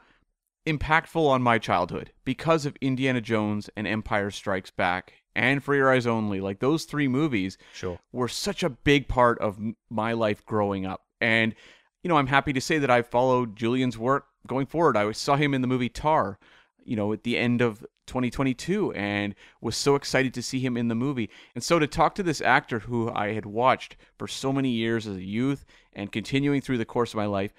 impactful 0.67 1.27
on 1.27 1.43
my 1.43 1.59
childhood 1.59 2.13
because 2.25 2.65
of 2.67 2.77
Indiana 2.81 3.21
Jones 3.21 3.69
and 3.77 3.87
Empire 3.87 4.31
Strikes 4.31 4.71
Back 4.71 5.15
and 5.35 5.63
For 5.63 5.75
Your 5.75 5.93
Eyes 5.93 6.07
Only. 6.07 6.41
Like 6.41 6.61
those 6.61 6.85
three 6.85 7.09
movies 7.09 7.59
sure. 7.73 7.99
were 8.13 8.29
such 8.29 8.63
a 8.63 8.71
big 8.71 9.09
part 9.09 9.39
of 9.41 9.59
my 9.91 10.13
life 10.13 10.45
growing 10.47 10.87
up. 10.87 11.03
And, 11.21 11.55
you 12.03 12.09
know, 12.09 12.17
I'm 12.17 12.27
happy 12.27 12.53
to 12.53 12.61
say 12.61 12.79
that 12.79 12.91
I've 12.91 13.09
followed 13.09 13.57
Julian's 13.57 13.99
work 13.99 14.27
going 14.47 14.67
forward. 14.67 14.97
I 14.97 15.11
saw 15.13 15.37
him 15.37 15.55
in 15.55 15.61
the 15.61 15.67
movie 15.67 15.89
Tar, 15.89 16.39
you 16.85 16.97
know, 16.97 17.13
at 17.13 17.25
the 17.25 17.37
end 17.37 17.61
of 17.61 17.85
2022 18.07 18.93
and 18.93 19.35
was 19.61 19.77
so 19.77 19.95
excited 19.95 20.35
to 20.35 20.43
see 20.43 20.61
him 20.61 20.77
in 20.77 20.89
the 20.89 20.95
movie. 20.95 21.31
And 21.55 21.63
so 21.63 21.79
to 21.79 21.87
talk 21.87 22.15
to 22.17 22.23
this 22.23 22.41
actor 22.41 22.81
who 22.81 23.11
I 23.11 23.33
had 23.33 23.47
watched 23.47 23.97
for 24.19 24.29
so 24.29 24.53
many 24.53 24.71
years 24.71 25.07
as 25.07 25.17
a 25.17 25.25
youth 25.25 25.65
and 25.93 26.13
continuing 26.13 26.61
through 26.61 26.79
the 26.79 26.85
course 26.85 27.13
of 27.13 27.19
my 27.19 27.27
life, 27.27 27.53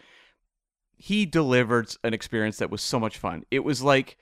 he 0.97 1.25
delivered 1.25 1.95
an 2.03 2.13
experience 2.13 2.57
that 2.57 2.71
was 2.71 2.81
so 2.81 2.99
much 2.99 3.17
fun. 3.17 3.43
It 3.51 3.63
was 3.63 3.81
like 3.81 4.17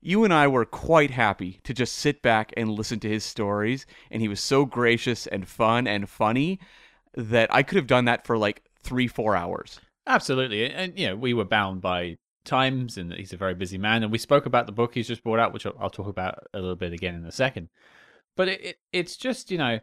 you 0.00 0.24
and 0.24 0.32
I 0.32 0.46
were 0.46 0.64
quite 0.64 1.10
happy 1.10 1.60
to 1.64 1.74
just 1.74 1.94
sit 1.94 2.22
back 2.22 2.52
and 2.56 2.70
listen 2.70 3.00
to 3.00 3.08
his 3.08 3.24
stories, 3.24 3.86
and 4.10 4.22
he 4.22 4.28
was 4.28 4.40
so 4.40 4.64
gracious 4.64 5.26
and 5.26 5.48
fun 5.48 5.86
and 5.86 6.08
funny 6.08 6.60
that 7.14 7.52
I 7.52 7.62
could 7.62 7.76
have 7.76 7.86
done 7.86 8.04
that 8.04 8.26
for 8.26 8.36
like 8.36 8.62
three, 8.82 9.08
four 9.08 9.34
hours. 9.34 9.80
Absolutely. 10.06 10.70
And, 10.70 10.98
you 10.98 11.08
know, 11.08 11.16
we 11.16 11.34
were 11.34 11.44
bound 11.44 11.80
by 11.80 12.18
times, 12.46 12.96
and 12.96 13.12
he's 13.12 13.32
a 13.32 13.36
very 13.36 13.54
busy 13.54 13.78
man. 13.78 14.02
And 14.02 14.12
we 14.12 14.18
spoke 14.18 14.46
about 14.46 14.66
the 14.66 14.72
book 14.72 14.94
he's 14.94 15.08
just 15.08 15.22
brought 15.22 15.38
out, 15.38 15.52
which 15.52 15.66
I'll, 15.66 15.90
talk 15.90 16.08
about 16.08 16.46
a 16.54 16.58
little 16.58 16.76
bit 16.76 16.92
again 16.92 17.14
in 17.14 17.24
a 17.24 17.32
second. 17.32 17.68
But 18.36 18.48
it, 18.48 18.64
it 18.64 18.76
it's 18.92 19.16
just 19.16 19.50
you 19.50 19.58
know, 19.58 19.80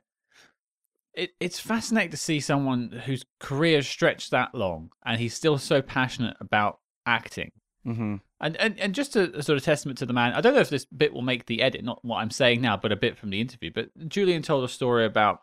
it 1.13 1.31
it's 1.39 1.59
fascinating 1.59 2.11
to 2.11 2.17
see 2.17 2.39
someone 2.39 3.01
whose 3.05 3.25
career 3.39 3.81
stretched 3.81 4.31
that 4.31 4.55
long, 4.55 4.89
and 5.05 5.19
he's 5.19 5.33
still 5.33 5.57
so 5.57 5.81
passionate 5.81 6.37
about 6.39 6.79
acting. 7.05 7.51
Mm-hmm. 7.85 8.15
And, 8.39 8.57
and 8.57 8.79
and 8.79 8.95
just 8.95 9.15
a, 9.15 9.37
a, 9.37 9.43
sort 9.43 9.57
of 9.57 9.63
testament 9.63 9.97
to 9.99 10.05
the 10.05 10.13
man. 10.13 10.33
I 10.33 10.41
don't 10.41 10.53
know 10.53 10.61
if 10.61 10.69
this 10.69 10.85
bit 10.85 11.13
will 11.13 11.21
make 11.21 11.45
the 11.45 11.61
edit, 11.61 11.83
not 11.83 12.03
what 12.03 12.17
I'm 12.17 12.31
saying 12.31 12.61
now, 12.61 12.77
but 12.77 12.91
a 12.91 12.97
bit 12.97 13.17
from 13.17 13.29
the 13.29 13.41
interview. 13.41 13.71
But 13.73 13.89
Julian 14.07 14.41
told 14.41 14.63
a 14.63 14.69
story 14.69 15.05
about 15.05 15.41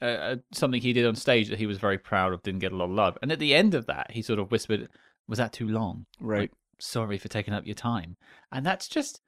uh, 0.00 0.04
uh 0.04 0.36
something 0.52 0.80
he 0.80 0.92
did 0.92 1.06
on 1.06 1.14
stage 1.14 1.48
that 1.48 1.58
he 1.58 1.66
was 1.66 1.78
very 1.78 1.98
proud 1.98 2.32
of, 2.32 2.42
didn't 2.42 2.60
get 2.60 2.72
a 2.72 2.76
lot 2.76 2.86
of 2.86 2.90
love. 2.90 3.18
And 3.22 3.32
at 3.32 3.38
the 3.38 3.54
end 3.54 3.74
of 3.74 3.86
that, 3.86 4.10
he 4.10 4.22
sort 4.22 4.38
of 4.38 4.50
whispered, 4.50 4.88
was 5.32 5.38
that 5.38 5.54
too 5.54 5.66
long? 5.66 6.04
Right. 6.20 6.42
Like, 6.42 6.50
sorry 6.78 7.16
for 7.16 7.28
taking 7.28 7.54
up 7.54 7.64
your 7.64 7.74
time. 7.74 8.18
And 8.52 8.66
that's 8.66 8.86
just, 8.86 9.22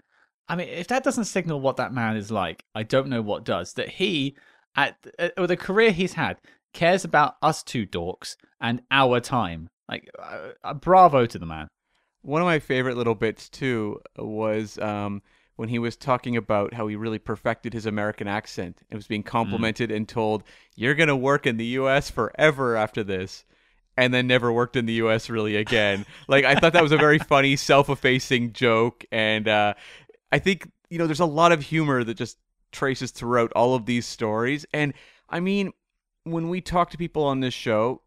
I 0.50 0.54
mean, 0.54 0.68
if 0.68 0.88
that 0.88 1.02
doesn't 1.02 1.24
signal 1.24 1.62
what 1.62 1.78
that 1.78 1.94
man 1.94 2.18
is 2.18 2.30
like, 2.30 2.62
I 2.74 2.82
don't 2.82 3.08
know 3.08 3.22
what 3.22 3.42
does. 3.42 3.72
That 3.72 3.88
he, 3.88 4.36
at 4.76 4.98
or 5.38 5.46
the 5.46 5.56
career 5.56 5.92
he's 5.92 6.12
had, 6.12 6.36
cares 6.74 7.06
about 7.06 7.36
us 7.40 7.62
two 7.62 7.86
dorks 7.86 8.36
and 8.60 8.82
our 8.90 9.18
time. 9.18 9.70
Like, 9.88 10.10
uh, 10.18 10.50
uh, 10.62 10.74
bravo 10.74 11.24
to 11.24 11.38
the 11.38 11.46
man. 11.46 11.68
One 12.20 12.42
of 12.42 12.46
my 12.46 12.58
favorite 12.58 12.98
little 12.98 13.14
bits 13.14 13.48
too 13.48 14.02
was 14.18 14.78
um, 14.80 15.22
when 15.56 15.70
he 15.70 15.78
was 15.78 15.96
talking 15.96 16.36
about 16.36 16.74
how 16.74 16.86
he 16.86 16.96
really 16.96 17.18
perfected 17.18 17.72
his 17.72 17.86
American 17.86 18.28
accent 18.28 18.82
and 18.90 18.98
was 18.98 19.06
being 19.06 19.22
mm. 19.22 19.26
complimented 19.26 19.88
mm. 19.88 19.96
and 19.96 20.06
told, 20.06 20.44
"You're 20.76 20.96
gonna 20.96 21.16
work 21.16 21.46
in 21.46 21.56
the 21.56 21.78
U.S. 21.80 22.10
forever 22.10 22.76
after 22.76 23.02
this." 23.02 23.46
And 23.96 24.12
then 24.12 24.26
never 24.26 24.52
worked 24.52 24.76
in 24.76 24.86
the 24.86 24.94
US 24.94 25.30
really 25.30 25.56
again. 25.56 26.04
like 26.28 26.44
I 26.44 26.54
thought 26.54 26.72
that 26.72 26.82
was 26.82 26.92
a 26.92 26.96
very 26.96 27.18
funny 27.18 27.56
self-effacing 27.70 28.52
joke 28.52 29.04
and 29.12 29.46
uh, 29.48 29.74
I 30.32 30.38
think 30.38 30.70
you 30.90 30.98
know 30.98 31.06
there's 31.06 31.20
a 31.20 31.26
lot 31.26 31.52
of 31.52 31.62
humor 31.62 32.04
that 32.04 32.14
just 32.14 32.38
traces 32.72 33.10
throughout 33.10 33.52
all 33.54 33.74
of 33.74 33.86
these 33.86 34.06
stories 34.06 34.66
and 34.72 34.94
I 35.28 35.40
mean 35.40 35.72
when 36.24 36.48
we 36.48 36.60
talk 36.60 36.90
to 36.90 36.96
people 36.98 37.22
on 37.24 37.40
this 37.40 37.54
show 37.54 38.00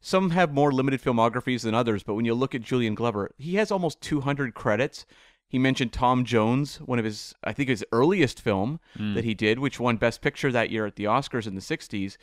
some 0.00 0.30
have 0.30 0.52
more 0.52 0.72
limited 0.72 1.00
filmographies 1.02 1.62
than 1.62 1.74
others 1.74 2.02
but 2.02 2.14
when 2.14 2.24
you 2.24 2.34
look 2.34 2.54
at 2.54 2.62
Julian 2.62 2.94
Glover 2.94 3.32
he 3.38 3.56
has 3.56 3.70
almost 3.70 4.00
200 4.00 4.54
credits 4.54 5.06
He 5.48 5.58
mentioned 5.58 5.92
Tom 5.92 6.24
Jones, 6.24 6.76
one 6.80 6.98
of 6.98 7.04
his, 7.04 7.34
I 7.44 7.52
think, 7.52 7.68
his 7.68 7.84
earliest 7.92 8.40
film 8.40 8.80
Mm. 8.98 9.14
that 9.14 9.24
he 9.24 9.34
did, 9.34 9.58
which 9.58 9.78
won 9.78 9.98
Best 9.98 10.22
Picture 10.22 10.50
that 10.52 10.70
year 10.70 10.86
at 10.86 10.96
the 10.96 11.04
Oscars 11.04 11.46
in 11.46 11.54
the 11.54 11.60
60s. 11.60 12.16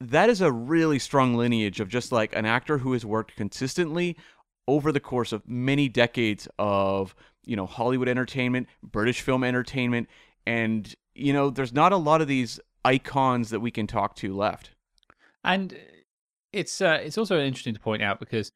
That 0.00 0.28
is 0.28 0.40
a 0.40 0.52
really 0.52 0.98
strong 0.98 1.34
lineage 1.34 1.80
of 1.80 1.88
just 1.88 2.12
like 2.12 2.36
an 2.36 2.44
actor 2.44 2.78
who 2.78 2.92
has 2.92 3.04
worked 3.06 3.34
consistently 3.36 4.16
over 4.68 4.92
the 4.92 5.00
course 5.00 5.32
of 5.32 5.48
many 5.48 5.88
decades 5.88 6.48
of, 6.58 7.14
you 7.44 7.56
know, 7.56 7.66
Hollywood 7.66 8.08
entertainment, 8.08 8.68
British 8.82 9.20
film 9.20 9.42
entertainment, 9.42 10.08
and, 10.46 10.94
you 11.14 11.32
know, 11.32 11.50
there's 11.50 11.72
not 11.72 11.92
a 11.92 11.96
lot 11.96 12.20
of 12.20 12.28
these 12.28 12.60
icons 12.84 13.50
that 13.50 13.60
we 13.60 13.70
can 13.70 13.86
talk 13.86 14.16
to 14.16 14.36
left. 14.36 14.70
And 15.44 15.76
it's 16.52 16.80
uh, 16.80 16.98
it's 17.02 17.18
also 17.18 17.40
interesting 17.40 17.74
to 17.74 17.80
point 17.80 18.02
out 18.02 18.20
because 18.20 18.52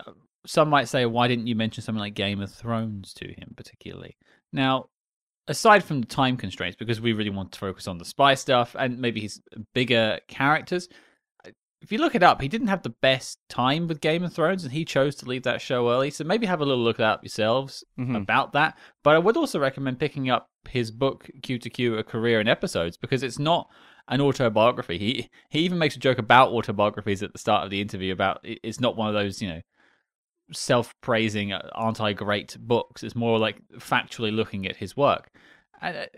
uh, 0.00 0.12
some 0.46 0.68
might 0.70 0.88
say, 0.88 1.06
why 1.06 1.28
didn't 1.28 1.46
you 1.46 1.54
mention 1.54 1.82
something 1.82 2.00
like 2.00 2.14
Game 2.14 2.40
of 2.40 2.52
Thrones 2.52 3.12
to 3.14 3.28
him 3.28 3.54
particularly? 3.56 4.16
Now, 4.52 4.86
aside 5.48 5.84
from 5.84 6.00
the 6.00 6.06
time 6.06 6.36
constraints, 6.36 6.76
because 6.76 7.00
we 7.00 7.12
really 7.12 7.30
want 7.30 7.52
to 7.52 7.58
focus 7.58 7.86
on 7.86 7.98
the 7.98 8.04
spy 8.04 8.34
stuff 8.34 8.74
and 8.78 8.98
maybe 8.98 9.20
his 9.20 9.40
bigger 9.74 10.20
characters. 10.28 10.88
If 11.80 11.92
you 11.92 11.98
look 11.98 12.14
it 12.14 12.22
up, 12.22 12.40
he 12.40 12.48
didn't 12.48 12.68
have 12.68 12.82
the 12.82 12.94
best 13.02 13.38
time 13.50 13.88
with 13.88 14.00
Game 14.00 14.22
of 14.24 14.32
Thrones, 14.32 14.64
and 14.64 14.72
he 14.72 14.86
chose 14.86 15.14
to 15.16 15.26
leave 15.26 15.42
that 15.42 15.60
show 15.60 15.90
early. 15.90 16.10
So 16.10 16.24
maybe 16.24 16.46
have 16.46 16.62
a 16.62 16.64
little 16.64 16.82
look 16.82 16.98
up 16.98 17.22
yourselves 17.22 17.84
Mhm. 17.98 18.16
about 18.16 18.54
that. 18.54 18.78
But 19.02 19.16
I 19.16 19.18
would 19.18 19.36
also 19.36 19.58
recommend 19.58 19.98
picking 20.00 20.30
up 20.30 20.48
his 20.70 20.90
book 20.90 21.28
Cue 21.42 21.58
to 21.58 21.68
Cue: 21.68 21.98
A 21.98 22.02
Career 22.02 22.40
in 22.40 22.48
Episodes 22.48 22.96
because 22.96 23.22
it's 23.22 23.38
not 23.38 23.68
an 24.08 24.22
autobiography. 24.22 24.96
He 24.96 25.28
he 25.50 25.58
even 25.60 25.76
makes 25.76 25.94
a 25.94 25.98
joke 25.98 26.16
about 26.16 26.52
autobiographies 26.52 27.22
at 27.22 27.34
the 27.34 27.38
start 27.38 27.64
of 27.64 27.70
the 27.70 27.82
interview 27.82 28.14
about 28.14 28.40
it's 28.42 28.80
not 28.80 28.96
one 28.96 29.08
of 29.08 29.14
those 29.14 29.42
you 29.42 29.48
know 29.50 29.60
self-praising 30.52 31.52
uh, 31.52 31.68
aren't 31.72 32.00
I 32.00 32.12
great 32.12 32.56
books. 32.60 33.02
It's 33.02 33.16
more 33.16 33.38
like 33.38 33.56
factually 33.78 34.34
looking 34.34 34.66
at 34.66 34.76
his 34.76 34.96
work. 34.96 35.30
And 35.80 36.08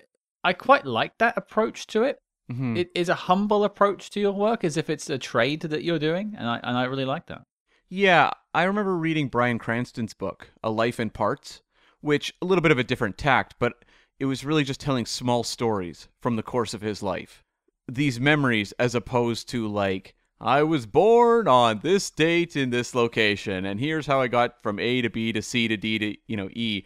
I 0.44 0.52
quite 0.52 0.86
like 0.86 1.18
that 1.18 1.36
approach 1.36 1.86
to 1.88 2.02
it. 2.02 2.18
Mhm. 2.50 2.78
It 2.78 2.90
is 2.94 3.08
a 3.08 3.14
humble 3.14 3.64
approach 3.64 4.10
to 4.10 4.20
your 4.20 4.32
work, 4.32 4.62
as 4.62 4.76
if 4.76 4.88
it's 4.88 5.10
a 5.10 5.18
trade 5.18 5.62
that 5.62 5.82
you're 5.82 5.98
doing, 5.98 6.34
and 6.38 6.48
I 6.48 6.60
and 6.62 6.76
I 6.78 6.84
really 6.84 7.04
like 7.04 7.26
that. 7.26 7.42
Yeah, 7.88 8.30
I 8.54 8.64
remember 8.64 8.96
reading 8.96 9.28
Bryan 9.28 9.58
Cranston's 9.58 10.14
book, 10.14 10.50
A 10.62 10.70
Life 10.70 11.00
in 11.00 11.10
Parts, 11.10 11.62
which 12.00 12.32
a 12.40 12.46
little 12.46 12.62
bit 12.62 12.70
of 12.72 12.78
a 12.78 12.84
different 12.84 13.18
tact, 13.18 13.56
but 13.58 13.84
it 14.18 14.26
was 14.26 14.44
really 14.44 14.64
just 14.64 14.80
telling 14.80 15.06
small 15.06 15.42
stories 15.42 16.08
from 16.20 16.36
the 16.36 16.42
course 16.42 16.72
of 16.72 16.82
his 16.82 17.02
life. 17.02 17.44
These 17.88 18.20
memories 18.20 18.72
as 18.78 18.94
opposed 18.94 19.48
to 19.50 19.66
like 19.68 20.14
I 20.41 20.62
was 20.62 20.87
born 20.87 21.49
on 21.49 21.80
this 21.82 22.11
date 22.11 22.57
in 22.57 22.70
this 22.70 22.95
location 22.95 23.64
and 23.64 23.80
here's 23.80 24.07
how 24.07 24.20
I 24.20 24.28
got 24.28 24.62
from 24.62 24.78
A 24.78 25.03
to 25.03 25.11
B 25.11 25.32
to 25.32 25.43
C 25.43 25.68
to 25.68 25.76
D 25.76 25.99
to, 25.99 26.16
you 26.26 26.37
know, 26.37 26.49
E. 26.53 26.84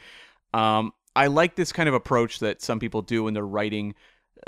Um 0.55 0.93
I 1.17 1.27
like 1.27 1.57
this 1.57 1.73
kind 1.73 1.89
of 1.89 1.95
approach 1.95 2.39
that 2.39 2.63
some 2.63 2.79
people 2.79 3.03
do 3.03 3.25
when 3.25 3.35
they're 3.35 3.47
writing 3.47 3.95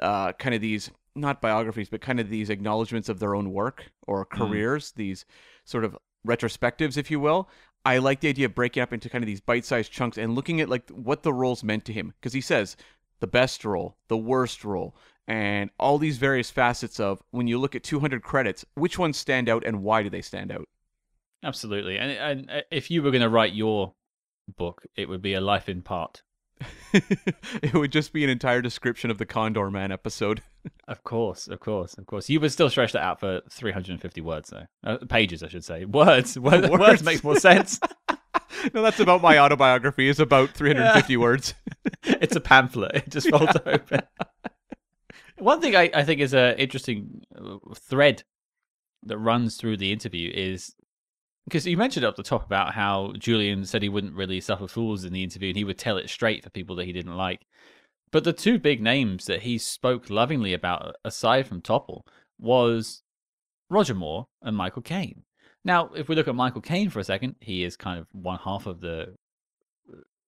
uh 0.01 0.33
kind 0.33 0.55
of 0.55 0.61
these 0.61 0.91
not 1.15 1.43
biographies 1.43 1.89
but 1.89 2.01
kind 2.01 2.21
of 2.21 2.31
these 2.31 2.49
acknowledgments 2.49 3.09
of 3.09 3.19
their 3.19 3.35
own 3.35 3.53
work 3.53 3.91
or 4.07 4.25
careers, 4.25 4.93
these 4.93 5.25
sort 5.65 5.85
of 5.85 5.97
retrospectives, 6.27 6.97
if 6.97 7.11
you 7.11 7.21
will. 7.21 7.49
I 7.85 7.99
like 7.99 8.21
the 8.21 8.29
idea 8.29 8.47
of 8.47 8.55
breaking 8.55 8.83
up 8.83 8.93
into 8.93 9.09
kind 9.09 9.25
of 9.25 9.27
these 9.27 9.41
bite-sized 9.41 9.91
chunks 9.91 10.17
and 10.17 10.35
looking 10.35 10.61
at 10.61 10.69
like 10.69 10.89
what 10.91 11.25
the 11.25 11.33
roles 11.33 11.65
meant 11.65 11.85
to 11.87 11.93
him 11.93 12.15
because 12.21 12.33
he 12.33 12.41
says 12.41 12.77
the 13.19 13.27
best 13.27 13.65
role, 13.65 13.97
the 14.09 14.17
worst 14.17 14.65
role, 14.65 14.95
and 15.29 15.71
all 15.79 15.99
these 15.99 16.19
various 16.19 16.51
facets 16.51 16.99
of 17.01 17.23
when 17.31 17.47
you 17.47 17.59
look 17.59 17.75
at 17.75 17.83
200 17.83 18.23
credits, 18.23 18.65
which 18.75 18.99
ones 18.99 19.17
stand 19.17 19.49
out 19.49 19.65
and 19.65 19.83
why 19.83 20.03
do 20.03 20.11
they 20.11 20.23
stand 20.23 20.51
out? 20.53 20.69
Absolutely. 21.45 21.99
And 21.99 22.11
and 22.13 22.51
uh, 22.51 22.61
if 22.71 22.91
you 22.91 23.03
were 23.03 23.11
going 23.11 23.23
to 23.23 23.29
write 23.29 23.53
your 23.53 23.95
book, 24.57 24.83
it 24.97 25.09
would 25.09 25.23
be 25.23 25.35
a 25.35 25.41
life 25.41 25.69
in 25.69 25.83
part. 25.83 26.23
it 26.93 27.75
would 27.75 27.91
just 27.91 28.13
be 28.13 28.23
an 28.23 28.31
entire 28.31 28.63
description 28.63 29.11
of 29.11 29.19
the 29.19 29.27
Condorman 29.27 29.93
episode. 29.93 30.43
Of 30.87 31.03
course, 31.03 31.49
of 31.49 31.59
course, 31.59 31.95
of 31.95 32.07
course. 32.07 32.29
You 32.29 32.39
would 32.39 32.53
still 32.53 32.71
stretch 32.71 32.93
that 32.93 33.03
out 33.03 33.19
for 33.19 33.41
350 33.51 34.21
words, 34.21 34.51
though. 34.51 34.67
Uh, 34.85 34.99
pages, 35.09 35.43
I 35.43 35.49
should 35.49 35.65
say. 35.65 35.85
Words. 35.85 36.39
Words, 36.39 36.69
Words. 36.69 36.81
words 36.81 37.03
makes 37.03 37.25
more 37.25 37.37
sense. 37.37 37.81
no, 38.73 38.81
that's 38.81 39.01
about 39.01 39.23
my 39.23 39.39
autobiography. 39.39 40.09
It's 40.09 40.21
about 40.21 40.51
350 40.51 41.17
words. 41.17 41.55
it's 42.05 42.37
a 42.37 42.41
pamphlet. 42.41 42.95
It 42.95 43.09
just 43.09 43.29
folds 43.29 43.57
open. 43.67 44.03
One 45.43 45.61
thing 45.61 45.75
I, 45.75 45.91
I 45.93 46.05
think 46.05 46.21
is 46.21 46.35
an 46.35 46.57
interesting 46.57 47.23
uh, 47.37 47.57
thread 47.75 48.23
that 49.03 49.19
runs 49.19 49.57
through 49.57 49.77
the 49.77 49.91
interview 49.91 50.31
is 50.33 50.73
because 51.47 51.67
you 51.67 51.77
mentioned 51.77 52.07
up 52.07 52.15
the 52.15 52.23
top 52.23 52.47
about 52.47 52.75
how 52.75 53.13
Julian 53.19 53.65
said 53.65 53.83
he 53.83 53.89
wouldn't 53.89 54.15
really 54.15 54.41
suffer 54.41 54.69
fools 54.69 55.03
in 55.03 55.13
the 55.13 55.25
interview 55.25 55.49
and 55.49 55.57
he 55.57 55.65
would 55.65 55.79
tell 55.79 55.97
it 55.97 56.09
straight 56.09 56.45
for 56.45 56.51
people 56.51 56.77
that 56.77 56.85
he 56.85 56.93
didn't 56.93 57.17
like. 57.17 57.45
But 58.13 58.23
the 58.23 58.33
two 58.33 58.61
big 58.61 58.81
names 58.81 59.25
that 59.25 59.43
he 59.43 59.59
spoke 59.59 60.11
lovingly 60.11 60.53
about, 60.53 60.95
aside 61.05 61.49
from 61.49 61.61
Topol, 61.61 62.03
was 62.39 63.03
Roger 63.69 63.95
Moore 63.95 64.29
and 64.43 64.57
Michael 64.57 64.83
Caine. 64.83 65.25
Now, 65.65 65.91
if 65.97 66.09
we 66.09 66.15
look 66.15 66.29
at 66.29 66.37
Michael 66.37 66.61
Caine 66.61 66.89
for 66.89 67.01
a 67.01 67.05
second, 67.05 67.35
he 67.41 67.65
is 67.65 67.77
kind 67.77 67.99
of 67.99 68.07
one 68.13 68.39
half 68.45 68.67
of 68.67 68.81
the 68.81 69.17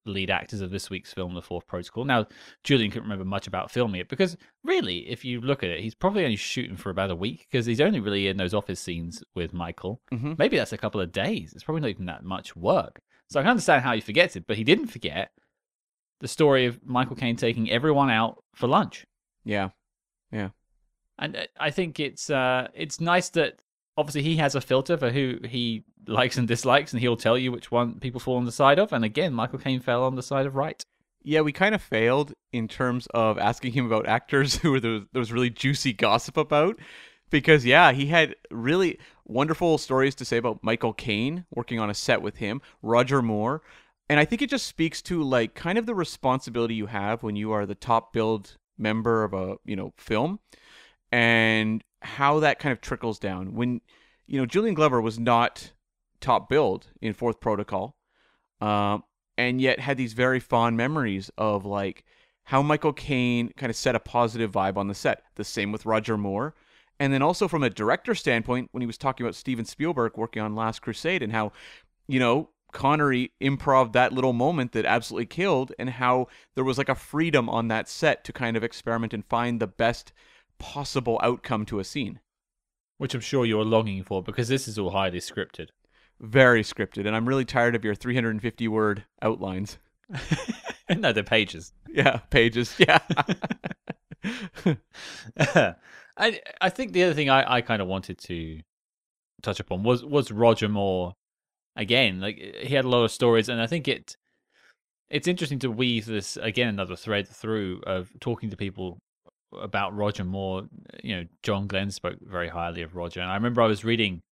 lead 0.07 0.31
actors 0.31 0.61
of 0.61 0.71
this 0.71 0.91
week's 0.91 1.13
film, 1.13 1.35
The 1.35 1.43
Fourth 1.43 1.67
Protocol. 1.67 2.05
Now, 2.05 2.27
Julian 2.63 2.91
couldn't 2.91 3.05
remember 3.05 3.25
much 3.25 3.47
about 3.47 3.71
filming 3.71 4.01
it 4.01 4.09
because, 4.09 4.37
really, 4.63 5.09
if 5.09 5.25
you 5.25 5.41
look 5.41 5.63
at 5.63 5.71
it, 5.71 5.81
he's 5.81 5.95
probably 5.95 6.25
only 6.25 6.37
shooting 6.37 6.77
for 6.77 6.91
about 6.91 7.11
a 7.11 7.17
week 7.17 7.47
because 7.51 7.67
he's 7.67 7.81
only 7.81 8.01
really 8.01 8.29
in 8.29 8.37
those 8.37 8.55
office 8.55 8.81
scenes 8.81 9.23
with 9.35 9.53
Michael. 9.53 10.01
Mhm. 10.13 10.39
Maybe 10.39 10.57
that's 10.57 10.73
a 10.73 10.79
couple 10.79 11.01
of 11.01 11.13
days. 11.13 11.53
It's 11.53 11.65
probably 11.65 11.81
not 11.81 11.91
even 11.91 12.07
that 12.07 12.25
much 12.25 12.55
work. 12.55 13.01
So 13.31 13.41
I 13.41 13.43
can 13.43 13.51
understand 13.51 13.83
how 13.83 13.95
he 13.95 14.01
forgets 14.01 14.37
it, 14.37 14.47
but 14.47 14.57
he 14.57 14.65
didn't 14.65 14.89
forget 14.89 15.31
the 16.21 16.29
story 16.29 16.67
of 16.67 16.85
Michael 16.85 17.17
Caine 17.17 17.37
taking 17.37 17.71
everyone 17.71 18.11
out 18.11 18.43
for 18.55 18.67
lunch. 18.67 19.07
Yeah. 19.45 19.71
Yeah. 20.31 20.51
And 21.19 21.37
uh, 21.37 21.47
I 21.59 21.71
think 21.71 22.01
it's 22.01 22.29
uh, 22.29 22.69
it's 22.75 23.01
nice 23.01 23.31
that 23.31 23.61
obviously 23.97 24.23
he 24.23 24.37
has 24.37 24.55
a 24.55 24.61
filter 24.61 24.97
for 24.97 25.11
who 25.11 25.39
he 25.45 25.85
likes 26.07 26.37
and 26.37 26.49
dislikes, 26.49 26.93
and 26.93 27.01
he'll 27.01 27.17
tell 27.17 27.39
you 27.39 27.53
which 27.53 27.71
one 27.71 28.01
people 28.01 28.21
fall 28.21 28.37
on 28.37 28.45
the 28.45 28.53
side 28.53 28.79
of. 28.79 28.93
And 28.93 29.05
again, 29.05 29.33
Michael 29.33 29.59
Caine 29.59 29.81
fell 29.81 30.05
on 30.05 30.17
the 30.17 30.23
side 30.23 30.47
of 30.47 30.57
right. 30.57 30.85
Yeah, 31.23 31.41
we 31.41 31.53
kind 31.53 31.75
of 31.75 31.83
failed 31.83 32.35
in 32.53 32.69
terms 32.69 33.07
of 33.15 33.39
asking 33.39 33.73
him 33.73 33.87
about 33.87 34.07
actors 34.07 34.57
who 34.63 34.79
there 34.81 34.93
was, 34.93 35.03
there 35.13 35.21
was 35.21 35.33
really 35.33 35.51
juicy 35.51 35.93
gossip 35.93 36.37
about. 36.37 36.79
Because, 37.31 37.65
yeah, 37.65 37.93
he 37.93 38.07
had 38.07 38.37
really 38.51 38.99
wonderful 39.25 39.79
stories 39.79 40.15
to 40.17 40.25
say 40.25 40.37
about 40.37 40.63
Michael 40.63 40.93
Caine 40.93 41.47
working 41.53 41.81
on 41.81 41.91
a 41.91 41.95
set 41.95 42.23
with 42.23 42.37
him, 42.37 42.61
Roger 42.83 43.23
Moore. 43.23 43.63
And 44.09 44.21
I 44.21 44.25
think 44.27 44.43
it 44.43 44.51
just 44.51 44.67
speaks 44.67 45.01
to, 45.03 45.23
like, 45.23 45.55
kind 45.55 45.79
of 45.79 45.87
the 45.87 45.95
responsibility 45.95 46.75
you 46.75 46.87
have 46.87 47.23
when 47.23 47.35
you 47.35 47.51
are 47.53 47.65
the 47.65 47.75
top 47.75 48.13
billed 48.13 48.57
member 48.77 49.25
of 49.25 49.33
a, 49.33 49.57
you 49.65 49.75
know, 49.75 49.95
film 49.97 50.39
and 51.15 51.85
how 52.05 52.41
that 52.41 52.59
kind 52.59 52.73
of 52.73 52.81
trickles 52.81 53.19
down. 53.19 53.55
When, 53.55 53.81
you 54.27 54.39
know, 54.39 54.47
Julian 54.47 54.75
Glover 54.75 55.01
was 55.01 55.19
not 55.19 55.73
top 56.21 56.49
billed 56.49 56.87
in 57.01 57.13
Fourth 57.13 57.41
Protocol. 57.41 57.97
Um, 58.61 59.03
and 59.37 59.61
yet 59.61 59.81
had 59.81 59.97
these 59.97 60.13
very 60.13 60.41
fond 60.41 60.77
memories 60.77 61.31
of 61.37 61.65
like 61.65 62.05
how 62.45 62.63
Michael 62.63 62.93
Caine 62.93 63.53
kind 63.57 63.69
of 63.69 63.77
set 63.77 63.95
a 63.95 64.01
positive 64.01 64.53
vibe 64.53 64.77
on 64.77 64.89
the 64.89 64.95
set. 64.95 65.23
The 65.35 65.45
same 65.45 65.73
with 65.73 65.87
Roger 65.87 66.17
Moore. 66.17 66.55
And 67.01 67.13
then 67.13 67.23
also 67.23 67.49
from 67.49 67.65
a 67.65 67.71
director 67.71 68.15
standpoint, 68.15 68.69
when 68.71 68.81
he 68.81 68.87
was 68.87 68.97
talking 68.97 69.27
about 69.27 69.35
Steven 69.35 69.65
Spielberg 69.65 70.17
working 70.17 70.41
on 70.41 70.55
Last 70.55 70.83
Crusade 70.83 71.23
and 71.23 71.33
how, 71.33 71.53
you 72.07 72.21
know, 72.21 72.51
Connery 72.73 73.33
improv 73.41 73.93
that 73.93 74.13
little 74.13 74.33
moment 74.33 74.73
that 74.73 74.85
absolutely 74.85 75.27
killed, 75.27 75.73
and 75.79 75.91
how 75.91 76.27
there 76.55 76.65
was 76.65 76.79
like 76.79 76.89
a 76.89 76.95
freedom 76.95 77.49
on 77.49 77.69
that 77.69 77.89
set 77.89 78.25
to 78.25 78.33
kind 78.33 78.57
of 78.57 78.65
experiment 78.65 79.15
and 79.15 79.25
find 79.25 79.61
the 79.61 79.67
best 79.67 80.13
possible 80.59 81.21
outcome 81.23 81.65
to 81.67 81.79
a 81.79 81.85
scene. 81.85 82.21
Which 82.99 83.15
I'm 83.15 83.21
sure 83.21 83.45
you're 83.45 83.65
longing 83.65 84.05
for 84.05 84.23
because 84.23 84.49
this 84.49 84.69
is 84.69 84.79
all 84.79 84.91
highly 84.91 85.19
scripted. 85.19 85.69
Very 86.21 86.63
scripted, 86.63 87.07
and 87.07 87.17
I'm 87.17 87.29
really 87.29 87.45
tired 87.45 87.75
of 87.75 87.85
your 87.85 87.95
350 87.95 88.69
word 88.69 89.05
outlines. 89.21 89.79
no, 90.97 91.13
they're 91.13 91.25
pages. 91.25 91.73
Yeah, 91.89 92.19
pages. 92.31 92.75
Yeah. 92.79 93.01
I 96.17 96.41
I 96.61 96.71
think 96.71 96.93
the 96.93 97.05
other 97.05 97.15
thing 97.15 97.29
I, 97.29 97.57
I 97.57 97.61
kind 97.61 97.83
of 97.83 97.89
wanted 97.89 98.19
to 98.19 98.61
touch 99.43 99.61
upon 99.61 99.83
was 99.83 100.05
was 100.05 100.31
Roger 100.31 100.69
Moore 100.69 101.15
again. 101.77 102.21
Like 102.21 102.39
he 102.39 102.75
had 102.75 102.85
a 102.85 102.89
lot 102.89 103.05
of 103.05 103.11
stories, 103.11 103.49
and 103.49 103.61
I 103.61 103.67
think 103.67 103.89
it 103.89 104.17
it's 105.11 105.29
interesting 105.29 105.59
to 105.61 105.71
weave 105.71 106.07
this 106.07 106.37
again 106.37 106.69
another 106.69 106.97
thread 106.97 107.29
through 107.29 107.83
of 107.87 108.11
talking 108.21 108.51
to 108.51 108.57
people 108.57 108.99
about 109.61 109.95
Roger 109.97 110.25
Moore. 110.25 110.65
You 111.03 111.17
know, 111.17 111.25
John 111.43 111.67
Glen 111.67 111.91
spoke 111.91 112.19
very 112.21 112.49
highly 112.49 112.83
of 112.83 112.95
Roger, 112.97 113.21
and 113.21 113.31
I 113.31 113.35
remember 113.35 113.63
I 113.63 113.67
was 113.67 113.85
reading. 113.85 114.23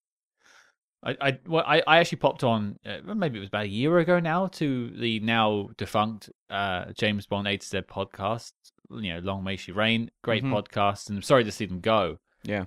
I 1.03 1.17
I 1.21 1.39
well, 1.47 1.65
I, 1.67 1.83
I 1.87 1.99
actually 1.99 2.19
popped 2.19 2.45
on 2.45 2.79
uh, 2.87 3.15
maybe 3.15 3.39
it 3.39 3.41
was 3.41 3.49
about 3.49 3.65
a 3.65 3.69
year 3.69 3.99
ago 3.99 4.21
now 4.21 4.47
to 4.49 4.91
the 4.91 5.21
now 5.21 5.71
defunct 5.77 6.31
uh, 6.51 6.93
James 6.93 7.27
Bond 7.27 7.49
A 7.49 7.57
to 7.57 7.67
Z 7.67 7.79
podcast. 7.83 8.53
You 8.91 9.15
know, 9.15 9.21
Long 9.21 9.43
May 9.43 9.57
She 9.57 9.73
Reign, 9.73 10.11
great 10.23 10.45
Mhm. 10.45 10.53
podcast, 10.53 11.09
and 11.09 11.17
I'm 11.19 11.23
sorry 11.23 11.45
to 11.45 11.53
see 11.53 11.65
them 11.67 11.81
go. 11.81 12.19
Yeah. 12.45 12.67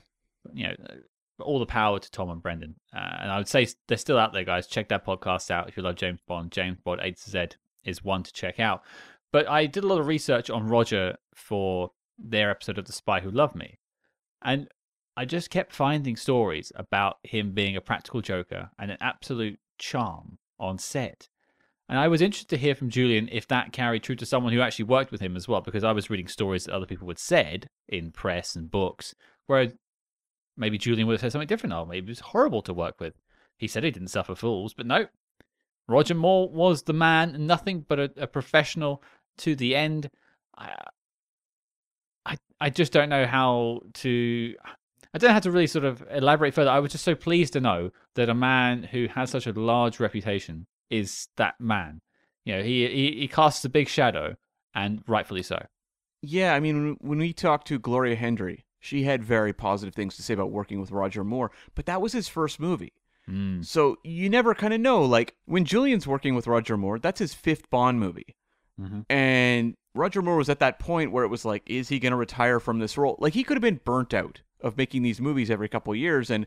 You 0.53 0.68
know, 0.70 0.76
uh, 0.89 1.43
all 1.43 1.60
the 1.60 1.66
power 1.66 1.99
to 1.99 2.12
Tom 2.12 2.30
and 2.30 2.41
Brendan, 2.41 2.76
uh, 2.95 3.18
and 3.20 3.32
I 3.32 3.38
would 3.38 3.47
say 3.47 3.68
they're 3.88 3.97
still 3.97 4.18
out 4.18 4.34
there, 4.34 4.43
guys. 4.43 4.68
Check 4.68 4.89
that 4.89 5.06
podcast 5.06 5.51
out 5.51 5.68
if 5.68 5.78
you 5.78 5.84
love 5.84 5.95
James 5.95 6.20
Bond. 6.28 6.51
James 6.51 6.78
Bond 6.84 7.01
A 7.01 7.12
to 7.12 7.30
Z 7.30 7.47
is 7.84 8.03
one 8.03 8.24
to 8.24 8.34
check 8.34 8.60
out. 8.60 8.82
But 9.32 9.47
I 9.49 9.66
did 9.66 9.84
a 9.84 9.88
lot 9.88 9.99
of 9.99 10.08
research 10.08 10.49
on 10.49 10.68
Roger 10.68 11.18
for 11.36 11.91
their 12.18 12.49
episode 12.49 12.78
of 12.78 12.86
The 12.86 12.93
Spy 12.93 13.20
Who 13.20 13.32
Loved 13.32 13.55
Me. 13.55 13.80
And 14.41 14.68
I 15.18 15.26
just 15.26 15.49
kept 15.49 15.74
finding 15.74 16.16
stories 16.16 16.72
about 16.76 17.18
him 17.24 17.53
being 17.53 17.76
a 17.76 17.82
practical 17.82 18.22
joker 18.22 18.70
and 18.78 18.91
an 18.91 18.97
absolute 18.99 19.59
charm 19.78 20.38
on 20.59 20.78
set. 20.78 21.30
And 21.88 21.99
I 21.99 22.07
was 22.07 22.22
interested 22.22 22.49
to 22.49 22.57
hear 22.57 22.76
from 22.76 22.89
Julian 22.89 23.30
if 23.32 23.47
that 23.47 23.72
carried 23.72 24.03
true 24.03 24.16
to 24.16 24.26
someone 24.26 24.53
who 24.53 24.61
actually 24.61 24.86
worked 24.86 25.11
with 25.11 25.22
him 25.22 25.36
as 25.36 25.47
well, 25.47 25.61
because 25.61 25.84
I 25.84 25.91
was 25.91 26.09
reading 26.09 26.28
stories 26.28 26.66
that 26.66 26.74
other 26.74 26.86
people 26.86 27.07
had 27.07 27.20
said 27.20 27.68
in 27.88 28.11
press 28.11 28.55
and 28.55 28.72
books, 28.72 29.13
where 29.45 29.72
maybe 30.57 30.78
Julian 30.78 31.07
would 31.07 31.13
have 31.13 31.22
said 31.22 31.32
something 31.32 31.47
different. 31.47 31.74
Oh, 31.74 31.86
maybe 31.86 32.07
it 32.07 32.09
was 32.09 32.20
horrible 32.22 32.63
to 32.63 32.74
work 32.74 32.99
with. 32.99 33.13
He 33.57 33.68
said 33.68 33.84
he 33.84 33.91
didn't 33.91 34.09
suffer 34.09 34.36
fools, 34.36 34.74
but 34.74 34.86
no. 34.88 35.07
Roger 35.88 36.16
Moore 36.16 36.49
was 36.49 36.84
the 36.84 36.93
man, 36.93 37.45
nothing 37.45 37.86
but 37.88 37.99
a, 37.99 38.11
a 38.18 38.28
professional 38.28 39.03
to 39.38 39.55
the 39.55 39.76
end. 39.76 40.09
I, 40.57 40.74
I, 42.60 42.70
just 42.70 42.91
don't 42.91 43.10
know 43.10 43.26
how 43.26 43.82
to. 43.95 44.56
I 45.14 45.18
don't 45.18 45.30
know 45.30 45.34
how 45.34 45.39
to 45.39 45.51
really 45.51 45.68
sort 45.68 45.86
of 45.86 46.03
elaborate 46.12 46.53
further. 46.53 46.70
I 46.70 46.80
was 46.80 46.91
just 46.91 47.06
so 47.06 47.16
pleased 47.16 47.53
to 47.53 47.62
know 47.62 47.91
that 48.16 48.30
a 48.30 48.34
man 48.34 48.84
who 48.84 49.08
has 49.08 49.30
such 49.30 49.47
a 49.47 49.53
large 49.53 49.99
reputation 49.99 50.68
is 50.89 51.28
that 51.38 51.56
man. 51.60 52.01
You 52.43 52.58
know, 52.58 52.64
he 52.64 52.88
he, 52.88 53.20
he 53.22 53.28
casts 53.28 53.64
a 53.66 53.70
big 53.70 53.88
shadow, 53.88 54.36
and 54.74 55.03
rightfully 55.08 55.43
so. 55.43 55.66
Yeah, 56.22 56.53
I 56.53 56.60
mean, 56.60 56.97
when 57.01 57.20
we 57.20 57.34
talked 57.34 57.68
to 57.68 57.80
Gloria 57.80 58.16
Hendry, 58.16 58.66
she 58.80 59.03
had 59.03 59.24
very 59.24 59.53
positive 59.53 59.93
things 59.93 60.16
to 60.16 60.24
say 60.24 60.34
about 60.34 60.51
working 60.51 60.80
with 60.80 60.91
Roger 60.91 61.24
Moore, 61.24 61.51
but 61.76 61.86
that 61.86 62.01
was 62.01 62.14
his 62.14 62.28
first 62.28 62.60
movie. 62.60 62.93
Mm. 63.30 63.66
So 63.66 63.97
you 64.03 64.30
never 64.30 64.53
kind 64.53 64.74
of 64.74 64.80
know. 64.80 65.03
Like 65.03 65.36
when 65.45 65.66
Julian's 65.66 66.08
working 66.08 66.36
with 66.36 66.47
Roger 66.47 66.78
Moore, 66.78 66.99
that's 66.99 67.20
his 67.20 67.34
fifth 67.34 67.70
Bond 67.70 67.99
movie. 67.99 68.36
hmm 68.80 69.01
And 69.10 69.76
Roger 69.96 70.22
Moore 70.22 70.38
was 70.38 70.50
at 70.50 70.60
that 70.60 70.78
point 70.78 71.12
where 71.12 71.24
it 71.24 71.30
was 71.30 71.46
like, 71.46 71.64
is 71.66 71.89
he 71.89 72.00
going 72.00 72.12
to 72.12 72.18
retire 72.18 72.60
from 72.60 72.80
this 72.80 72.98
role? 72.98 73.16
Like 73.20 73.34
he 73.34 73.43
could 73.43 73.58
have 73.58 73.62
been 73.62 73.82
burnt 73.84 74.14
out 74.14 74.41
of 74.62 74.78
making 74.78 75.04
these 75.04 75.22
movies 75.22 75.50
every 75.50 75.70
couple 75.70 75.93
of 75.93 75.98
years. 75.98 76.30
And 76.30 76.46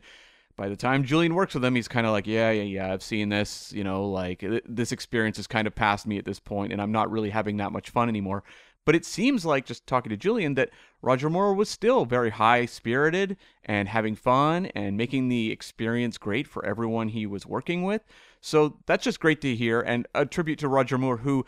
by 0.55 0.69
the 0.69 0.75
time 0.75 1.03
Julian 1.03 1.35
works 1.35 1.53
with 1.53 1.65
him, 1.65 1.75
he's 1.75 1.87
kind 1.87 2.05
of 2.05 2.11
like, 2.11 2.27
yeah, 2.27 2.51
yeah, 2.51 2.63
yeah, 2.63 2.93
I've 2.93 3.03
seen 3.03 3.29
this. 3.29 3.73
You 3.73 3.83
know, 3.83 4.07
like 4.07 4.39
th- 4.39 4.63
this 4.67 4.91
experience 4.91 5.37
has 5.37 5.47
kind 5.47 5.67
of 5.67 5.73
passed 5.73 6.05
me 6.05 6.17
at 6.17 6.25
this 6.25 6.39
point, 6.39 6.71
and 6.71 6.81
I'm 6.81 6.91
not 6.91 7.09
really 7.09 7.29
having 7.29 7.57
that 7.57 7.71
much 7.71 7.89
fun 7.89 8.09
anymore. 8.09 8.43
But 8.85 8.95
it 8.95 9.05
seems 9.05 9.45
like 9.45 9.65
just 9.65 9.85
talking 9.85 10.09
to 10.09 10.17
Julian 10.17 10.55
that 10.55 10.71
Roger 11.01 11.29
Moore 11.29 11.53
was 11.53 11.69
still 11.69 12.05
very 12.05 12.31
high 12.31 12.65
spirited 12.65 13.37
and 13.63 13.87
having 13.87 14.15
fun 14.15 14.65
and 14.67 14.97
making 14.97 15.29
the 15.29 15.51
experience 15.51 16.17
great 16.17 16.47
for 16.47 16.65
everyone 16.65 17.09
he 17.09 17.25
was 17.25 17.45
working 17.45 17.83
with. 17.83 18.03
So 18.41 18.79
that's 18.85 19.03
just 19.03 19.19
great 19.19 19.41
to 19.41 19.55
hear 19.55 19.81
and 19.81 20.07
a 20.15 20.25
tribute 20.25 20.59
to 20.59 20.67
Roger 20.67 20.97
Moore, 20.97 21.17
who 21.17 21.45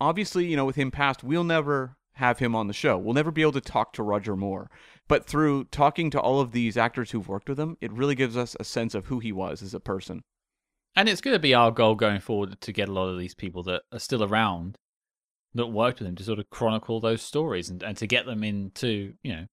obviously, 0.00 0.46
you 0.46 0.56
know, 0.56 0.64
with 0.64 0.76
him 0.76 0.90
passed, 0.90 1.22
we'll 1.22 1.44
never 1.44 1.96
have 2.14 2.38
him 2.38 2.54
on 2.54 2.66
the 2.66 2.72
show. 2.72 2.98
We'll 2.98 3.14
never 3.14 3.30
be 3.30 3.42
able 3.42 3.52
to 3.52 3.60
talk 3.60 3.92
to 3.94 4.02
Roger 4.02 4.36
Moore. 4.36 4.70
But 5.08 5.26
through 5.26 5.64
talking 5.64 6.10
to 6.10 6.20
all 6.20 6.40
of 6.40 6.52
these 6.52 6.76
actors 6.76 7.10
who've 7.10 7.28
worked 7.28 7.48
with 7.48 7.58
him, 7.58 7.76
it 7.80 7.92
really 7.92 8.14
gives 8.14 8.36
us 8.36 8.56
a 8.60 8.64
sense 8.64 8.94
of 8.94 9.06
who 9.06 9.18
he 9.18 9.32
was 9.32 9.62
as 9.62 9.74
a 9.74 9.80
person. 9.80 10.22
And 10.94 11.08
it's 11.08 11.20
going 11.20 11.34
to 11.34 11.40
be 11.40 11.54
our 11.54 11.70
goal 11.70 11.94
going 11.94 12.20
forward 12.20 12.60
to 12.60 12.72
get 12.72 12.88
a 12.88 12.92
lot 12.92 13.08
of 13.08 13.18
these 13.18 13.34
people 13.34 13.62
that 13.64 13.82
are 13.92 13.98
still 13.98 14.22
around 14.22 14.76
that 15.54 15.66
worked 15.66 16.00
with 16.00 16.08
him 16.08 16.16
to 16.16 16.24
sort 16.24 16.38
of 16.38 16.50
chronicle 16.50 17.00
those 17.00 17.22
stories 17.22 17.70
and, 17.70 17.82
and 17.82 17.96
to 17.96 18.06
get 18.06 18.26
them 18.26 18.44
into, 18.44 19.14
you 19.22 19.32
know, 19.32 19.46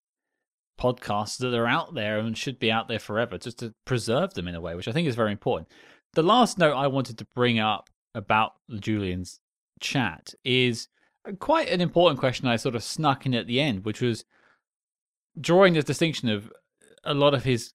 podcasts 0.80 1.38
that 1.40 1.54
are 1.54 1.68
out 1.68 1.96
there 1.96 2.20
and 2.20 2.38
should 2.38 2.60
be 2.60 2.72
out 2.72 2.88
there 2.88 3.00
forever, 3.00 3.38
just 3.38 3.60
to 3.60 3.74
preserve 3.86 4.34
them 4.34 4.48
in 4.48 4.56
a 4.56 4.62
way, 4.62 4.76
which 4.76 4.88
I 4.88 4.92
think 4.92 5.08
is 5.08 5.16
very 5.16 5.32
important. 5.32 5.70
The 6.14 6.24
last 6.24 6.58
note 6.58 6.76
I 6.76 6.88
wanted 6.88 7.18
to 7.20 7.28
bring 7.36 7.60
up 7.60 7.90
about 8.14 8.54
Julian's 8.80 9.40
chat 9.80 10.34
is 10.44 10.88
quite 11.40 11.70
an 11.70 11.82
important 11.82 12.20
question 12.20 12.48
I 12.48 12.56
sort 12.56 12.76
of 12.76 12.84
snuck 12.84 13.26
in 13.26 13.34
at 13.34 13.48
the 13.48 13.60
end, 13.60 13.86
which 13.86 14.02
was 14.02 14.26
drawing 15.40 15.74
this 15.74 15.86
distinction 15.86 16.30
of 16.30 16.52
a 17.04 17.14
lot 17.14 17.34
of 17.34 17.44
his 17.44 17.74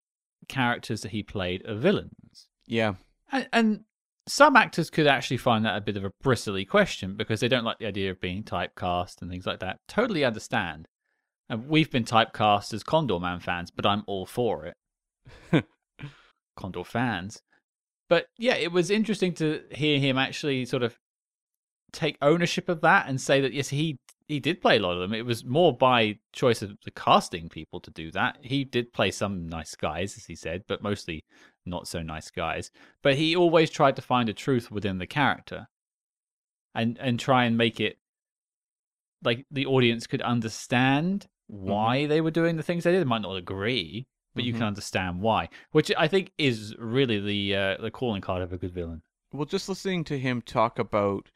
characters 0.49 1.03
that 1.03 1.13
he 1.13 1.23
played 1.23 1.67
are 1.67 1.75
villains. 1.75 2.49
Yeah. 2.67 2.95
And, 3.31 3.49
and 3.53 3.81
some 4.27 4.57
actors 4.57 4.91
could 4.91 5.07
actually 5.07 5.37
find 5.37 5.65
that 5.65 5.77
a 5.77 5.81
bit 5.81 5.97
of 5.97 6.05
a 6.05 6.13
bristly 6.23 6.65
question 6.65 7.17
because 7.17 7.41
they 7.41 7.49
don't 7.49 7.65
like 7.65 7.79
the 7.79 7.87
idea 7.87 8.11
of 8.11 8.21
being 8.21 8.43
typecast 8.43 9.21
and 9.21 9.31
things 9.31 9.47
like 9.47 9.61
that. 9.61 9.79
Totally 9.89 10.25
understand. 10.25 10.87
And 11.49 11.69
we've 11.69 11.91
been 11.91 12.05
typecast 12.05 12.73
as 12.73 12.85
Condorman 12.85 13.43
fans, 13.43 13.71
but 13.71 13.87
I'm 13.87 14.05
all 14.07 14.27
for 14.27 14.67
it. 14.67 15.65
Condor 16.57 16.85
fans. 16.85 17.43
But 18.09 18.27
yeah, 18.39 18.55
it 18.55 18.73
was 18.73 18.91
interesting 18.91 19.35
to 19.35 19.63
hear 19.71 19.99
him 19.99 20.19
actually 20.19 20.65
sort 20.67 20.83
of 20.83 20.99
take 21.93 22.16
ownership 22.22 22.68
of 22.68 22.80
that 22.80 23.09
and 23.09 23.20
say 23.20 23.40
that 23.40 23.53
yes, 23.53 23.68
he 23.68 23.99
he 24.28 24.40
did 24.40 24.62
play 24.62 24.76
a 24.76 24.80
lot 24.80 24.95
of 24.95 25.01
them. 25.01 25.12
It 25.12 25.26
was 25.26 25.45
more 25.45 25.76
by 25.76 26.18
choice 26.32 26.62
of 26.62 26.78
the 26.84 26.90
casting 26.90 27.49
people 27.49 27.80
to 27.80 27.90
do 27.90 28.11
that. 28.12 28.38
He 28.40 28.64
did 28.64 28.93
play 28.93 29.11
some 29.11 29.47
nice 29.47 29.74
guys, 29.74 30.16
as 30.16 30.24
he 30.26 30.34
said, 30.34 30.62
but 30.66 30.82
mostly 30.82 31.24
not 31.66 31.86
so 31.86 32.01
nice 32.03 32.30
guys. 32.30 32.70
But 33.03 33.16
he 33.16 33.36
always 33.36 33.70
tried 33.70 33.97
to 33.97 34.03
find 34.03 34.28
a 34.28 34.32
truth 34.32 34.70
within 34.70 34.99
the 34.99 35.07
character, 35.07 35.68
and 36.74 36.97
and 36.99 37.20
try 37.20 37.45
and 37.45 37.57
make 37.59 37.78
it 37.80 37.99
like 39.22 39.47
the 39.51 39.66
audience 39.66 40.07
could 40.07 40.22
understand 40.22 41.26
why 41.47 42.07
they 42.07 42.20
were 42.20 42.30
doing 42.30 42.57
the 42.57 42.62
things 42.62 42.84
they 42.84 42.93
did. 42.93 43.01
They 43.01 43.05
might 43.05 43.22
not 43.22 43.36
agree, 43.36 44.07
but 44.34 44.45
you 44.45 44.53
Mhm. 44.53 44.57
can 44.59 44.66
understand 44.66 45.20
why, 45.20 45.49
which 45.70 45.93
I 45.97 46.09
think 46.09 46.32
is 46.38 46.74
really 46.78 47.20
the 47.20 47.55
uh, 47.57 47.76
the 47.78 47.90
calling 47.90 48.22
card 48.22 48.43
of 48.43 48.53
a 48.53 48.59
good 48.59 48.72
villain. 48.72 49.03
Well, 49.32 49.45
just 49.47 49.68
listening 49.68 50.05
to 50.05 50.18
him 50.18 50.43
talk 50.43 50.78
about 50.78 51.30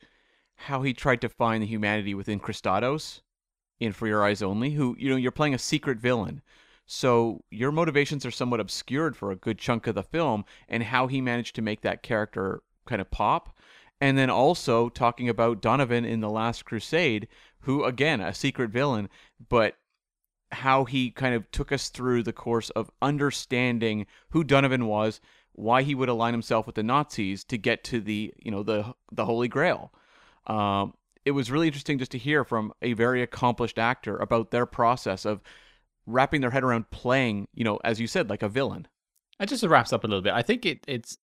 how 0.57 0.83
he 0.83 0.93
tried 0.93 1.21
to 1.21 1.29
find 1.29 1.63
the 1.63 1.67
humanity 1.67 2.15
within 2.15 2.41
Kristatos 2.41 3.21
in 3.79 3.93
For 3.93 4.07
Your 4.07 4.25
Eyes 4.25 4.43
Only, 4.43 4.71
who, 4.71 4.97
you 4.99 5.11
know, 5.11 5.17
you're 5.17 5.31
playing 5.31 5.55
a 5.55 5.59
secret 5.59 5.99
villain. 5.99 6.43
So 6.87 7.45
your 7.51 7.73
motivations 7.73 8.25
are 8.25 8.31
somewhat 8.31 8.61
obscured 8.61 9.17
for 9.17 9.31
a 9.31 9.37
good 9.37 9.59
chunk 9.59 9.87
of 9.87 9.95
the 9.95 10.03
film, 10.03 10.45
and 10.69 10.83
how 10.83 11.07
he 11.07 11.21
managed 11.21 11.57
to 11.57 11.63
make 11.63 11.83
that 11.83 12.03
character 12.03 12.63
kind 12.87 13.01
of 13.01 13.11
pop. 13.11 13.57
And 14.01 14.17
then 14.17 14.31
also 14.31 14.89
talking 14.89 15.29
about 15.29 15.63
Donovan 15.63 16.05
in 16.05 16.21
The 16.21 16.31
Last 16.31 16.65
Crusade, 16.65 17.29
who, 17.61 17.85
again, 17.85 18.21
a 18.21 18.35
secret 18.35 18.71
villain, 18.71 19.09
but 19.49 19.77
how 20.53 20.85
he 20.85 21.11
kind 21.11 21.35
of 21.35 21.51
took 21.51 21.73
us 21.73 21.89
through 21.89 22.23
the 22.23 22.33
course 22.33 22.71
of 22.71 22.91
understanding 23.03 24.07
who 24.31 24.45
Donovan 24.45 24.87
was, 24.87 25.21
why 25.53 25.83
he 25.83 25.95
would 25.95 26.09
align 26.09 26.35
himself 26.35 26.67
with 26.67 26.77
the 26.77 26.83
Nazis 26.83 27.43
to 27.45 27.59
get 27.59 27.83
to 27.85 28.01
the 28.01 28.33
you 28.39 28.51
know 28.51 28.63
the 28.63 28.95
the 29.11 29.25
Holy 29.25 29.49
Grail. 29.49 29.93
Um, 30.47 30.95
it 31.25 31.33
was 31.33 31.51
really 31.51 31.67
interesting 31.67 31.99
just 31.99 32.13
to 32.13 32.19
hear 32.19 32.45
from 32.45 32.73
a 32.83 32.93
very 32.93 33.23
accomplished 33.23 33.79
actor 33.79 34.17
about 34.17 34.53
their 34.53 34.67
process 34.67 35.25
of 35.25 35.41
wrapping 36.07 36.41
their 36.41 36.51
head 36.51 36.63
around 36.63 36.91
playing, 36.91 37.49
you 37.53 37.65
know, 37.65 37.81
as 37.85 38.01
you 38.01 38.07
said, 38.07 38.31
like 38.31 38.43
a 38.43 38.49
villain. 38.49 38.87
And 39.41 39.49
just 39.49 39.61
to 39.63 39.69
wrap 39.69 39.93
up 39.93 40.05
a 40.05 40.07
little 40.07 40.23
bit, 40.23 40.33
I 40.33 40.43
think 40.43 40.65
it, 40.65 40.81
it's 40.87 41.19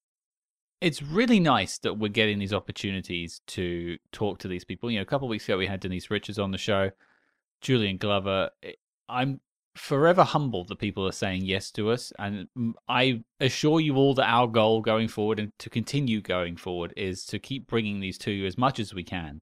it's 0.82 1.01
really 1.01 1.39
nice 1.39 1.78
that 1.80 1.93
we're 1.93 2.09
getting 2.09 2.39
these 2.39 2.53
opportunities 2.53 3.39
to 3.47 3.97
talk 4.11 4.39
to 4.39 4.49
these 4.49 4.65
people. 4.65 4.91
You 4.91 4.97
know, 4.97 5.03
a 5.03 5.05
couple 5.05 5.28
of 5.28 5.30
weeks 5.30 5.45
ago 5.45 5.57
we 5.57 5.67
had 5.67 5.80
Denise 5.80 6.11
Richards 6.11 6.38
on 6.38 6.51
the 6.51 6.57
show, 6.57 6.91
Julian 7.61 7.97
Glover. 7.97 8.49
I'm 9.07 9.39
forever 9.76 10.24
humbled 10.24 10.67
that 10.67 10.80
people 10.80 11.07
are 11.07 11.11
saying 11.11 11.43
yes 11.43 11.71
to 11.71 11.89
us, 11.89 12.13
and 12.19 12.47
I 12.88 13.24
assure 13.39 13.80
you 13.80 13.95
all 13.95 14.13
that 14.15 14.30
our 14.30 14.47
goal 14.47 14.82
going 14.82 15.07
forward 15.07 15.39
and 15.39 15.51
to 15.59 15.69
continue 15.69 16.21
going 16.21 16.57
forward 16.57 16.93
is 16.95 17.26
to 17.28 17.39
keep 17.39 17.67
bringing 17.67 17.99
these 17.99 18.17
to 18.19 18.32
you 18.32 18.45
as 18.45 18.57
much 18.57 18.80
as 18.80 18.93
we 18.93 19.03
can, 19.03 19.41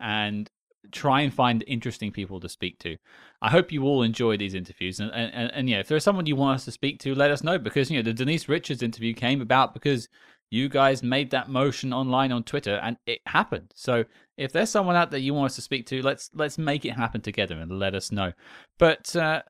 and 0.00 0.50
try 0.92 1.22
and 1.22 1.32
find 1.32 1.64
interesting 1.66 2.12
people 2.12 2.38
to 2.40 2.48
speak 2.48 2.78
to. 2.78 2.96
I 3.40 3.50
hope 3.50 3.72
you 3.72 3.84
all 3.84 4.02
enjoy 4.02 4.36
these 4.36 4.54
interviews, 4.54 5.00
and 5.00 5.10
and, 5.12 5.32
and, 5.34 5.50
and 5.52 5.68
yeah, 5.68 5.80
if 5.80 5.88
there's 5.88 6.04
someone 6.04 6.26
you 6.26 6.36
want 6.36 6.56
us 6.56 6.64
to 6.66 6.72
speak 6.72 7.00
to, 7.00 7.14
let 7.14 7.30
us 7.30 7.42
know 7.42 7.58
because 7.58 7.90
you 7.90 7.98
know 7.98 8.02
the 8.02 8.12
Denise 8.12 8.48
Richards 8.48 8.82
interview 8.82 9.14
came 9.14 9.40
about 9.40 9.74
because 9.74 10.08
you 10.50 10.68
guys 10.68 11.02
made 11.02 11.30
that 11.30 11.48
motion 11.48 11.92
online 11.92 12.30
on 12.30 12.44
Twitter 12.44 12.76
and 12.76 12.96
it 13.06 13.20
happened. 13.26 13.72
So 13.74 14.04
if 14.36 14.52
there's 14.52 14.70
someone 14.70 14.94
out 14.94 15.10
there 15.10 15.18
you 15.18 15.34
want 15.34 15.46
us 15.46 15.56
to 15.56 15.62
speak 15.62 15.86
to, 15.86 16.00
let's 16.02 16.30
let's 16.34 16.58
make 16.58 16.84
it 16.84 16.90
happen 16.90 17.20
together 17.20 17.58
and 17.58 17.78
let 17.78 17.94
us 17.94 18.12
know. 18.12 18.32
But 18.78 19.14
uh, 19.16 19.42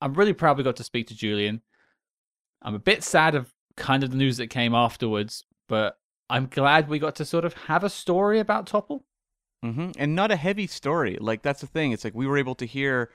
I'm 0.00 0.14
really 0.14 0.32
proud 0.32 0.58
we 0.58 0.64
got 0.64 0.76
to 0.76 0.84
speak 0.84 1.06
to 1.08 1.14
Julian. 1.14 1.62
I'm 2.62 2.74
a 2.74 2.80
bit 2.80 3.02
sad 3.02 3.34
of 3.34 3.52
kind 3.76 4.02
of 4.02 4.10
the 4.10 4.16
news 4.16 4.36
that 4.38 4.48
came 4.48 4.74
afterwards, 4.74 5.44
but 5.68 5.98
I'm 6.28 6.46
glad 6.46 6.88
we 6.88 6.98
got 6.98 7.16
to 7.16 7.24
sort 7.24 7.44
of 7.44 7.54
have 7.54 7.84
a 7.84 7.90
story 7.90 8.40
about 8.40 8.66
Topol. 8.66 9.02
hmm 9.62 9.90
And 9.98 10.14
not 10.14 10.30
a 10.30 10.36
heavy 10.36 10.66
story. 10.66 11.16
Like 11.20 11.42
that's 11.42 11.60
the 11.60 11.66
thing. 11.66 11.92
It's 11.92 12.04
like 12.04 12.14
we 12.14 12.26
were 12.26 12.38
able 12.38 12.54
to 12.56 12.66
hear 12.66 13.10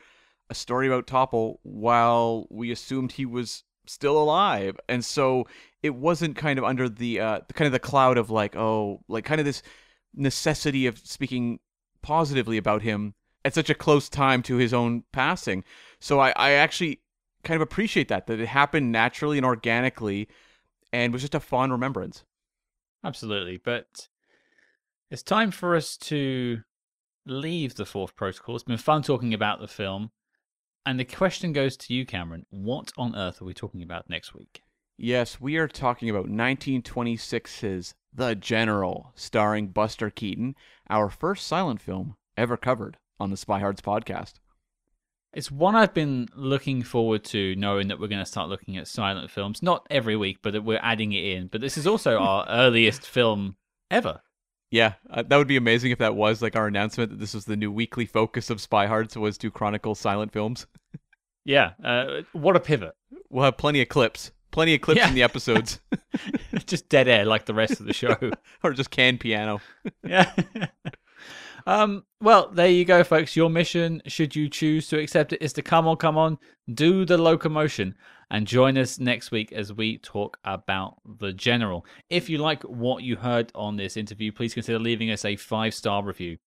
a 0.49 0.55
story 0.55 0.87
about 0.87 1.07
Topol 1.07 1.57
while 1.63 2.47
we 2.49 2.71
assumed 2.71 3.13
he 3.13 3.25
was 3.25 3.63
still 3.87 4.17
alive, 4.17 4.79
and 4.87 5.03
so 5.03 5.47
it 5.81 5.95
wasn't 5.95 6.35
kind 6.35 6.59
of 6.59 6.65
under 6.65 6.87
the 6.87 7.19
uh, 7.19 7.39
the 7.47 7.53
kind 7.53 7.65
of 7.65 7.71
the 7.71 7.79
cloud 7.79 8.17
of 8.17 8.29
like 8.29 8.55
oh 8.55 9.01
like 9.07 9.25
kind 9.25 9.39
of 9.39 9.45
this 9.45 9.63
necessity 10.13 10.87
of 10.87 10.97
speaking 10.99 11.59
positively 12.01 12.57
about 12.57 12.81
him 12.81 13.13
at 13.43 13.53
such 13.53 13.69
a 13.69 13.75
close 13.75 14.09
time 14.09 14.41
to 14.43 14.55
his 14.57 14.73
own 14.73 15.03
passing. 15.11 15.63
So 15.99 16.19
I, 16.19 16.31
I 16.35 16.51
actually 16.51 17.01
kind 17.43 17.55
of 17.55 17.61
appreciate 17.61 18.07
that 18.09 18.27
that 18.27 18.39
it 18.39 18.47
happened 18.47 18.91
naturally 18.91 19.37
and 19.37 19.45
organically, 19.45 20.27
and 20.93 21.13
was 21.13 21.21
just 21.23 21.35
a 21.35 21.39
fond 21.39 21.71
remembrance. 21.71 22.23
Absolutely, 23.03 23.57
but 23.57 24.07
It's 25.09 25.23
time 25.23 25.51
for 25.51 25.75
us 25.75 25.97
to 25.97 26.61
leave 27.25 27.75
the 27.75 27.85
fourth 27.85 28.15
protocol. 28.15 28.55
It's 28.55 28.63
been 28.63 28.77
fun 28.77 29.03
talking 29.03 29.33
about 29.33 29.59
the 29.59 29.67
film. 29.67 30.11
And 30.85 30.99
the 30.99 31.05
question 31.05 31.53
goes 31.53 31.77
to 31.77 31.93
you, 31.93 32.05
Cameron. 32.05 32.45
What 32.49 32.91
on 32.97 33.15
earth 33.15 33.41
are 33.41 33.45
we 33.45 33.53
talking 33.53 33.83
about 33.83 34.09
next 34.09 34.33
week? 34.33 34.63
Yes, 34.97 35.41
we 35.41 35.57
are 35.57 35.67
talking 35.67 36.09
about 36.09 36.27
1926's 36.29 37.93
The 38.13 38.35
General, 38.35 39.11
starring 39.15 39.67
Buster 39.67 40.09
Keaton, 40.09 40.55
our 40.89 41.09
first 41.09 41.45
silent 41.47 41.81
film 41.81 42.15
ever 42.37 42.57
covered 42.57 42.97
on 43.21 43.29
the 43.29 43.35
SpyHards 43.37 43.81
podcast. 43.81 44.33
It's 45.33 45.49
one 45.49 45.75
I've 45.75 45.93
been 45.93 46.27
looking 46.35 46.83
forward 46.83 47.23
to, 47.25 47.55
knowing 47.55 47.87
that 47.87 47.99
we're 47.99 48.07
going 48.09 48.19
to 48.19 48.25
start 48.25 48.49
looking 48.49 48.75
at 48.75 48.87
silent 48.87 49.31
films. 49.31 49.63
Not 49.63 49.87
every 49.89 50.17
week, 50.17 50.39
but 50.41 50.51
that 50.53 50.63
we're 50.65 50.79
adding 50.81 51.13
it 51.13 51.23
in. 51.23 51.47
But 51.47 51.61
this 51.61 51.77
is 51.77 51.87
also 51.87 52.17
our 52.17 52.45
earliest 52.49 53.03
film 53.07 53.55
ever. 53.89 54.21
Yeah, 54.71 54.93
uh, 55.09 55.23
that 55.23 55.37
would 55.37 55.47
be 55.47 55.57
amazing 55.57 55.91
if 55.91 55.99
that 55.99 56.15
was 56.15 56.41
like 56.41 56.55
our 56.55 56.67
announcement 56.67 57.11
that 57.11 57.19
this 57.19 57.33
was 57.33 57.45
the 57.45 57.55
new 57.55 57.71
weekly 57.71 58.05
focus 58.05 58.49
of 58.49 58.57
SpyHards 58.59 59.15
was 59.15 59.37
to 59.37 59.51
chronicle 59.51 59.95
silent 59.95 60.31
films. 60.33 60.67
Yeah, 61.43 61.71
uh, 61.83 62.21
what 62.33 62.55
a 62.55 62.59
pivot. 62.59 62.91
We'll 63.31 63.45
have 63.45 63.57
plenty 63.57 63.81
of 63.81 63.89
clips, 63.89 64.31
plenty 64.51 64.75
of 64.75 64.81
clips 64.81 64.99
Yeah. 64.99 65.07
in 65.09 65.15
the 65.15 65.23
episodes, 65.23 65.79
just 66.67 66.87
dead 66.87 67.07
air 67.07 67.25
like 67.25 67.45
the 67.47 67.55
rest 67.55 67.79
of 67.79 67.87
the 67.87 67.93
show. 67.93 68.15
or 68.63 68.73
just 68.73 68.91
canned 68.91 69.19
piano. 69.21 69.59
yeah. 70.07 70.31
Um. 71.65 72.03
Well, 72.21 72.49
there 72.51 72.67
you 72.67 72.85
go, 72.85 73.03
folks. 73.03 73.35
Your 73.35 73.49
mission, 73.49 74.01
should 74.05 74.35
you 74.35 74.49
choose 74.49 74.87
to 74.89 74.99
accept 74.99 75.33
it, 75.33 75.41
is 75.41 75.53
to 75.53 75.61
come 75.61 75.87
on, 75.87 75.97
come 75.97 76.17
on, 76.17 76.37
do 76.73 77.03
the 77.05 77.17
locomotion, 77.17 77.95
and 78.29 78.45
join 78.45 78.77
us 78.77 78.99
next 78.99 79.31
week 79.31 79.51
as 79.51 79.73
we 79.73 79.97
talk 79.97 80.37
about 80.43 80.95
the 81.19 81.33
general. 81.33 81.85
If 82.09 82.29
you 82.29 82.37
like 82.37 82.63
what 82.63 83.03
you 83.03 83.15
heard 83.15 83.51
on 83.55 83.75
this 83.75 83.97
interview, 83.97 84.31
please 84.31 84.53
consider 84.53 84.79
leaving 84.79 85.11
us 85.11 85.25
a 85.25 85.35
five 85.35 85.73
star 85.73 86.03
review 86.03 86.37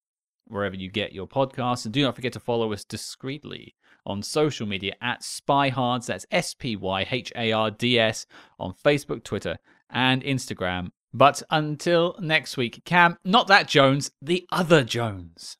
wherever 0.46 0.76
you 0.76 0.90
get 0.90 1.12
your 1.12 1.26
podcasts, 1.26 1.84
and 1.84 1.94
do 1.94 2.02
not 2.02 2.14
forget 2.14 2.32
to 2.34 2.40
follow 2.40 2.72
us 2.72 2.84
discreetly 2.84 3.74
on 4.06 4.22
social 4.22 4.66
media 4.66 4.94
at 5.00 5.22
SpyHards. 5.22 6.06
That's 6.06 6.26
S 6.30 6.54
P 6.54 6.76
Y 6.76 7.06
H 7.10 7.32
A 7.36 7.52
R 7.52 7.70
D 7.70 7.98
S 7.98 8.26
on 8.58 8.74
Facebook, 8.84 9.24
Twitter, 9.24 9.56
and 9.90 10.22
Instagram. 10.22 10.90
But 11.14 11.44
until 11.48 12.16
next 12.18 12.56
week, 12.56 12.82
Cam, 12.84 13.16
not 13.24 13.46
that 13.46 13.68
Jones, 13.68 14.10
the 14.20 14.46
other 14.50 14.82
Jones. 14.82 15.56